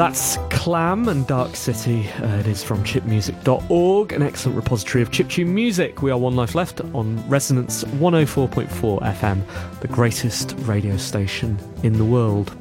That's 0.00 0.38
Clam 0.48 1.10
and 1.10 1.26
Dark 1.26 1.54
City. 1.54 2.08
Uh, 2.22 2.38
it 2.38 2.46
is 2.46 2.64
from 2.64 2.82
chipmusic.org, 2.84 4.12
an 4.14 4.22
excellent 4.22 4.56
repository 4.56 5.02
of 5.02 5.10
chiptune 5.10 5.48
music. 5.48 6.00
We 6.00 6.10
are 6.10 6.16
One 6.16 6.34
Life 6.34 6.54
Left 6.54 6.80
on 6.94 7.22
Resonance 7.28 7.84
104.4 7.84 9.02
FM, 9.02 9.42
the 9.80 9.88
greatest 9.88 10.54
radio 10.60 10.96
station 10.96 11.58
in 11.82 11.98
the 11.98 12.04
world. 12.06 12.56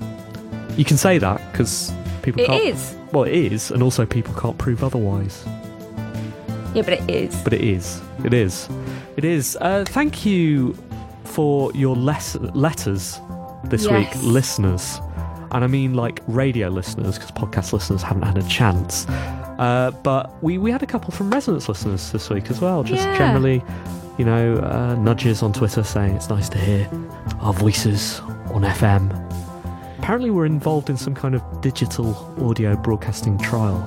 You 0.75 0.83
can 0.83 0.97
say 0.97 1.17
that 1.17 1.39
because 1.53 1.93
people 2.23 2.41
It 2.41 2.47
can't. 2.47 2.61
is. 2.61 2.93
Well, 3.13 3.23
it 3.23 3.31
is, 3.33 3.71
and 3.71 3.81
also 3.81 4.05
people 4.05 4.33
can't 4.33 4.57
prove 4.57 4.83
otherwise. 4.83 5.45
Yeah, 6.73 6.81
but 6.81 6.89
it 6.91 7.09
is. 7.09 7.33
But 7.41 7.53
it 7.53 7.61
is. 7.61 8.01
It 8.25 8.33
is. 8.33 8.67
It 9.15 9.23
is. 9.23 9.57
Uh, 9.61 9.85
thank 9.87 10.25
you 10.25 10.77
for 11.23 11.71
your 11.71 11.95
les- 11.95 12.35
letters 12.53 13.17
this 13.63 13.85
Yes. 13.85 14.13
week, 14.13 14.23
listeners. 14.25 14.99
And 15.51 15.63
I 15.63 15.67
mean 15.67 15.93
like 15.95 16.21
radio 16.27 16.69
listeners, 16.69 17.17
because 17.17 17.31
podcast 17.31 17.73
listeners 17.73 18.03
haven't 18.03 18.23
had 18.23 18.37
a 18.37 18.43
chance. 18.47 19.07
Uh, 19.07 19.91
but 20.03 20.41
we, 20.43 20.57
we 20.57 20.71
had 20.71 20.83
a 20.83 20.85
couple 20.85 21.11
from 21.11 21.29
Resonance 21.31 21.67
listeners 21.67 22.11
this 22.11 22.29
week 22.29 22.49
as 22.49 22.61
well. 22.61 22.83
Just 22.83 23.03
Yeah. 23.03 23.17
generally, 23.17 23.61
you 24.17 24.25
know, 24.25 24.55
uh, 24.57 24.95
nudges 24.95 25.41
on 25.43 25.51
Twitter 25.53 25.83
saying 25.83 26.15
it's 26.15 26.29
nice 26.29 26.47
to 26.49 26.57
hear 26.57 26.89
our 27.41 27.53
voices 27.53 28.19
on 28.53 28.61
FM. 28.63 29.11
Apparently, 29.99 30.29
we're 30.31 30.45
involved 30.45 30.89
in 30.89 30.97
some 30.97 31.13
kind 31.13 31.35
of 31.35 31.41
digital 31.61 32.15
audio 32.41 32.75
broadcasting 32.77 33.37
trial. 33.37 33.77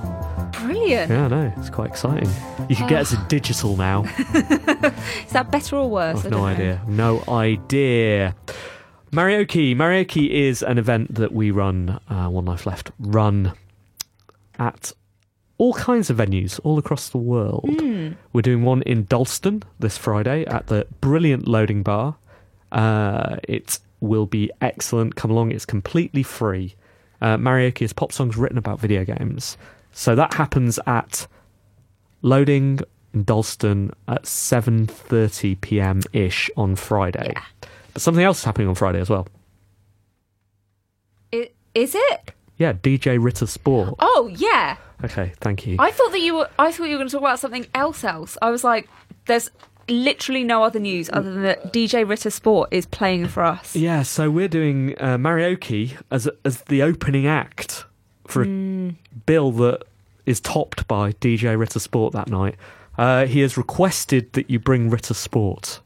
Brilliant. 0.52 1.10
Yeah, 1.10 1.24
I 1.24 1.28
know. 1.28 1.52
It's 1.56 1.70
quite 1.70 1.88
exciting. 1.88 2.28
You 2.68 2.76
can 2.76 2.86
get 2.88 3.00
us 3.00 3.12
a 3.12 3.16
digital 3.28 3.76
now. 3.76 4.02
Is 4.34 5.32
that 5.32 5.48
better 5.50 5.76
or 5.76 5.88
worse? 5.90 6.24
I've 6.24 6.30
no 6.30 6.54
don't 6.54 6.88
know. 6.88 7.24
idea. 7.28 8.34
No 9.12 9.22
idea. 9.22 9.44
Marioke. 9.46 9.76
Marioke 9.76 10.28
is 10.28 10.62
an 10.62 10.78
event 10.78 11.14
that 11.14 11.32
we 11.32 11.50
run, 11.50 12.00
uh, 12.08 12.28
One 12.28 12.46
Life 12.46 12.66
Left, 12.66 12.90
run 12.98 13.52
at 14.58 14.92
all 15.58 15.74
kinds 15.74 16.10
of 16.10 16.16
venues 16.16 16.58
all 16.64 16.78
across 16.78 17.08
the 17.08 17.18
world. 17.18 17.68
Hmm. 17.78 18.12
We're 18.32 18.42
doing 18.42 18.62
one 18.62 18.82
in 18.82 19.04
Dalston 19.04 19.62
this 19.78 19.96
Friday 19.96 20.44
at 20.46 20.66
the 20.66 20.86
brilliant 21.00 21.46
Loading 21.46 21.82
Bar. 21.82 22.16
Uh, 22.72 23.36
it 23.48 23.78
will 24.00 24.26
be 24.26 24.50
excellent. 24.60 25.14
Come 25.14 25.30
along. 25.30 25.52
It's 25.52 25.66
completely 25.66 26.22
free. 26.22 26.74
Uh, 27.20 27.36
Marioke 27.36 27.82
is 27.82 27.92
pop 27.92 28.12
songs 28.12 28.36
written 28.36 28.58
about 28.58 28.80
video 28.80 29.04
games. 29.04 29.56
So 29.92 30.14
that 30.16 30.34
happens 30.34 30.78
at 30.86 31.26
Loading 32.22 32.80
in 33.12 33.24
Dalston 33.24 33.92
at 34.08 34.24
7:30 34.24 35.60
p.m. 35.60 36.00
ish 36.12 36.50
on 36.56 36.76
Friday. 36.76 37.34
But 37.92 38.02
something 38.02 38.24
else 38.24 38.38
is 38.38 38.44
happening 38.44 38.68
on 38.68 38.74
Friday 38.74 39.00
as 39.00 39.10
well. 39.10 39.26
I- 41.32 41.50
Is 41.74 41.94
it? 41.94 42.32
Yeah, 42.56 42.72
DJ 42.74 43.18
Ritter 43.22 43.46
Sport. 43.46 43.94
Oh 43.98 44.30
yeah. 44.36 44.76
Okay, 45.04 45.32
thank 45.40 45.66
you. 45.66 45.76
I 45.78 45.90
thought 45.90 46.12
that 46.12 46.20
you 46.20 46.36
were. 46.36 46.48
I 46.58 46.70
thought 46.70 46.84
you 46.84 46.92
were 46.92 46.98
going 46.98 47.08
to 47.08 47.12
talk 47.12 47.22
about 47.22 47.38
something 47.40 47.66
else. 47.74 48.04
Else. 48.04 48.36
I 48.40 48.50
was 48.50 48.62
like, 48.62 48.88
there's 49.26 49.50
literally 49.88 50.44
no 50.44 50.62
other 50.62 50.78
news 50.78 51.10
other 51.12 51.32
than 51.32 51.42
that 51.42 51.72
DJ 51.72 52.08
Ritter 52.08 52.30
Sport 52.30 52.68
is 52.72 52.86
playing 52.86 53.26
for 53.28 53.42
us. 53.42 53.74
Yeah, 53.74 54.02
so 54.02 54.30
we're 54.30 54.48
doing 54.48 54.94
uh, 55.00 55.16
Marioke 55.18 55.96
as 56.10 56.28
as 56.44 56.62
the 56.62 56.82
opening 56.82 57.26
act 57.26 57.84
for 58.28 58.42
a 58.42 58.46
Mm. 58.46 58.94
bill 59.26 59.50
that 59.52 59.82
is 60.24 60.40
topped 60.40 60.86
by 60.86 61.12
DJ 61.12 61.58
Ritter 61.58 61.80
Sport 61.80 62.12
that 62.12 62.28
night. 62.28 62.54
Uh, 62.96 63.26
he 63.26 63.40
has 63.40 63.56
requested 63.56 64.32
that 64.34 64.48
you 64.50 64.58
bring 64.60 64.88
Ritter 64.90 65.14
Sport 65.14 65.80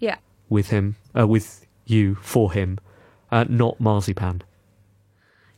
Yeah. 0.00 0.16
with 0.50 0.68
him, 0.68 0.96
uh, 1.18 1.26
with 1.26 1.66
you 1.86 2.14
for 2.16 2.52
him, 2.52 2.78
uh, 3.30 3.44
not 3.48 3.78
Marzipan. 3.80 4.42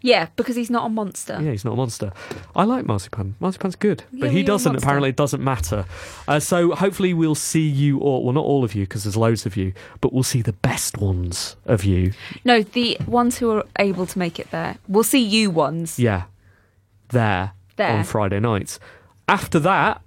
Yeah, 0.03 0.29
because 0.37 0.55
he's 0.57 0.71
not 0.71 0.87
a 0.87 0.89
monster. 0.89 1.39
Yeah, 1.43 1.51
he's 1.51 1.65
not 1.65 1.73
a 1.73 1.77
monster. 1.77 2.13
I 2.55 2.65
like 2.65 2.85
Marzipan. 2.87 3.35
Marzipan's 3.41 3.75
good, 3.77 4.05
but 4.13 4.31
he 4.31 4.41
a 4.43 4.45
doesn't. 4.45 4.73
monster. 4.75 4.85
Apparently, 4.87 5.09
it 5.09 5.17
doesn't 5.17 5.43
matter. 5.43 5.85
Uh, 6.29 6.39
so 6.39 6.75
hopefully, 6.77 7.13
we'll 7.15 7.35
see 7.35 7.67
you 7.67 7.99
all. 8.01 8.23
Well, 8.23 8.35
not 8.35 8.45
all 8.45 8.63
of 8.63 8.75
you, 8.75 8.85
because 8.85 9.05
there's 9.05 9.17
loads 9.17 9.47
of 9.47 9.57
you, 9.57 9.73
but 10.01 10.13
we'll 10.13 10.23
see 10.23 10.43
the 10.43 10.53
best 10.53 10.99
ones 10.99 11.57
of 11.65 11.83
you. 11.83 12.13
No, 12.45 12.63
the 12.63 12.99
ones 13.07 13.39
who 13.39 13.51
are 13.51 13.65
able 13.79 14.07
to 14.07 14.19
make 14.19 14.39
it 14.39 14.51
there. 14.51 14.77
We'll 14.87 15.03
see 15.03 15.23
you 15.23 15.51
ones. 15.51 15.99
Yeah, 15.99 16.25
there, 17.09 17.53
There. 17.77 17.91
on 17.91 18.05
Friday 18.05 18.39
nights. 18.39 18.79
After 19.29 19.59
that, 19.61 20.03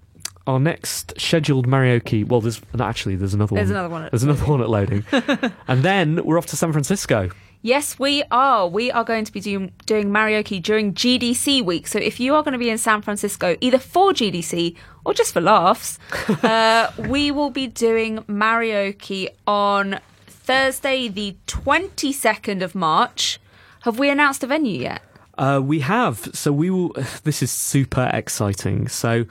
our 0.50 0.60
next 0.60 1.14
scheduled 1.20 1.68
karaoke. 1.68 2.28
Well, 2.28 2.42
there's 2.42 2.62
no, 2.74 2.84
actually 2.84 3.16
there's 3.16 3.34
another 3.34 3.56
There's 3.56 3.70
one. 3.70 3.78
another 3.78 3.90
one 3.90 4.04
at 4.06 4.12
There's 4.12 4.24
another 4.24 4.46
one 4.46 4.62
at 4.62 4.70
loading, 4.70 5.06
and 5.68 5.84
then 5.84 6.24
we're 6.26 6.38
off 6.38 6.48
to 6.48 6.58
San 6.58 6.72
Francisco. 6.72 7.30
Yes, 7.62 8.00
we 8.00 8.24
are. 8.32 8.68
We 8.70 8.90
are 8.90 9.04
going 9.04 9.26
to 9.26 9.34
be 9.34 9.42
doing, 9.42 9.74
doing 9.86 10.10
karaoke 10.12 10.64
during 10.64 10.94
GDC 10.94 11.62
week. 11.66 11.88
So 11.88 12.00
if 12.00 12.18
you 12.18 12.34
are 12.36 12.42
going 12.42 12.54
to 12.54 12.58
be 12.58 12.70
in 12.70 12.78
San 12.78 13.02
Francisco, 13.02 13.58
either 13.60 13.78
for 13.78 14.12
GDC 14.14 14.76
or 15.06 15.14
just 15.14 15.34
for 15.34 15.42
laughs, 15.42 16.00
uh, 16.42 16.90
we 17.10 17.32
will 17.32 17.50
be 17.50 17.68
doing 17.68 18.20
karaoke 18.20 19.28
on 19.46 20.00
Thursday, 20.26 21.10
the 21.10 21.36
22nd 21.48 22.64
of 22.64 22.76
March. 22.76 23.42
Have 23.82 24.00
we 24.00 24.10
announced 24.10 24.42
a 24.44 24.48
venue 24.48 24.80
yet? 24.80 25.02
Uh, 25.38 25.60
we 25.62 25.82
have. 25.82 26.30
So 26.34 26.52
we 26.54 26.70
will. 26.70 26.94
This 27.24 27.44
is 27.44 27.52
super 27.52 28.10
exciting. 28.14 28.88
So 28.88 29.26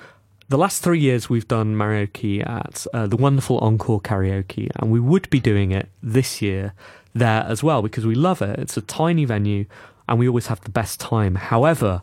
the 0.48 0.58
last 0.58 0.82
three 0.82 0.98
years 0.98 1.28
we've 1.28 1.48
done 1.48 1.76
karaoke 1.76 2.46
at 2.48 2.86
uh, 2.94 3.06
the 3.06 3.16
wonderful 3.16 3.58
Encore 3.58 4.00
Karaoke, 4.00 4.70
and 4.76 4.90
we 4.90 5.00
would 5.00 5.28
be 5.30 5.40
doing 5.40 5.72
it 5.72 5.88
this 6.02 6.40
year 6.40 6.72
there 7.14 7.44
as 7.48 7.62
well 7.62 7.82
because 7.82 8.06
we 8.06 8.14
love 8.14 8.40
it. 8.42 8.58
It's 8.58 8.76
a 8.76 8.80
tiny 8.82 9.24
venue, 9.24 9.66
and 10.08 10.18
we 10.18 10.28
always 10.28 10.46
have 10.46 10.60
the 10.62 10.70
best 10.70 11.00
time. 11.00 11.36
However. 11.36 12.02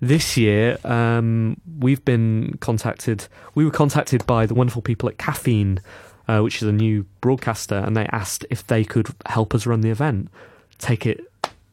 This 0.00 0.36
year, 0.36 0.78
um, 0.84 1.60
we've 1.80 2.04
been 2.04 2.56
contacted. 2.60 3.26
We 3.56 3.64
were 3.64 3.72
contacted 3.72 4.24
by 4.26 4.46
the 4.46 4.54
wonderful 4.54 4.80
people 4.80 5.08
at 5.08 5.18
Caffeine, 5.18 5.80
uh, 6.28 6.38
which 6.38 6.62
is 6.62 6.68
a 6.68 6.72
new 6.72 7.04
broadcaster, 7.20 7.74
and 7.74 7.96
they 7.96 8.06
asked 8.12 8.46
if 8.48 8.64
they 8.64 8.84
could 8.84 9.08
help 9.26 9.56
us 9.56 9.66
run 9.66 9.80
the 9.80 9.90
event, 9.90 10.28
take 10.78 11.04
it 11.04 11.26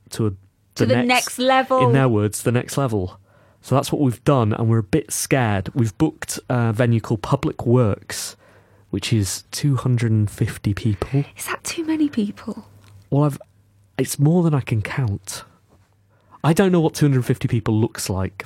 to 0.10 0.26
a 0.26 0.32
To 0.74 0.88
the 0.88 1.04
next 1.04 1.38
level. 1.38 1.86
In 1.86 1.94
their 1.94 2.10
words, 2.10 2.42
the 2.42 2.52
next 2.52 2.78
level. 2.78 3.20
So 3.66 3.74
that's 3.74 3.92
what 3.92 4.00
we've 4.00 4.24
done, 4.24 4.54
and 4.54 4.70
we're 4.70 4.78
a 4.78 4.84
bit 4.84 5.12
scared. 5.12 5.72
We've 5.74 5.98
booked 5.98 6.38
a 6.50 6.72
venue 6.72 7.02
called 7.02 7.24
Public 7.24 7.66
Works, 7.66 8.36
which 8.92 9.12
is 9.12 9.44
250 9.54 10.76
people. 10.76 11.24
Is 11.36 11.48
that 11.48 11.64
too 11.64 11.84
many 11.84 12.08
people? 12.08 12.68
Well, 13.10 13.24
I've, 13.24 13.40
it's 13.98 14.20
more 14.20 14.44
than 14.44 14.54
I 14.54 14.62
can 14.62 14.84
count. 14.84 15.46
I 16.44 16.54
don't 16.54 16.72
know 16.72 16.80
what 16.80 16.94
250 16.94 17.48
people 17.48 17.74
looks 17.74 18.08
like. 18.08 18.46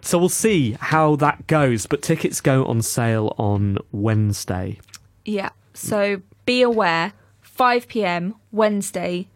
So 0.00 0.16
we'll 0.16 0.28
see 0.28 0.76
how 0.78 1.16
that 1.16 1.48
goes, 1.48 1.86
but 1.86 2.00
tickets 2.00 2.40
go 2.40 2.64
on 2.66 2.82
sale 2.82 3.34
on 3.36 3.78
Wednesday. 3.90 4.78
Yeah. 5.24 5.48
So 5.74 6.22
be 6.46 6.62
aware 6.62 7.14
5 7.40 7.88
p.m. 7.88 8.36
Wednesday, 8.52 9.26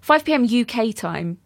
5 0.00 0.24
p.m. 0.24 0.44
UK 0.44 0.92
time. 0.92 1.38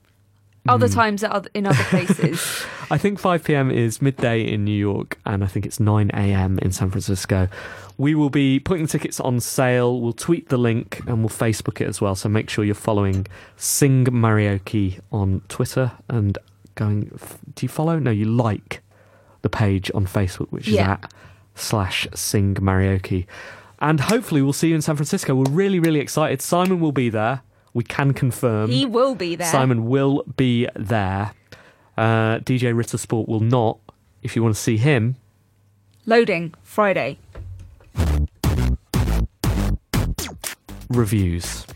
Other 0.68 0.86
Hmm. 0.86 0.92
times 0.94 1.24
at 1.24 1.32
other, 1.32 1.50
in 1.54 1.66
other 1.66 1.82
places. 1.84 2.64
I 2.90 2.96
think 2.98 3.18
5 3.18 3.42
p.m. 3.42 3.70
is 3.70 4.00
midday 4.00 4.42
in 4.42 4.64
New 4.64 4.78
York, 4.78 5.18
and 5.26 5.42
I 5.42 5.48
think 5.48 5.66
it's 5.66 5.80
9 5.80 6.10
a.m. 6.14 6.58
in 6.60 6.70
San 6.70 6.90
Francisco. 6.90 7.48
We 7.98 8.14
will 8.14 8.30
be 8.30 8.60
putting 8.60 8.86
tickets 8.86 9.18
on 9.18 9.40
sale. 9.40 10.00
We'll 10.00 10.12
tweet 10.12 10.48
the 10.50 10.56
link 10.56 11.00
and 11.06 11.18
we'll 11.18 11.28
Facebook 11.30 11.80
it 11.80 11.88
as 11.88 12.00
well. 12.00 12.14
So 12.14 12.28
make 12.28 12.48
sure 12.48 12.64
you're 12.64 12.74
following 12.74 13.26
Sing 13.56 14.04
Marioke 14.06 15.00
on 15.10 15.42
Twitter 15.48 15.92
and 16.08 16.38
going. 16.74 17.10
Do 17.54 17.64
you 17.64 17.68
follow? 17.68 17.98
No, 17.98 18.10
you 18.10 18.24
like 18.24 18.82
the 19.42 19.48
page 19.50 19.90
on 19.94 20.06
Facebook, 20.06 20.50
which 20.50 20.68
is 20.68 20.74
Yeah. 20.74 20.92
at 20.92 21.12
slash 21.54 22.06
Sing 22.14 22.54
Marioke. 22.54 23.26
And 23.80 24.00
hopefully 24.00 24.42
we'll 24.42 24.52
see 24.52 24.68
you 24.68 24.74
in 24.76 24.82
San 24.82 24.94
Francisco. 24.96 25.34
We're 25.34 25.50
really, 25.50 25.80
really 25.80 26.00
excited. 26.00 26.40
Simon 26.40 26.78
will 26.80 26.92
be 26.92 27.08
there. 27.10 27.42
We 27.74 27.84
can 27.84 28.12
confirm. 28.12 28.70
he 28.70 28.84
will 28.84 29.14
be 29.14 29.34
there. 29.36 29.46
Simon 29.50 29.86
will 29.86 30.24
be 30.36 30.68
there. 30.76 31.32
Uh, 31.96 32.38
DJ 32.40 32.76
Ritter 32.76 32.98
Sport 32.98 33.28
will 33.28 33.40
not. 33.40 33.78
If 34.22 34.36
you 34.36 34.42
want 34.42 34.54
to 34.54 34.60
see 34.60 34.76
him, 34.76 35.16
Loading 36.06 36.54
Friday. 36.62 37.18
reviews. 40.88 41.66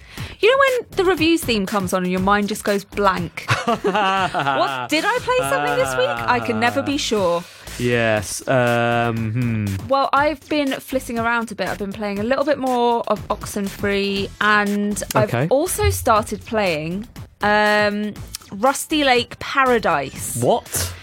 You 0.41 0.51
know 0.51 0.59
when 0.59 0.87
the 0.91 1.05
reviews 1.05 1.43
theme 1.43 1.67
comes 1.67 1.93
on 1.93 2.03
and 2.03 2.13
your 2.13 2.21
mind 2.21 2.49
just 2.49 2.65
goes 2.65 2.85
blank? 2.85 3.47
what 3.65 4.89
did 4.91 5.05
I 5.07 5.19
play 5.21 5.39
something 5.49 5.77
this 5.77 5.97
week? 5.97 6.09
I 6.09 6.41
can 6.41 6.61
never 6.61 6.83
be 6.83 6.99
sure. 6.99 7.43
Yes. 7.79 8.47
Um, 8.49 9.33
hmm. 9.33 9.89
Well, 9.89 10.09
I've 10.13 10.47
been 10.49 10.73
flitting 10.81 11.19
around 11.19 11.53
a 11.53 11.55
bit. 11.55 11.69
I've 11.69 11.79
been 11.79 11.93
playing 11.93 12.19
a 12.19 12.23
little 12.23 12.45
bit 12.45 12.59
more 12.59 13.03
of 13.09 13.27
Oxenfree, 13.29 14.31
and 14.41 15.03
Okay. 15.15 15.39
I've 15.43 15.51
also 15.53 15.91
started 15.91 16.41
playing 16.45 17.07
um, 17.43 18.15
Rusty 18.53 19.05
Lake 19.05 19.39
Paradise. 19.39 20.37
What? 20.43 20.95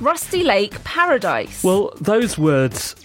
Rusty 0.00 0.42
Lake 0.42 0.82
Paradise. 0.84 1.62
Well, 1.62 1.92
those 2.00 2.38
words 2.38 2.96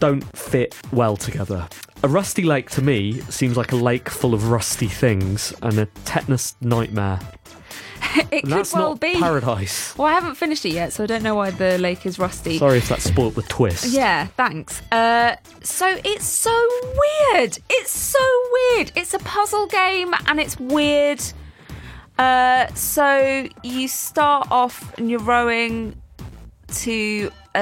don't 0.00 0.24
fit 0.36 0.74
well 0.92 1.16
together. 1.16 1.68
A 2.04 2.08
rusty 2.08 2.42
lake 2.42 2.68
to 2.70 2.82
me 2.82 3.20
seems 3.30 3.56
like 3.56 3.70
a 3.70 3.76
lake 3.76 4.08
full 4.10 4.34
of 4.34 4.50
rusty 4.50 4.88
things 4.88 5.54
and 5.62 5.78
a 5.78 5.86
tetanus 6.04 6.56
nightmare. 6.60 7.20
it 8.16 8.32
And 8.32 8.42
could 8.42 8.50
that's 8.50 8.74
well 8.74 8.94
be. 8.96 9.18
paradise. 9.18 9.96
Well, 9.96 10.08
I 10.08 10.12
haven't 10.12 10.34
finished 10.36 10.64
it 10.64 10.72
yet, 10.72 10.92
so 10.92 11.04
I 11.04 11.06
don't 11.06 11.22
know 11.22 11.34
why 11.34 11.50
the 11.50 11.78
lake 11.78 12.04
is 12.06 12.18
rusty. 12.18 12.58
Sorry 12.58 12.78
if 12.78 12.88
that 12.88 13.00
spoilt 13.02 13.34
the 13.34 13.42
twist. 13.42 13.92
Yeah, 13.92 14.26
thanks. 14.36 14.82
Uh, 14.92 15.36
so 15.62 15.86
it's 16.04 16.24
so 16.26 16.68
weird. 17.32 17.58
It's 17.70 17.90
so 17.90 18.18
weird. 18.76 18.92
It's 18.96 19.14
a 19.14 19.18
puzzle 19.20 19.66
game 19.66 20.14
and 20.26 20.40
it's 20.40 20.58
weird. 20.58 21.22
Uh, 22.18 22.66
so 22.74 23.48
you 23.62 23.88
start 23.88 24.48
off 24.50 24.96
and 24.98 25.10
you're 25.10 25.20
rowing 25.20 25.96
to 26.68 27.30
uh, 27.54 27.58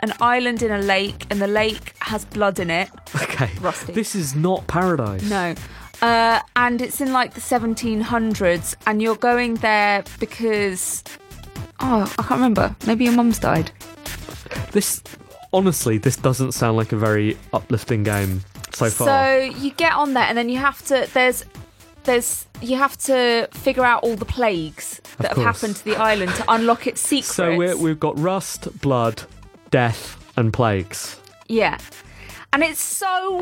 an 0.00 0.12
island 0.20 0.62
in 0.62 0.72
a 0.72 0.78
lake, 0.78 1.26
and 1.30 1.40
the 1.40 1.46
lake 1.46 1.94
has 2.00 2.24
blood 2.24 2.58
in 2.58 2.70
it. 2.70 2.88
Okay. 3.14 3.50
Rusty. 3.60 3.92
This 3.92 4.14
is 4.16 4.34
not 4.34 4.66
paradise. 4.66 5.22
No. 5.28 5.54
Uh, 6.02 6.40
and 6.56 6.80
it's 6.80 7.00
in 7.00 7.12
like 7.12 7.34
the 7.34 7.40
1700s, 7.40 8.74
and 8.86 9.02
you're 9.02 9.16
going 9.16 9.54
there 9.56 10.04
because. 10.18 11.04
Oh, 11.80 12.02
I 12.18 12.22
can't 12.22 12.30
remember. 12.32 12.74
Maybe 12.86 13.04
your 13.04 13.14
mum's 13.14 13.38
died. 13.38 13.70
This, 14.72 15.02
honestly, 15.52 15.98
this 15.98 16.16
doesn't 16.16 16.52
sound 16.52 16.76
like 16.76 16.92
a 16.92 16.96
very 16.96 17.36
uplifting 17.52 18.02
game 18.02 18.42
so 18.72 18.90
far. 18.90 19.06
So 19.06 19.38
you 19.58 19.70
get 19.72 19.94
on 19.94 20.14
there, 20.14 20.24
and 20.24 20.36
then 20.36 20.48
you 20.48 20.58
have 20.58 20.84
to. 20.86 21.08
There's, 21.12 21.44
there's, 22.04 22.46
you 22.60 22.76
have 22.76 22.96
to 22.98 23.48
figure 23.52 23.84
out 23.84 24.02
all 24.02 24.16
the 24.16 24.24
plagues 24.24 25.00
that 25.18 25.36
have 25.36 25.44
happened 25.44 25.76
to 25.76 25.84
the 25.84 25.96
island 25.96 26.34
to 26.34 26.44
unlock 26.48 26.86
its 26.86 27.00
secrets. 27.00 27.34
So 27.34 27.56
we're, 27.56 27.76
we've 27.76 28.00
got 28.00 28.18
rust, 28.18 28.80
blood, 28.80 29.22
death, 29.70 30.16
and 30.36 30.52
plagues. 30.52 31.20
Yeah. 31.48 31.78
And 32.52 32.64
it's 32.64 32.80
so 32.80 33.36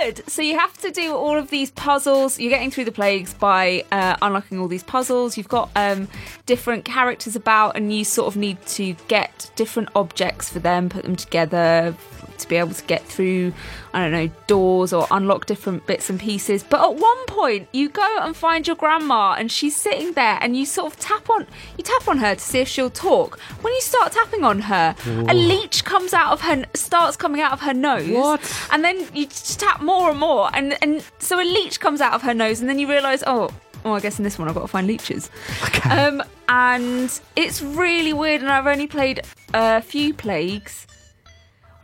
weird. 0.00 0.22
So 0.26 0.40
you 0.40 0.58
have 0.58 0.76
to 0.78 0.90
do 0.90 1.14
all 1.14 1.36
of 1.36 1.50
these 1.50 1.70
puzzles. 1.72 2.40
You're 2.40 2.50
getting 2.50 2.70
through 2.70 2.86
the 2.86 2.92
plagues 2.92 3.34
by 3.34 3.84
uh, 3.92 4.16
unlocking 4.22 4.58
all 4.58 4.68
these 4.68 4.82
puzzles. 4.82 5.36
You've 5.36 5.48
got 5.48 5.70
um, 5.76 6.08
different 6.46 6.86
characters 6.86 7.36
about, 7.36 7.76
and 7.76 7.92
you 7.92 8.04
sort 8.04 8.28
of 8.28 8.36
need 8.36 8.64
to 8.68 8.94
get 9.06 9.50
different 9.54 9.90
objects 9.94 10.48
for 10.48 10.60
them, 10.60 10.88
put 10.88 11.04
them 11.04 11.16
together 11.16 11.94
to 12.38 12.48
be 12.48 12.56
able 12.56 12.74
to 12.74 12.84
get 12.84 13.04
through, 13.04 13.52
I 13.92 14.02
don't 14.02 14.12
know, 14.12 14.30
doors 14.46 14.92
or 14.92 15.06
unlock 15.10 15.46
different 15.46 15.86
bits 15.86 16.10
and 16.10 16.18
pieces. 16.18 16.62
But 16.62 16.80
at 16.80 16.96
one 16.96 17.26
point, 17.26 17.68
you 17.72 17.88
go 17.88 18.18
and 18.20 18.36
find 18.36 18.66
your 18.66 18.76
grandma, 18.76 19.34
and 19.38 19.50
she's 19.50 19.76
sitting 19.76 20.12
there, 20.12 20.38
and 20.40 20.56
you 20.56 20.66
sort 20.66 20.92
of 20.92 20.98
tap 20.98 21.28
on, 21.30 21.46
you 21.76 21.84
tap 21.84 22.08
on 22.08 22.18
her 22.18 22.34
to 22.34 22.40
see 22.40 22.60
if 22.60 22.68
she'll 22.68 22.90
talk. 22.90 23.38
When 23.60 23.72
you 23.72 23.80
start 23.80 24.12
tapping 24.12 24.44
on 24.44 24.60
her, 24.60 24.94
a 25.06 25.34
leech 25.34 25.84
comes 25.84 26.14
out 26.14 26.32
of 26.32 26.40
her, 26.42 26.64
starts 26.74 27.16
coming 27.16 27.40
out 27.40 27.52
of 27.52 27.60
her 27.60 27.74
nose. 27.74 28.08
What? 28.10 28.68
And 28.72 28.84
then 28.84 29.06
you 29.14 29.26
just 29.26 29.60
tap 29.60 29.80
more 29.82 30.10
and 30.10 30.18
more, 30.18 30.50
and 30.54 30.76
and 30.82 31.02
so 31.18 31.40
a 31.40 31.44
leech 31.44 31.80
comes 31.80 32.00
out 32.00 32.14
of 32.14 32.22
her 32.22 32.34
nose, 32.34 32.60
and 32.60 32.68
then 32.68 32.78
you 32.78 32.88
realise, 32.88 33.22
oh. 33.26 33.50
Oh, 33.84 33.92
I 33.92 34.00
guess 34.00 34.18
in 34.18 34.24
this 34.24 34.40
one 34.40 34.48
I've 34.48 34.54
got 34.56 34.62
to 34.62 34.68
find 34.68 34.88
leeches. 34.88 35.30
Okay. 35.62 35.88
Um, 35.88 36.20
and 36.48 37.20
it's 37.36 37.62
really 37.62 38.12
weird, 38.12 38.40
and 38.40 38.50
I've 38.50 38.66
only 38.66 38.88
played 38.88 39.20
a 39.54 39.80
few 39.80 40.12
plagues. 40.12 40.84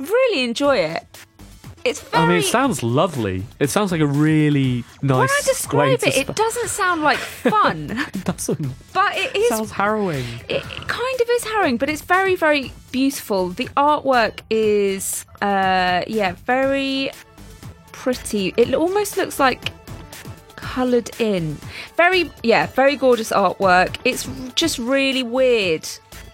Really 0.05 0.45
enjoy 0.45 0.77
it. 0.79 1.05
It's 1.85 2.01
very. 2.01 2.25
I 2.25 2.29
mean, 2.29 2.37
it 2.39 2.45
sounds 2.45 2.83
lovely. 2.83 3.45
It 3.61 3.69
sounds 3.69 3.93
like 3.93 4.01
a 4.01 4.07
really 4.07 4.85
nice 5.03 5.19
when 5.19 5.29
I 5.29 5.41
describe 5.45 6.03
it, 6.03 6.17
it 6.17 6.35
doesn't 6.35 6.69
sound 6.69 7.03
like 7.03 7.19
fun, 7.51 7.91
It 8.15 8.25
doesn't. 8.25 8.73
but 8.95 9.15
it 9.17 9.37
is. 9.37 9.49
sounds 9.51 9.71
harrowing. 9.71 10.25
it 10.49 10.63
it 10.65 10.89
kind 10.89 11.21
of 11.21 11.29
is 11.29 11.45
harrowing, 11.45 11.77
but 11.77 11.91
it's 11.91 12.01
very, 12.01 12.37
very 12.37 12.73
beautiful. 12.91 13.51
The 13.51 13.67
artwork 13.77 14.41
is, 14.49 15.27
uh, 15.43 16.05
yeah, 16.07 16.33
very 16.47 17.11
pretty. 17.93 18.55
It 18.57 18.73
almost 18.75 19.19
looks 19.19 19.39
like 19.39 19.71
coloured 20.57 21.11
in. 21.21 21.59
Very, 21.99 22.31
yeah, 22.43 22.67
very 22.69 22.97
gorgeous 22.97 23.31
artwork. 23.31 23.97
It's 24.07 24.27
just 24.55 24.79
really 24.79 25.23
weird. 25.23 25.87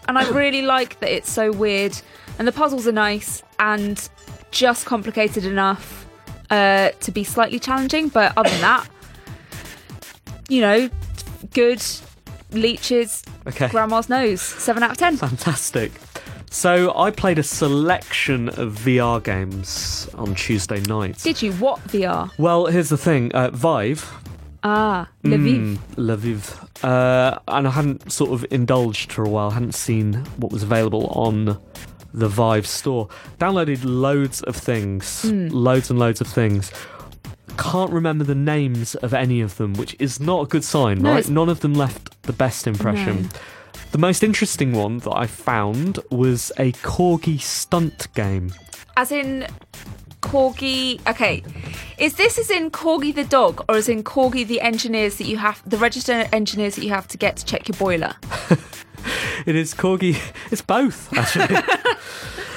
And 0.06 0.16
I 0.16 0.28
really 0.42 0.62
like 0.62 1.00
that 1.00 1.10
it's 1.10 1.30
so 1.32 1.50
weird. 1.50 2.00
And 2.40 2.48
the 2.48 2.52
puzzles 2.52 2.86
are 2.88 2.92
nice 2.92 3.42
and 3.58 4.08
just 4.50 4.86
complicated 4.86 5.44
enough 5.44 6.06
uh, 6.48 6.88
to 7.00 7.12
be 7.12 7.22
slightly 7.22 7.58
challenging. 7.58 8.08
But 8.08 8.32
other 8.34 8.48
than 8.48 8.62
that, 8.62 8.88
you 10.48 10.62
know, 10.62 10.88
good 11.52 11.82
leeches, 12.52 13.22
Okay. 13.46 13.68
grandma's 13.68 14.08
nose, 14.08 14.40
7 14.40 14.82
out 14.82 14.92
of 14.92 14.96
10. 14.96 15.18
Fantastic. 15.18 15.92
So 16.50 16.96
I 16.98 17.10
played 17.10 17.38
a 17.38 17.42
selection 17.42 18.48
of 18.48 18.72
VR 18.72 19.22
games 19.22 20.08
on 20.14 20.34
Tuesday 20.34 20.80
night. 20.80 21.18
Did 21.22 21.42
you? 21.42 21.52
What 21.52 21.78
VR? 21.88 22.30
Well, 22.38 22.66
here's 22.66 22.88
the 22.88 22.96
thing. 22.96 23.32
Uh, 23.32 23.50
Vive. 23.50 24.10
Ah, 24.64 25.08
Lviv. 25.24 25.76
Mm, 25.76 25.78
Lviv. 25.96 26.84
Uh, 26.84 27.38
and 27.48 27.68
I 27.68 27.70
hadn't 27.70 28.10
sort 28.10 28.30
of 28.32 28.46
indulged 28.50 29.12
for 29.12 29.24
a 29.24 29.28
while. 29.28 29.50
hadn't 29.50 29.74
seen 29.74 30.14
what 30.38 30.50
was 30.50 30.62
available 30.62 31.06
on 31.08 31.58
the 32.12 32.28
Vive 32.28 32.66
store. 32.66 33.08
Downloaded 33.38 33.80
loads 33.84 34.42
of 34.42 34.56
things. 34.56 35.22
Mm. 35.24 35.50
Loads 35.52 35.90
and 35.90 35.98
loads 35.98 36.20
of 36.20 36.26
things. 36.26 36.70
Can't 37.58 37.90
remember 37.92 38.24
the 38.24 38.34
names 38.34 38.94
of 38.96 39.12
any 39.12 39.40
of 39.40 39.56
them, 39.56 39.74
which 39.74 39.94
is 39.98 40.20
not 40.20 40.42
a 40.42 40.46
good 40.46 40.64
sign, 40.64 40.98
No, 41.02 41.10
right? 41.10 41.18
it's- 41.18 41.28
None 41.30 41.48
of 41.48 41.60
them 41.60 41.74
left 41.74 42.22
the 42.22 42.32
best 42.32 42.66
impression. 42.66 43.22
No. 43.22 43.28
The 43.92 43.98
most 43.98 44.22
interesting 44.22 44.72
one 44.72 44.98
that 44.98 45.16
I 45.16 45.26
found 45.26 45.98
was 46.10 46.52
a 46.58 46.72
corgi 46.72 47.40
stunt 47.40 48.12
game. 48.14 48.52
As 48.96 49.10
in 49.12 49.46
Corgi. 50.22 51.00
Okay, 51.08 51.42
is 51.98 52.14
this 52.14 52.38
as 52.38 52.50
in 52.50 52.70
Corgi 52.70 53.14
the 53.14 53.24
dog, 53.24 53.64
or 53.68 53.76
as 53.76 53.88
in 53.88 54.04
Corgi 54.04 54.46
the 54.46 54.60
engineers 54.60 55.16
that 55.16 55.26
you 55.26 55.38
have, 55.38 55.62
the 55.68 55.78
registered 55.78 56.28
engineers 56.32 56.76
that 56.76 56.84
you 56.84 56.90
have 56.90 57.08
to 57.08 57.18
get 57.18 57.36
to 57.38 57.44
check 57.44 57.66
your 57.68 57.76
boiler? 57.78 58.14
It 59.46 59.56
is 59.56 59.74
corgi. 59.74 60.16
It's 60.50 60.62
both 60.62 61.12
actually. 61.16 61.46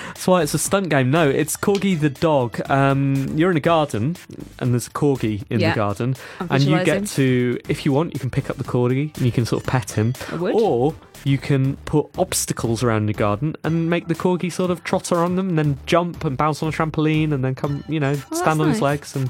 That's 0.08 0.28
why 0.28 0.42
it's 0.44 0.54
a 0.54 0.58
stunt 0.60 0.88
game. 0.90 1.12
No, 1.12 1.30
it's 1.30 1.58
corgi 1.58 2.00
the 2.00 2.10
dog. 2.10 2.62
Um, 2.72 3.28
you're 3.38 3.52
in 3.52 3.58
a 3.58 3.60
garden, 3.60 4.16
and 4.60 4.72
there's 4.72 4.88
a 4.88 4.92
corgi 4.92 5.44
in 5.50 5.60
Yeah. 5.60 5.72
the 5.72 5.76
garden, 5.76 6.16
I'm 6.40 6.48
and 6.50 6.64
you 6.64 6.82
get 6.86 7.08
to, 7.08 7.60
if 7.68 7.86
you 7.86 7.92
want, 7.92 8.14
you 8.14 8.22
can 8.22 8.30
pick 8.30 8.50
up 8.50 8.56
the 8.58 8.64
corgi 8.64 9.14
and 9.18 9.26
you 9.26 9.34
can 9.34 9.46
sort 9.46 9.64
of 9.64 9.68
pet 9.68 9.92
him, 9.92 10.14
or 10.40 10.96
you 11.26 11.38
can 11.38 11.76
put 11.86 12.08
obstacles 12.18 12.84
around 12.84 13.08
your 13.08 13.16
garden 13.16 13.56
and 13.66 13.90
make 13.90 14.08
the 14.08 14.16
corgi 14.16 14.50
sort 14.50 14.72
of 14.72 14.84
trotter 14.86 15.18
on 15.18 15.36
them, 15.36 15.50
and 15.50 15.58
then 15.58 15.78
jump 15.88 16.24
and 16.24 16.38
bounce 16.38 16.64
on 16.64 16.70
a 16.70 16.72
trampoline, 16.72 17.34
and 17.34 17.44
then 17.44 17.54
come, 17.54 17.84
you 17.90 18.00
know, 18.00 18.16
that's 18.16 18.40
stand 18.40 18.62
on 18.62 18.70
his 18.70 18.82
legs, 18.82 19.18
and, 19.18 19.30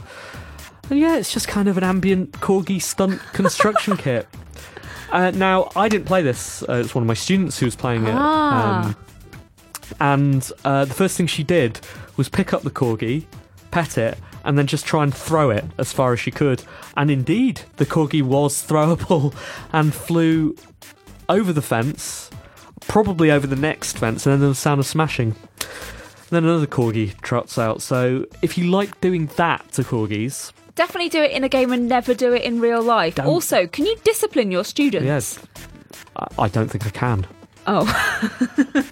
and 0.91 0.99
yeah, 0.99 1.15
it's 1.17 1.33
just 1.33 1.47
kind 1.47 1.67
of 1.67 1.75
an 1.77 1.83
ambient 1.83 2.33
corgi 2.33 2.79
stunt 2.79 3.19
construction 3.31 3.97
kit. 4.05 4.27
Uh, 5.13 5.29
now, 5.29 5.69
I 5.75 5.89
didn't 5.89 6.07
play 6.07 6.23
this. 6.23 6.63
Uh, 6.63 6.81
it's 6.83 6.95
one 6.95 7.03
of 7.03 7.07
my 7.07 7.13
students 7.13 7.59
who 7.59 7.67
was 7.67 7.75
playing 7.75 8.07
it. 8.07 8.15
Ah. 8.15 8.87
Um, 8.87 8.95
and 9.99 10.51
uh, 10.65 10.85
the 10.85 10.93
first 10.93 11.15
thing 11.15 11.27
she 11.27 11.43
did 11.43 11.79
was 12.17 12.29
pick 12.29 12.51
up 12.51 12.63
the 12.63 12.71
corgi, 12.71 13.25
pet 13.69 13.99
it, 13.99 14.17
and 14.43 14.57
then 14.57 14.65
just 14.65 14.87
try 14.87 15.03
and 15.03 15.13
throw 15.13 15.51
it 15.51 15.65
as 15.77 15.93
far 15.93 16.13
as 16.13 16.19
she 16.19 16.31
could. 16.31 16.63
And 16.97 17.11
indeed, 17.11 17.61
the 17.77 17.85
corgi 17.85 18.23
was 18.23 18.65
throwable 18.65 19.35
and 19.71 19.93
flew 19.93 20.55
over 21.29 21.53
the 21.53 21.61
fence, 21.61 22.31
probably 22.81 23.29
over 23.29 23.45
the 23.45 23.55
next 23.55 23.99
fence, 23.99 24.25
and 24.25 24.33
then 24.33 24.39
there 24.39 24.49
was 24.49 24.57
a 24.57 24.61
sound 24.61 24.79
of 24.79 24.87
smashing. 24.87 25.35
Then 26.31 26.43
another 26.43 26.65
corgi 26.65 27.15
trots 27.21 27.59
out. 27.59 27.83
So 27.83 28.25
if 28.41 28.57
you 28.57 28.71
like 28.71 28.99
doing 28.99 29.27
that 29.35 29.71
to 29.73 29.83
corgis, 29.83 30.51
Definitely 30.75 31.09
do 31.09 31.21
it 31.21 31.31
in 31.31 31.43
a 31.43 31.49
game 31.49 31.71
and 31.71 31.87
never 31.87 32.13
do 32.13 32.33
it 32.33 32.41
in 32.43 32.59
real 32.59 32.81
life. 32.81 33.15
Don't- 33.15 33.27
Also, 33.27 33.67
can 33.67 33.85
you 33.85 33.95
discipline 34.03 34.51
your 34.51 34.63
students? 34.65 35.05
yes, 35.05 35.39
I, 36.15 36.27
I 36.43 36.47
don't 36.47 36.69
think 36.69 36.85
I 36.87 36.89
can. 36.89 37.27
Oh, 37.67 37.85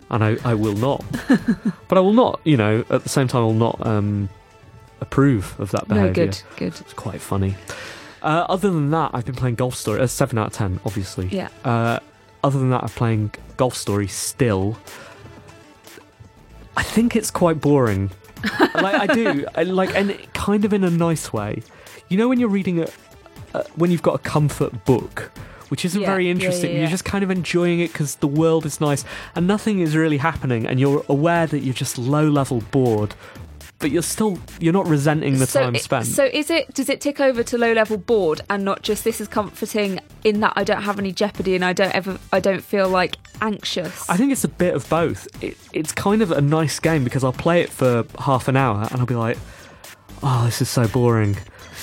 and 0.12 0.24
I, 0.24 0.38
I 0.46 0.54
will 0.54 0.76
not. 0.76 1.04
but 1.88 1.98
I 1.98 2.02
will 2.02 2.14
not, 2.14 2.40
you 2.46 2.56
know, 2.56 2.86
at 2.90 3.04
the 3.04 3.10
same 3.10 3.28
time, 3.28 3.42
I 3.42 3.46
will 3.46 3.54
not 3.54 3.86
um, 3.86 4.30
approve 5.02 5.60
of 5.60 5.72
that 5.72 5.88
behaviour. 5.88 6.08
no, 6.08 6.14
good, 6.32 6.42
good. 6.58 6.80
It's 6.80 6.94
quite 6.94 7.20
funny. 7.20 7.56
Uh, 8.22 8.46
other 8.48 8.70
than 8.70 8.92
that, 8.92 9.12
I've 9.14 9.26
been 9.26 9.36
playing 9.36 9.56
Golf 9.56 9.76
Story. 9.76 10.00
Uh, 10.00 10.08
7 10.08 10.38
out 10.38 10.48
of 10.48 10.54
10, 10.54 10.80
obviously. 10.86 11.28
Yeah. 11.28 11.50
Uh, 11.66 12.00
other 12.44 12.60
than 12.60 12.70
that, 12.70 12.84
I'm 12.84 12.90
playing 12.90 13.34
Golf 13.58 13.76
Story 13.76 14.08
still. 14.08 14.78
I 16.78 16.84
think 16.84 17.16
it's 17.16 17.32
quite 17.32 17.60
boring. 17.60 18.12
Like 18.76 19.10
I 19.10 19.14
do, 19.14 19.46
I, 19.56 19.64
like, 19.64 19.96
and 19.96 20.18
kind 20.34 20.66
of 20.66 20.74
in 20.74 20.84
a 20.84 20.90
nice 20.90 21.32
way. 21.34 21.62
You 22.10 22.18
know, 22.18 22.28
when 22.28 22.40
you're 22.40 22.50
reading 22.50 22.82
a, 22.82 22.88
uh, 23.54 23.64
when 23.76 23.92
you've 23.92 24.02
got 24.02 24.16
a 24.16 24.20
comfort 24.20 24.86
book, 24.86 25.32
which 25.70 25.86
isn't 25.86 26.02
Yeah, 26.02 26.08
very 26.08 26.26
yeah, 26.26 26.32
interesting. 26.32 26.72
yeah, 26.74 26.80
You're 26.82 26.90
just 26.90 27.06
kind 27.06 27.24
of 27.24 27.32
enjoying 27.32 27.80
it 27.80 27.92
because 27.94 28.16
the 28.16 28.28
world 28.28 28.66
is 28.66 28.82
nice 28.82 29.06
and 29.36 29.48
nothing 29.48 29.80
is 29.80 29.96
really 29.96 30.18
happening, 30.18 30.66
and 30.68 30.80
you're 30.80 31.06
aware 31.08 31.48
that 31.48 31.60
you're 31.60 31.74
just 31.74 31.98
low 31.98 32.28
level 32.30 32.62
bored, 32.72 33.16
but 33.82 33.92
you're 33.92 34.02
still 34.02 34.40
you're 34.60 34.72
not 34.74 34.88
resenting 34.88 35.40
the 35.40 35.48
so, 35.48 35.62
time 35.64 35.76
it- 35.76 35.82
spent. 35.82 36.06
so 36.06 36.26
is 36.26 36.50
it? 36.50 36.74
Does 36.74 36.88
it 36.88 37.02
tick 37.02 37.20
over 37.20 37.44
to 37.44 37.58
low 37.58 37.74
level 37.74 37.98
board 37.98 38.42
and 38.50 38.64
not 38.64 38.84
just 38.84 39.04
this 39.04 39.20
is 39.20 39.28
comforting 39.28 40.00
in 40.24 40.40
that 40.42 40.54
I 40.56 40.64
don't 40.64 40.84
have 40.84 41.00
any 41.00 41.12
jeopardy 41.12 41.56
and 41.56 41.66
I 41.66 41.74
don't 41.74 41.94
ever 41.94 42.20
I 42.32 42.40
don't 42.40 42.64
feel 42.64 42.88
like 42.88 43.18
anxious. 43.42 44.10
I 44.10 44.16
think 44.18 44.32
it's 44.32 44.44
a 44.44 44.48
bit 44.48 44.76
of 44.76 44.88
both. 44.90 45.28
It, 45.44 45.58
it's 45.74 45.92
kind 45.92 46.22
of 46.22 46.32
a 46.32 46.42
nice 46.42 46.80
game 46.80 47.04
because 47.04 47.24
I'll 47.24 47.34
play 47.34 47.62
it 47.62 47.70
for 47.70 48.06
half 48.20 48.48
an 48.48 48.56
hour 48.56 48.88
and 48.92 49.00
I'll 49.00 49.06
be 49.08 49.16
like, 49.16 49.38
"Oh, 50.24 50.46
this 50.46 50.62
is 50.62 50.70
so 50.70 50.88
boring," 50.88 51.38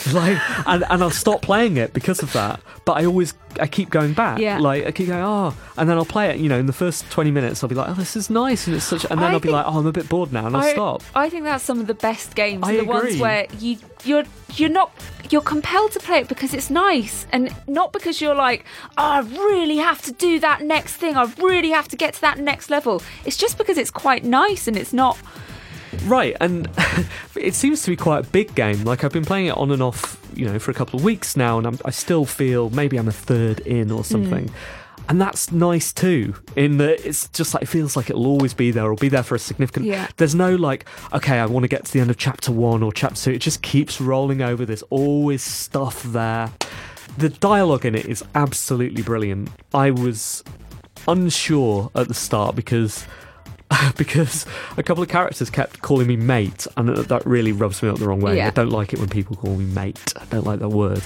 like, 0.12 0.38
and, 0.66 0.84
and 0.88 1.02
I'll 1.02 1.10
stop 1.10 1.42
playing 1.42 1.76
it 1.76 1.92
because 1.92 2.22
of 2.22 2.32
that. 2.32 2.60
But 2.84 2.92
I 2.94 3.04
always, 3.06 3.34
I 3.60 3.66
keep 3.66 3.90
going 3.90 4.12
back. 4.12 4.38
Yeah. 4.38 4.58
Like 4.58 4.86
I 4.86 4.92
keep 4.92 5.08
going, 5.08 5.22
"Oh," 5.22 5.54
and 5.76 5.88
then 5.88 5.96
I'll 5.96 6.04
play 6.04 6.30
it. 6.30 6.38
You 6.38 6.48
know, 6.48 6.58
in 6.58 6.66
the 6.66 6.72
first 6.72 7.08
twenty 7.10 7.30
minutes, 7.30 7.62
I'll 7.62 7.68
be 7.68 7.74
like, 7.74 7.88
"Oh, 7.88 7.94
this 7.94 8.16
is 8.16 8.30
nice," 8.30 8.66
and 8.66 8.76
it's 8.76 8.84
such, 8.84 9.04
and 9.04 9.20
then 9.20 9.30
I 9.30 9.32
I'll 9.32 9.40
be 9.40 9.50
like, 9.50 9.66
"Oh, 9.66 9.78
I'm 9.78 9.86
a 9.86 9.92
bit 9.92 10.08
bored 10.08 10.32
now," 10.32 10.46
and 10.46 10.56
I'll 10.56 10.62
I, 10.62 10.72
stop. 10.72 11.02
I 11.14 11.28
think 11.28 11.44
that's 11.44 11.64
some 11.64 11.80
of 11.80 11.86
the 11.86 11.94
best 11.94 12.34
games. 12.34 12.62
I 12.66 12.76
the 12.76 12.84
ones 12.84 13.04
agree. 13.06 13.20
where 13.20 13.46
you 13.58 13.78
you're 14.04 14.24
you're 14.54 14.68
not 14.68 14.92
you're 15.30 15.42
compelled 15.42 15.92
to 15.92 16.00
play 16.00 16.20
it 16.20 16.28
because 16.28 16.54
it's 16.54 16.70
nice 16.70 17.26
and 17.32 17.54
not 17.66 17.92
because 17.92 18.20
you're 18.20 18.34
like, 18.34 18.64
oh, 18.96 19.02
I 19.02 19.20
really 19.20 19.76
have 19.76 20.00
to 20.02 20.12
do 20.12 20.40
that 20.40 20.62
next 20.62 20.94
thing. 20.96 21.16
I 21.16 21.30
really 21.38 21.70
have 21.70 21.88
to 21.88 21.96
get 21.96 22.14
to 22.14 22.20
that 22.22 22.38
next 22.38 22.70
level. 22.70 23.02
It's 23.24 23.36
just 23.36 23.58
because 23.58 23.76
it's 23.76 23.90
quite 23.90 24.24
nice 24.24 24.66
and 24.68 24.76
it's 24.76 24.92
not. 24.92 25.18
Right, 26.04 26.36
and 26.40 26.68
it 27.36 27.54
seems 27.54 27.82
to 27.82 27.90
be 27.90 27.96
quite 27.96 28.26
a 28.26 28.28
big 28.28 28.54
game. 28.54 28.84
Like 28.84 29.04
I've 29.04 29.12
been 29.12 29.24
playing 29.24 29.46
it 29.46 29.56
on 29.56 29.70
and 29.70 29.82
off, 29.82 30.20
you 30.34 30.46
know, 30.46 30.58
for 30.58 30.70
a 30.70 30.74
couple 30.74 30.98
of 30.98 31.04
weeks 31.04 31.36
now, 31.36 31.58
and 31.58 31.66
I'm, 31.66 31.78
I 31.84 31.90
still 31.90 32.24
feel 32.24 32.70
maybe 32.70 32.96
I'm 32.96 33.08
a 33.08 33.12
third 33.12 33.60
in 33.60 33.90
or 33.90 34.04
something. 34.04 34.48
Hmm. 34.48 34.54
And 35.08 35.18
that's 35.18 35.50
nice 35.50 35.90
too, 35.90 36.34
in 36.54 36.76
that 36.78 37.06
it's 37.06 37.28
just 37.28 37.54
like 37.54 37.62
it 37.62 37.66
feels 37.66 37.96
like 37.96 38.10
it'll 38.10 38.26
always 38.26 38.52
be 38.52 38.70
there 38.70 38.90
or 38.90 38.94
be 38.94 39.08
there 39.08 39.22
for 39.22 39.36
a 39.36 39.38
significant. 39.38 39.86
Yeah. 39.86 40.06
There's 40.18 40.34
no 40.34 40.54
like, 40.54 40.86
okay, 41.14 41.38
I 41.38 41.46
want 41.46 41.64
to 41.64 41.68
get 41.68 41.86
to 41.86 41.92
the 41.92 42.00
end 42.00 42.10
of 42.10 42.18
chapter 42.18 42.52
one 42.52 42.82
or 42.82 42.92
chapter 42.92 43.22
two. 43.22 43.30
It 43.32 43.38
just 43.38 43.62
keeps 43.62 44.02
rolling 44.02 44.42
over. 44.42 44.66
There's 44.66 44.82
always 44.90 45.42
stuff 45.42 46.02
there. 46.02 46.52
The 47.16 47.30
dialogue 47.30 47.86
in 47.86 47.94
it 47.94 48.04
is 48.04 48.22
absolutely 48.34 49.02
brilliant. 49.02 49.48
I 49.72 49.90
was 49.92 50.44
unsure 51.06 51.90
at 51.94 52.08
the 52.08 52.14
start 52.14 52.54
because 52.54 53.06
because 53.96 54.46
a 54.76 54.82
couple 54.82 55.02
of 55.02 55.08
characters 55.08 55.50
kept 55.50 55.82
calling 55.82 56.06
me 56.06 56.16
mate, 56.16 56.66
and 56.76 56.88
that 56.88 57.26
really 57.26 57.52
rubs 57.52 57.82
me 57.82 57.88
up 57.88 57.98
the 57.98 58.06
wrong 58.06 58.20
way. 58.20 58.36
Yeah. 58.36 58.48
I 58.48 58.50
don't 58.50 58.70
like 58.70 58.92
it 58.92 58.98
when 58.98 59.08
people 59.08 59.36
call 59.36 59.56
me 59.56 59.64
mate. 59.64 60.14
I 60.16 60.24
don't 60.26 60.46
like 60.46 60.60
that 60.60 60.70
word. 60.70 61.02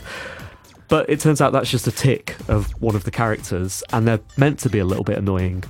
But 0.89 1.09
it 1.09 1.21
turns 1.21 1.41
out 1.41 1.53
that's 1.53 1.71
just 1.71 1.87
a 1.87 1.91
tick 1.91 2.37
of 2.49 2.71
one 2.83 2.95
of 2.95 3.05
the 3.05 3.11
characters, 3.11 3.83
and 3.93 4.07
they're 4.07 4.21
meant 4.37 4.59
to 4.61 4.69
be 4.69 4.79
a 4.79 4.85
little 4.85 5.05
bit 5.05 5.17
annoying. 5.17 5.65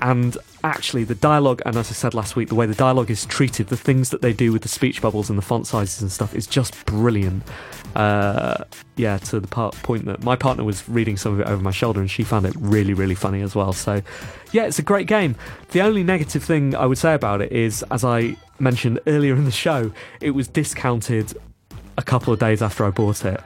And 0.00 0.36
actually, 0.62 1.04
the 1.04 1.14
dialogue, 1.14 1.62
and 1.64 1.76
as 1.76 1.88
I 1.88 1.94
said 1.94 2.12
last 2.12 2.36
week, 2.36 2.48
the 2.48 2.54
way 2.54 2.66
the 2.66 2.74
dialogue 2.74 3.10
is 3.10 3.24
treated, 3.24 3.68
the 3.68 3.76
things 3.76 4.10
that 4.10 4.20
they 4.20 4.34
do 4.34 4.52
with 4.52 4.62
the 4.62 4.68
speech 4.68 5.00
bubbles 5.00 5.30
and 5.30 5.38
the 5.38 5.42
font 5.42 5.66
sizes 5.66 6.02
and 6.02 6.12
stuff 6.12 6.34
is 6.34 6.46
just 6.46 6.84
brilliant. 6.84 7.42
Uh, 7.96 8.62
yeah, 8.96 9.16
to 9.16 9.40
the 9.40 9.48
part, 9.48 9.74
point 9.76 10.04
that 10.04 10.22
my 10.22 10.36
partner 10.36 10.64
was 10.64 10.86
reading 10.86 11.16
some 11.16 11.32
of 11.32 11.40
it 11.40 11.46
over 11.46 11.62
my 11.62 11.70
shoulder, 11.70 11.98
and 11.98 12.10
she 12.10 12.22
found 12.22 12.44
it 12.44 12.54
really, 12.58 12.92
really 12.92 13.14
funny 13.14 13.40
as 13.40 13.54
well. 13.54 13.72
So, 13.72 14.02
yeah, 14.52 14.64
it's 14.66 14.78
a 14.78 14.82
great 14.82 15.06
game. 15.06 15.34
The 15.70 15.80
only 15.80 16.02
negative 16.02 16.44
thing 16.44 16.74
I 16.74 16.84
would 16.84 16.98
say 16.98 17.14
about 17.14 17.40
it 17.40 17.52
is, 17.52 17.82
as 17.90 18.04
I 18.04 18.36
mentioned 18.58 19.00
earlier 19.06 19.34
in 19.34 19.46
the 19.46 19.50
show, 19.50 19.92
it 20.20 20.32
was 20.32 20.46
discounted 20.46 21.32
a 21.96 22.02
couple 22.02 22.34
of 22.34 22.38
days 22.38 22.60
after 22.60 22.84
I 22.84 22.90
bought 22.90 23.24
it. 23.24 23.40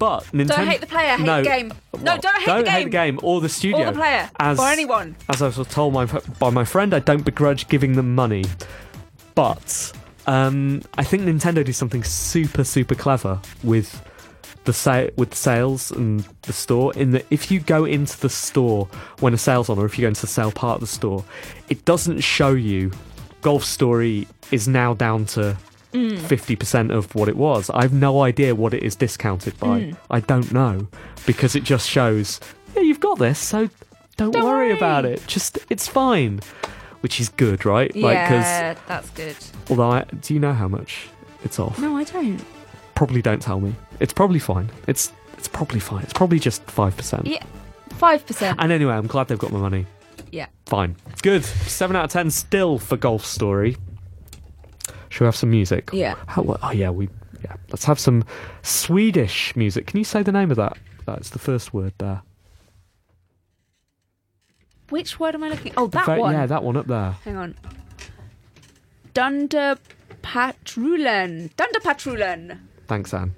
But 0.00 0.24
Nintendo. 0.32 0.48
Don't 0.48 0.66
hate 0.66 0.80
the 0.80 0.86
player, 0.88 1.16
hate 1.16 1.24
no, 1.24 1.36
the 1.36 1.48
game. 1.48 1.72
No, 2.00 2.18
don't 2.18 2.36
hate 2.38 2.46
don't 2.46 2.64
the 2.64 2.70
hate 2.72 2.78
game. 2.78 2.84
the 2.86 2.90
game 2.90 3.20
or 3.22 3.40
the 3.40 3.48
studio 3.48 3.82
Or 3.82 3.92
the 3.92 3.92
player. 3.92 4.28
As, 4.40 4.58
or 4.58 4.66
anyone. 4.66 5.14
As 5.28 5.42
I 5.42 5.46
was 5.46 5.64
told 5.68 5.94
my, 5.94 6.06
by 6.40 6.50
my 6.50 6.64
friend, 6.64 6.92
I 6.92 6.98
don't 6.98 7.24
begrudge 7.24 7.68
giving 7.68 7.92
them 7.92 8.16
money, 8.16 8.46
but 9.36 9.92
um, 10.30 10.82
I 10.98 11.04
think 11.04 11.22
Nintendo 11.24 11.64
do 11.64 11.72
something 11.72 12.04
super 12.04 12.64
super 12.64 12.94
clever 12.94 13.40
with 13.62 13.88
the 14.64 14.72
sa- 14.72 15.08
with 15.16 15.34
sales 15.34 15.90
and 15.90 16.26
the 16.42 16.52
store. 16.52 16.92
In 16.94 17.12
that, 17.12 17.24
if 17.30 17.50
you 17.50 17.60
go 17.60 17.84
into 17.84 18.18
the 18.20 18.28
store 18.30 18.86
when 19.20 19.32
a 19.34 19.38
sale's 19.38 19.68
on, 19.70 19.78
or 19.78 19.86
if 19.86 19.98
you 19.98 20.02
go 20.02 20.08
into 20.08 20.20
the 20.20 20.26
sale 20.38 20.52
part 20.52 20.76
of 20.76 20.80
the 20.80 20.86
store, 20.98 21.24
it 21.68 21.84
doesn't 21.84 22.20
show 22.20 22.50
you 22.52 22.90
Golf 23.42 23.64
Story 23.64 24.26
is 24.50 24.68
now 24.68 24.94
down 24.94 25.24
to 25.36 25.56
Mm. 25.92 26.18
fifty 26.20 26.54
percent 26.54 26.92
of 26.92 27.12
what 27.16 27.28
it 27.28 27.36
was. 27.36 27.68
I 27.70 27.82
have 27.82 27.92
no 27.92 28.22
idea 28.22 28.54
what 28.54 28.72
it 28.74 28.84
is 28.84 28.94
discounted 28.94 29.58
by. 29.58 29.80
Mm. 29.80 29.96
I 30.08 30.20
don't 30.20 30.52
know 30.52 30.86
because 31.26 31.56
it 31.56 31.64
just 31.64 31.88
shows. 31.90 32.38
Yeah, 32.76 32.82
you've 32.82 33.00
got 33.00 33.18
this, 33.18 33.40
so 33.40 33.68
don't, 34.16 34.30
Don't 34.30 34.44
worry 34.44 34.68
worry. 34.68 34.76
about 34.76 35.04
it. 35.04 35.26
Just 35.26 35.58
it's 35.68 35.88
fine, 35.88 36.38
which 37.00 37.20
is 37.20 37.28
good, 37.28 37.64
right? 37.64 37.94
yeah, 37.94 38.74
that's 38.86 39.10
good. 39.10 39.36
although, 39.68 39.90
I, 39.90 40.04
do 40.20 40.34
you 40.34 40.40
know 40.40 40.52
how 40.52 40.68
much 40.68 41.08
it's 41.44 41.58
off? 41.58 41.78
No, 41.78 41.96
I 41.96 42.04
don't. 42.04 42.42
Probably 42.94 43.22
don't 43.22 43.40
tell 43.40 43.60
me. 43.60 43.74
It's 43.98 44.12
probably 44.12 44.38
fine. 44.38 44.70
It's 44.86 45.12
it's 45.38 45.48
probably 45.48 45.80
fine. 45.80 46.02
It's 46.02 46.12
probably 46.12 46.38
just 46.38 46.62
five 46.70 46.96
percent. 46.96 47.26
Yeah, 47.26 47.42
five 47.90 48.26
percent. 48.26 48.58
And 48.60 48.70
anyway, 48.70 48.92
I'm 48.92 49.06
glad 49.06 49.28
they've 49.28 49.38
got 49.38 49.52
my 49.52 49.58
money. 49.58 49.86
Yeah. 50.30 50.46
Fine. 50.66 50.96
Good. 51.22 51.44
Seven 51.44 51.96
out 51.96 52.04
of 52.04 52.10
ten 52.10 52.30
still 52.30 52.78
for 52.78 52.96
Golf 52.96 53.24
Story. 53.24 53.76
Should 55.08 55.22
we 55.22 55.26
have 55.26 55.36
some 55.36 55.50
music? 55.50 55.90
Yeah. 55.92 56.14
How, 56.26 56.44
oh 56.62 56.70
yeah, 56.70 56.90
we 56.90 57.08
yeah. 57.42 57.56
Let's 57.70 57.84
have 57.84 57.98
some 57.98 58.24
Swedish 58.62 59.56
music. 59.56 59.86
Can 59.86 59.98
you 59.98 60.04
say 60.04 60.22
the 60.22 60.32
name 60.32 60.50
of 60.50 60.56
that? 60.58 60.76
That's 61.06 61.30
the 61.30 61.38
first 61.38 61.72
word 61.72 61.94
there. 61.98 62.22
Which 64.90 65.18
word 65.18 65.34
am 65.34 65.44
I 65.44 65.48
looking? 65.48 65.72
Oh, 65.76 65.86
that 65.86 66.06
Ve- 66.06 66.18
one. 66.18 66.34
Yeah, 66.34 66.46
that 66.46 66.62
one 66.62 66.76
up 66.76 66.86
there. 66.86 67.12
Hang 67.24 67.36
on. 67.36 67.54
Dunder 69.14 69.78
Patrullen. 70.22 71.50
Dunderpatrullen. 71.56 72.58
Thanks, 72.86 73.14
Anne. 73.14 73.34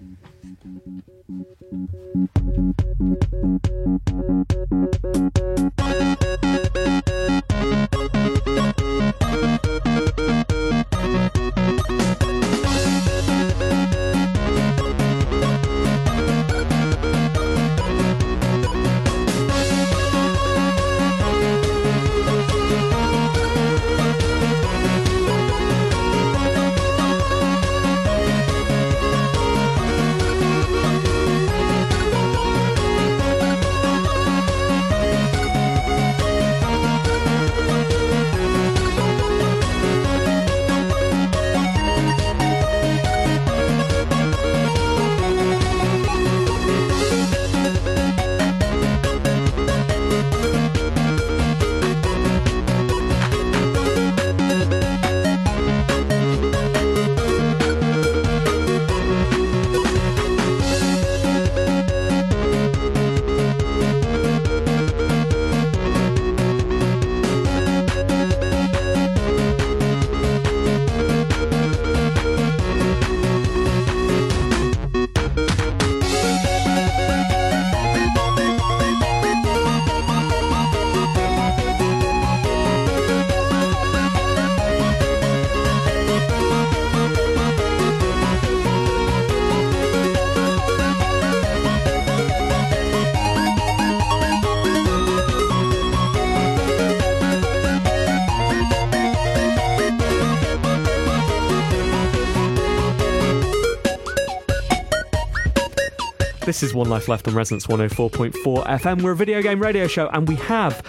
This 106.63 106.71
is 106.71 106.75
One 106.77 106.89
Life 106.89 107.09
Left 107.09 107.27
on 107.27 107.35
Resonance 107.35 107.67
104.4 107.67 108.35
FM. 108.69 109.03
We're 109.03 109.11
a 109.11 109.17
video 109.17 109.43
game 109.43 109.59
radio 109.59 109.89
show, 109.89 110.09
and 110.11 110.29
we 110.29 110.37
have 110.37 110.81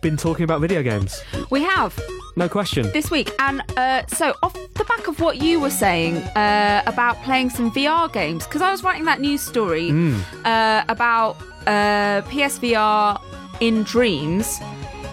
been 0.00 0.16
talking 0.16 0.42
about 0.42 0.60
video 0.60 0.82
games. 0.82 1.22
We 1.48 1.62
have 1.62 1.96
No 2.34 2.48
question. 2.48 2.90
this 2.90 3.08
week, 3.08 3.30
and 3.38 3.62
uh, 3.76 4.04
so 4.08 4.34
off 4.42 4.52
the 4.74 4.82
back 4.88 5.06
of 5.06 5.20
what 5.20 5.36
you 5.40 5.60
were 5.60 5.70
saying 5.70 6.16
uh, 6.34 6.82
about 6.88 7.14
playing 7.22 7.50
some 7.50 7.70
VR 7.70 8.12
games, 8.12 8.44
because 8.48 8.62
I 8.62 8.72
was 8.72 8.82
writing 8.82 9.04
that 9.04 9.20
news 9.20 9.42
story 9.42 9.90
Mm. 9.92 10.20
uh, 10.44 10.82
about 10.88 11.36
uh, 11.68 12.22
PSVR 12.22 13.22
in 13.60 13.84
dreams. 13.84 14.58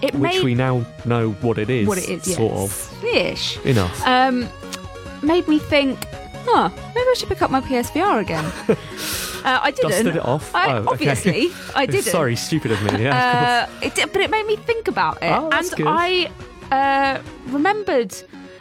It 0.02 0.12
Which 0.14 0.20
made 0.32 0.42
we 0.42 0.56
now 0.56 0.84
know 1.04 1.30
what 1.34 1.56
it 1.56 1.70
is. 1.70 1.86
what 1.86 1.98
it 1.98 2.08
is, 2.08 2.24
Sort 2.34 2.50
yes. 2.52 2.92
of. 2.92 3.04
Ish. 3.04 3.58
Enough. 3.64 4.04
Um, 4.08 4.48
made 5.22 5.46
me 5.46 5.60
think, 5.60 6.04
huh, 6.46 6.68
maybe 6.96 7.06
I 7.08 7.14
should 7.16 7.28
pick 7.28 7.42
up 7.42 7.52
my 7.52 7.60
PSVR 7.60 8.20
again. 8.20 8.44
uh, 9.48 9.60
I 9.62 9.70
didn't. 9.70 9.90
Dusted 9.90 10.16
it 10.16 10.24
off? 10.24 10.54
I, 10.54 10.72
Oh, 10.72 10.76
okay. 10.78 10.88
obviously, 11.10 11.48
I 11.74 11.86
didn't. 11.94 12.04
Sorry, 12.18 12.36
stupid 12.36 12.70
of 12.72 12.80
me. 12.82 13.04
Yeah, 13.04 13.66
Uh, 13.70 13.86
it 13.86 13.94
did, 13.94 14.12
but 14.12 14.20
it 14.22 14.30
made 14.30 14.46
me 14.46 14.56
think 14.56 14.88
about 14.88 15.16
it, 15.22 15.30
Oh, 15.32 15.50
and 15.50 15.70
good. 15.76 15.86
I 15.88 16.30
uh, 16.70 17.22
remembered 17.46 18.14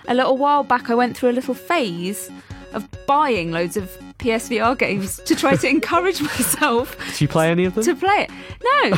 a 0.08 0.14
little 0.14 0.38
while 0.38 0.64
back. 0.64 0.90
I 0.90 0.96
went 0.96 1.18
through 1.18 1.32
a 1.32 1.38
little 1.40 1.54
phase 1.54 2.30
of 2.74 2.88
buying 3.06 3.52
loads 3.52 3.76
of 3.78 3.86
PSVR 4.20 4.78
games 4.78 5.18
to 5.26 5.36
try 5.36 5.56
to 5.56 5.68
encourage 5.68 6.22
myself. 6.22 6.98
Do 7.18 7.24
you 7.24 7.28
play 7.28 7.50
any 7.52 7.66
of 7.66 7.76
them? 7.76 7.84
to 7.84 7.96
play 7.96 8.28
it. 8.28 8.30
No, 8.30 8.98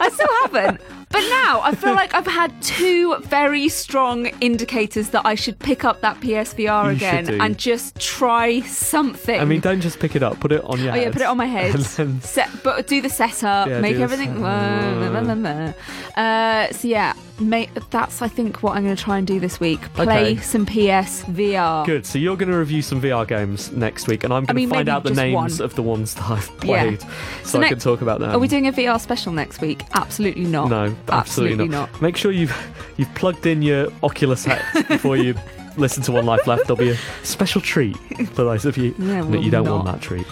I 0.00 0.10
still 0.12 0.28
haven't. 0.42 0.80
But 1.10 1.20
now 1.28 1.60
I 1.62 1.74
feel 1.76 1.94
like 1.94 2.12
I've 2.12 2.26
had 2.26 2.50
two 2.60 3.16
very 3.18 3.68
strong 3.68 4.26
indicators 4.40 5.10
that 5.10 5.24
I 5.24 5.36
should 5.36 5.56
pick 5.60 5.84
up 5.84 6.00
that 6.00 6.18
PSVR 6.20 6.92
You 6.92 6.98
should 6.98 7.06
again 7.08 7.24
do. 7.26 7.38
and 7.40 7.56
just 7.56 8.00
try 8.00 8.60
something. 8.62 9.38
I 9.40 9.44
mean, 9.44 9.60
don't 9.60 9.80
just 9.80 10.00
pick 10.00 10.16
it 10.16 10.24
up. 10.24 10.40
Put 10.40 10.50
it 10.50 10.64
on 10.64 10.80
your 10.80 10.88
Oh 10.88 10.94
head. 10.94 11.02
yeah, 11.04 11.10
put 11.12 11.22
it 11.22 11.26
on 11.26 11.36
my 11.36 11.46
head. 11.46 11.72
And 11.74 11.84
then- 11.84 12.20
Set, 12.22 12.50
but 12.64 12.88
do 12.88 13.00
the 13.00 13.08
setup, 13.10 13.68
Yeah, 13.68 13.80
make 13.80 13.92
do 13.92 13.98
the 13.98 14.02
everything. 14.04 14.40
set- 14.40 16.18
Uh, 16.18 16.72
so 16.72 16.88
yeah, 16.88 17.12
ma 17.38 17.64
that's 17.90 18.22
I 18.22 18.28
think 18.28 18.62
what 18.62 18.76
I'm 18.76 18.82
going 18.84 18.96
to 18.96 19.02
try 19.02 19.18
and 19.18 19.26
do 19.26 19.38
this 19.38 19.60
week. 19.60 19.80
Play 19.94 20.32
Okay. 20.32 20.36
some 20.42 20.66
PSVR. 20.66 21.86
Good. 21.86 22.06
So 22.06 22.18
you're 22.18 22.36
going 22.36 22.50
to 22.50 22.56
review 22.58 22.82
some 22.82 23.00
VR 23.00 23.26
games 23.26 23.70
next 23.72 24.08
week, 24.08 24.24
and 24.24 24.32
I'm 24.32 24.44
going 24.44 24.53
mean, 24.54 24.68
to 24.68 24.74
find 24.74 24.88
out 24.88 25.02
the 25.04 25.10
names 25.10 25.34
one. 25.58 25.62
of 25.64 25.74
the 25.74 25.82
ones 25.82 26.14
that 26.14 26.30
I've 26.30 26.50
Yeah. 26.62 26.82
played, 26.82 27.00
so, 27.00 27.08
So 27.44 27.60
I 27.62 27.68
can 27.68 27.78
talk 27.78 28.00
about 28.02 28.20
them. 28.20 28.30
Are 28.30 28.38
we 28.38 28.48
doing 28.48 28.66
a 28.66 28.72
VR 28.72 28.98
special 28.98 29.32
next 29.32 29.60
week? 29.60 29.82
Absolutely 29.94 30.44
not. 30.44 30.68
No, 30.70 30.94
absolutely, 31.08 31.68
not. 31.68 31.88
Make 32.02 32.16
sure 32.16 32.32
you've 32.32 32.54
you've 32.96 33.14
plugged 33.14 33.46
in 33.46 33.62
your 33.62 33.88
Oculus 34.02 34.44
head 34.44 34.62
before 34.88 35.16
you 35.16 35.34
listen 35.76 36.02
to 36.04 36.12
One 36.12 36.26
Life 36.26 36.46
Left. 36.46 36.62
There'll 36.66 36.76
be 36.76 36.90
a 36.90 36.98
special 37.24 37.60
treat 37.60 37.96
for 38.34 38.44
those 38.44 38.64
of 38.64 38.76
you 38.76 38.94
will 38.98 39.42
you 39.42 39.50
don't 39.50 39.68
want 39.68 39.84
that 39.86 40.00
treat. 40.00 40.26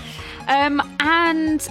Um, 0.48 0.80
and 1.00 1.66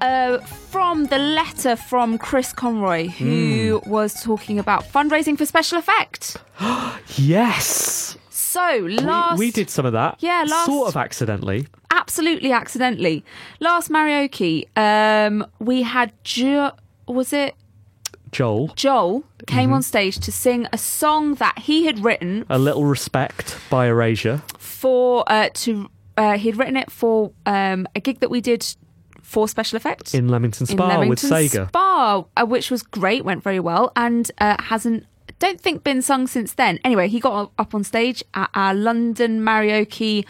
uh, 0.00 0.38
from 0.70 1.06
the 1.06 1.18
letter 1.18 1.74
from 1.74 2.18
Chris 2.18 2.52
Conroy, 2.52 3.08
who 3.08 3.80
Hmm. 3.84 3.90
was 3.90 4.22
talking 4.22 4.58
about 4.60 4.84
fundraising 4.92 5.36
for 5.36 5.44
special 5.46 5.78
effects. 5.78 6.36
Yes, 7.16 8.16
So 8.48 8.86
last 9.02 9.38
we 9.38 9.50
did 9.50 9.68
some 9.70 9.84
of 9.86 9.92
that. 9.92 10.16
Yeah, 10.20 10.44
last- 10.48 10.66
sort 10.66 10.88
of 10.88 10.96
accidentally. 10.96 11.66
absolutely 11.90 12.50
accidentally. 12.52 13.24
Last 13.60 13.90
karaoke, 13.90 14.66
um, 14.76 15.46
we 15.58 15.82
had 15.82 16.12
jo- 16.24 16.72
was 17.06 17.32
it 17.32 17.54
Joel, 18.30 18.68
Joel 18.76 19.24
came 19.46 19.66
Mm-hmm. 19.66 19.72
on 19.74 19.82
stage 19.82 20.18
to 20.20 20.30
sing 20.32 20.66
a 20.72 20.78
song 20.78 21.34
that 21.36 21.58
he 21.60 21.86
had 21.86 21.98
written 22.04 22.44
a 22.50 22.58
little 22.58 22.84
respect 22.84 23.56
by 23.70 23.86
Erasure. 23.86 24.42
for 24.58 25.24
uh, 25.26 25.48
to 25.54 25.90
uh, 26.16 26.36
he'd 26.36 26.56
written 26.56 26.76
it 26.76 26.90
for 26.90 27.32
um, 27.46 27.86
a 27.94 28.00
gig 28.00 28.20
that 28.20 28.30
we 28.30 28.40
did 28.40 28.66
for 29.22 29.46
special 29.48 29.76
effects 29.76 30.14
in 30.14 30.28
Leamington 30.28 30.62
in 30.68 30.76
Spa 30.76 30.88
with 30.88 31.22
Leamington 31.22 31.30
Sega. 31.30 31.68
Spa, 31.68 32.24
uh, 32.36 32.44
which 32.46 32.70
was 32.70 32.82
great, 32.82 33.24
went 33.24 33.42
very 33.42 33.60
well, 33.60 33.92
and 33.94 34.30
uh, 34.38 34.56
hasn't. 34.62 35.04
Don't 35.38 35.60
think 35.60 35.84
been 35.84 36.02
sung 36.02 36.26
since 36.26 36.54
then. 36.54 36.78
Anyway, 36.84 37.08
he 37.08 37.20
got 37.20 37.52
up 37.58 37.74
on 37.74 37.84
stage 37.84 38.22
at 38.34 38.50
our 38.54 38.74
London 38.74 39.40
karaoke 39.40 40.24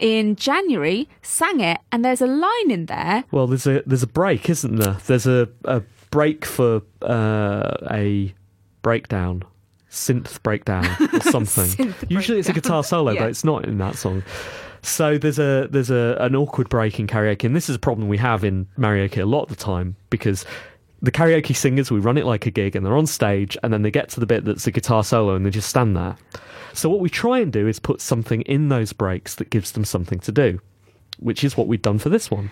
in 0.00 0.36
January, 0.36 1.08
sang 1.22 1.60
it, 1.60 1.78
and 1.92 2.04
there's 2.04 2.20
a 2.22 2.26
line 2.26 2.70
in 2.70 2.86
there. 2.86 3.24
Well, 3.30 3.46
there's 3.46 3.66
a 3.66 3.82
there's 3.84 4.02
a 4.04 4.06
break, 4.08 4.48
isn't 4.48 4.76
there? 4.76 4.96
There's 5.06 5.26
a, 5.26 5.48
a 5.64 5.82
break 6.10 6.44
for 6.44 6.82
uh, 7.02 7.76
a 7.90 8.32
breakdown. 8.82 9.42
synth 9.90 10.42
breakdown 10.42 10.86
or 11.12 11.20
something. 11.32 11.94
Usually 12.08 12.38
it's 12.38 12.48
a 12.48 12.52
guitar 12.52 12.84
solo, 12.84 13.12
Yeah. 13.12 13.20
but 13.22 13.30
it's 13.30 13.44
not 13.44 13.64
in 13.66 13.78
that 13.78 13.96
song. 13.96 14.22
So 14.82 15.18
there's 15.18 15.38
a 15.40 15.66
there's 15.70 15.90
a 15.90 16.16
an 16.20 16.36
awkward 16.36 16.68
break 16.68 17.00
in 17.00 17.06
karaoke, 17.06 17.44
and 17.44 17.56
this 17.56 17.68
is 17.68 17.76
a 17.76 17.78
problem 17.80 18.08
we 18.08 18.18
have 18.18 18.44
in 18.44 18.66
karaoke 18.78 19.20
a 19.20 19.26
lot 19.26 19.42
of 19.42 19.48
the 19.48 19.56
time 19.56 19.96
because 20.10 20.44
the 21.02 21.12
karaoke 21.12 21.54
singers 21.54 21.90
we 21.90 22.00
run 22.00 22.18
it 22.18 22.26
like 22.26 22.46
a 22.46 22.50
gig, 22.50 22.74
and 22.76 22.84
they're 22.84 22.96
on 22.96 23.06
stage, 23.06 23.56
and 23.62 23.72
then 23.72 23.82
they 23.82 23.90
get 23.90 24.08
to 24.10 24.20
the 24.20 24.26
bit 24.26 24.44
that's 24.44 24.66
a 24.66 24.70
guitar 24.70 25.04
solo, 25.04 25.34
and 25.34 25.44
they 25.46 25.50
just 25.50 25.68
stand 25.68 25.96
there. 25.96 26.16
So 26.72 26.88
what 26.88 27.00
we 27.00 27.08
try 27.10 27.38
and 27.38 27.52
do 27.52 27.66
is 27.66 27.78
put 27.78 28.00
something 28.00 28.42
in 28.42 28.68
those 28.68 28.92
breaks 28.92 29.34
that 29.36 29.50
gives 29.50 29.72
them 29.72 29.84
something 29.84 30.18
to 30.20 30.32
do, 30.32 30.60
which 31.18 31.42
is 31.44 31.56
what 31.56 31.66
we've 31.66 31.82
done 31.82 31.98
for 31.98 32.08
this 32.08 32.30
one. 32.30 32.50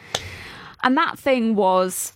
And 0.83 0.97
that 0.97 1.19
thing 1.19 1.55
was, 1.57 2.13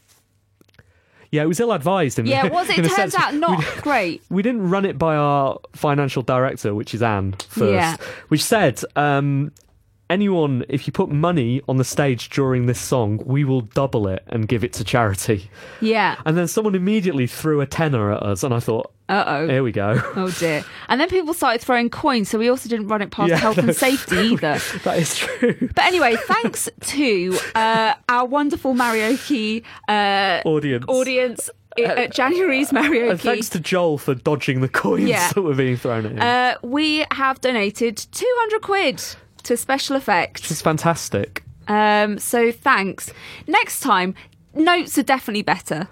Yeah, 1.32 1.42
it 1.42 1.46
was 1.46 1.60
ill 1.60 1.72
advised. 1.72 2.18
In 2.18 2.26
yeah, 2.26 2.48
was 2.48 2.68
it? 2.70 2.76
turns 2.76 2.94
sense. 2.94 3.14
out 3.14 3.34
not 3.34 3.58
We- 3.58 3.82
great. 3.82 4.22
we 4.30 4.42
didn't 4.42 4.68
run 4.70 4.84
it 4.84 4.98
by 4.98 5.16
our 5.16 5.58
financial 5.72 6.22
director, 6.22 6.74
which 6.74 6.94
is 6.94 7.02
Anne, 7.02 7.32
first, 7.48 7.72
Yeah. 7.72 7.96
which 8.28 8.42
said, 8.42 8.80
um, 8.96 9.52
anyone, 10.10 10.64
if 10.68 10.86
you 10.86 10.92
put 10.92 11.08
money 11.08 11.62
on 11.68 11.76
the 11.78 11.84
stage 11.84 12.28
during 12.30 12.66
this 12.66 12.80
song, 12.80 13.22
we 13.24 13.44
will 13.44 13.62
double 13.62 14.08
it 14.08 14.22
and 14.26 14.46
give 14.48 14.62
it 14.64 14.72
to 14.74 14.84
charity. 14.84 15.50
Yeah. 15.80 16.16
And 16.26 16.36
then 16.36 16.48
someone 16.48 16.74
immediately 16.74 17.26
threw 17.26 17.60
a 17.60 17.66
tenner 17.66 18.12
at 18.12 18.22
us, 18.22 18.42
and 18.42 18.52
I 18.52 18.60
thought, 18.60 18.92
Uh 19.08 19.24
oh. 19.26 19.48
here 19.48 19.62
we 19.62 19.72
go. 19.72 20.00
Oh 20.16 20.30
dear. 20.30 20.64
And 20.88 21.00
then 21.00 21.08
people 21.08 21.32
started 21.32 21.60
throwing 21.62 21.88
coins, 21.88 22.28
so 22.28 22.38
we 22.38 22.48
also 22.50 22.68
didn't 22.68 22.88
run 22.88 23.00
it 23.02 23.10
past 23.10 23.30
Yeah, 23.30 23.36
health 23.36 23.56
no. 23.56 23.62
and 23.64 23.76
safety 23.76 24.16
either. 24.32 24.58
that 24.84 24.98
is 24.98 25.16
true. 25.16 25.68
But 25.74 25.84
anyway, 25.84 26.16
thanks 26.16 26.68
to 26.80 27.38
uh, 27.54 27.94
our 28.08 28.26
wonderful 28.26 28.74
Marioke 28.74 29.62
uh, 29.88 30.42
Audience. 30.44 30.84
audience 30.88 31.50
at 31.78 32.12
January's 32.12 32.70
Marioke. 32.72 33.10
And 33.12 33.20
thanks 33.20 33.48
to 33.50 33.60
Joel 33.60 33.96
for 33.96 34.14
dodging 34.14 34.60
the 34.60 34.68
coins 34.68 35.08
Yeah. 35.08 35.32
that 35.34 35.42
were 35.42 35.54
being 35.54 35.76
thrown 35.76 36.04
at 36.06 36.12
him. 36.12 36.18
uh, 36.20 36.54
we 36.66 37.06
have 37.12 37.40
donated 37.40 37.96
200 37.96 38.60
quid 38.60 39.02
to 39.42 39.56
special 39.56 39.96
effects. 39.96 40.50
it's 40.50 40.62
fantastic. 40.62 41.42
Um, 41.68 42.18
so 42.18 42.50
thanks. 42.52 43.12
Next 43.46 43.80
time, 43.80 44.14
notes 44.54 44.98
are 44.98 45.02
definitely 45.04 45.42
better. 45.42 45.88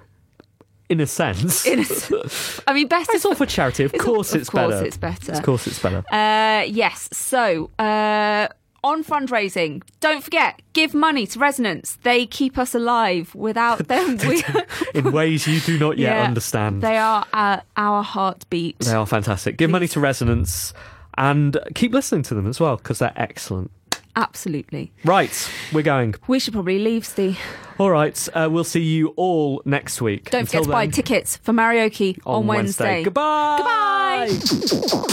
In 0.88 1.00
a 1.00 1.06
sense. 1.06 1.66
In 1.66 1.80
a 1.80 1.82
s- 1.82 2.60
I 2.66 2.72
mean, 2.72 2.88
better. 2.88 3.12
it's 3.12 3.24
all 3.26 3.34
for 3.34 3.44
charity. 3.46 3.84
Of 3.84 3.92
It's 3.94 4.04
all- 4.04 4.14
course 4.14 4.34
of 4.34 4.40
it's 4.40 4.50
course 4.50 4.72
better. 4.74 4.86
it's 4.86 4.96
better. 4.96 5.32
Of 5.32 5.42
course 5.42 5.66
it's 5.66 5.78
better. 5.78 6.02
Uh, 6.10 6.62
yes. 6.66 7.08
So, 7.12 7.70
uh, 7.78 8.48
on 8.82 9.04
fundraising, 9.04 9.82
don't 10.00 10.24
forget, 10.24 10.62
give 10.72 10.94
money 10.94 11.26
to 11.26 11.38
Resonance. 11.38 11.98
They 12.04 12.24
keep 12.26 12.56
us 12.56 12.74
alive. 12.74 13.34
Without 13.34 13.86
them, 13.88 14.16
we, 14.26 14.42
In 14.94 15.12
ways 15.12 15.46
you 15.46 15.60
do 15.60 15.78
not 15.78 15.98
yet 15.98 16.16
Yeah, 16.16 16.22
understand. 16.24 16.80
They 16.82 16.96
are 16.96 17.26
uh, 17.34 17.60
our 17.76 18.02
heartbeat. 18.02 18.78
They 18.78 18.94
are 18.94 19.06
fantastic. 19.06 19.58
Give 19.58 19.68
money 19.70 19.88
to 19.88 20.00
Resonance 20.00 20.72
and 21.18 21.58
keep 21.74 21.92
listening 21.92 22.22
to 22.22 22.34
them 22.34 22.46
as 22.46 22.58
well 22.58 22.76
because 22.76 23.00
they're 23.00 23.12
excellent. 23.16 23.70
Absolutely. 24.16 24.90
Right, 25.04 25.50
we're 25.72 25.82
going. 25.82 26.14
We 26.26 26.38
should 26.40 26.54
probably 26.54 26.78
leave, 26.78 27.04
Steve. 27.04 27.38
All 27.78 27.90
right, 27.90 28.28
uh, 28.34 28.48
we'll 28.50 28.64
see 28.64 28.82
you 28.82 29.08
all 29.16 29.62
next 29.64 30.00
week. 30.00 30.30
Don't 30.30 30.40
Until 30.40 30.62
forget 30.62 30.64
to 30.64 30.72
buy 30.72 30.86
then, 30.86 30.92
tickets 30.92 31.36
for 31.36 31.52
Marioke 31.52 32.18
on, 32.24 32.36
on 32.36 32.46
Wednesday. 32.46 33.04
Goodbye. 33.04 34.28
Goodbye. 34.28 35.08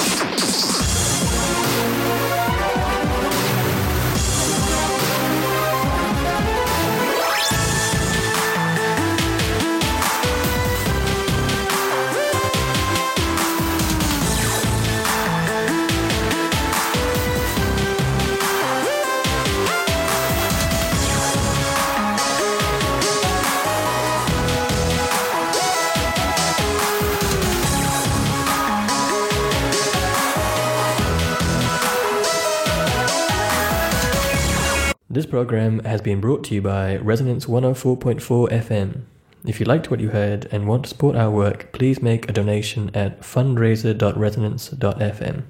This 35.15 35.25
program 35.25 35.79
has 35.85 36.01
been 36.01 36.19
brought 36.19 36.43
to 36.43 36.53
you 36.55 36.61
by 36.61 36.97
Resonance 36.97 37.45
104.4 37.45 38.51
FM. 38.51 39.03
If 39.45 39.61
you 39.61 39.65
liked 39.65 39.89
what 39.89 40.01
you 40.01 40.09
heard 40.09 40.49
and 40.51 40.67
want 40.67 40.83
to 40.83 40.89
support 40.89 41.15
our 41.15 41.31
work, 41.31 41.71
please 41.71 42.01
make 42.01 42.27
a 42.27 42.33
donation 42.33 42.91
at 42.93 43.21
fundraiser.resonance.fm. 43.21 45.43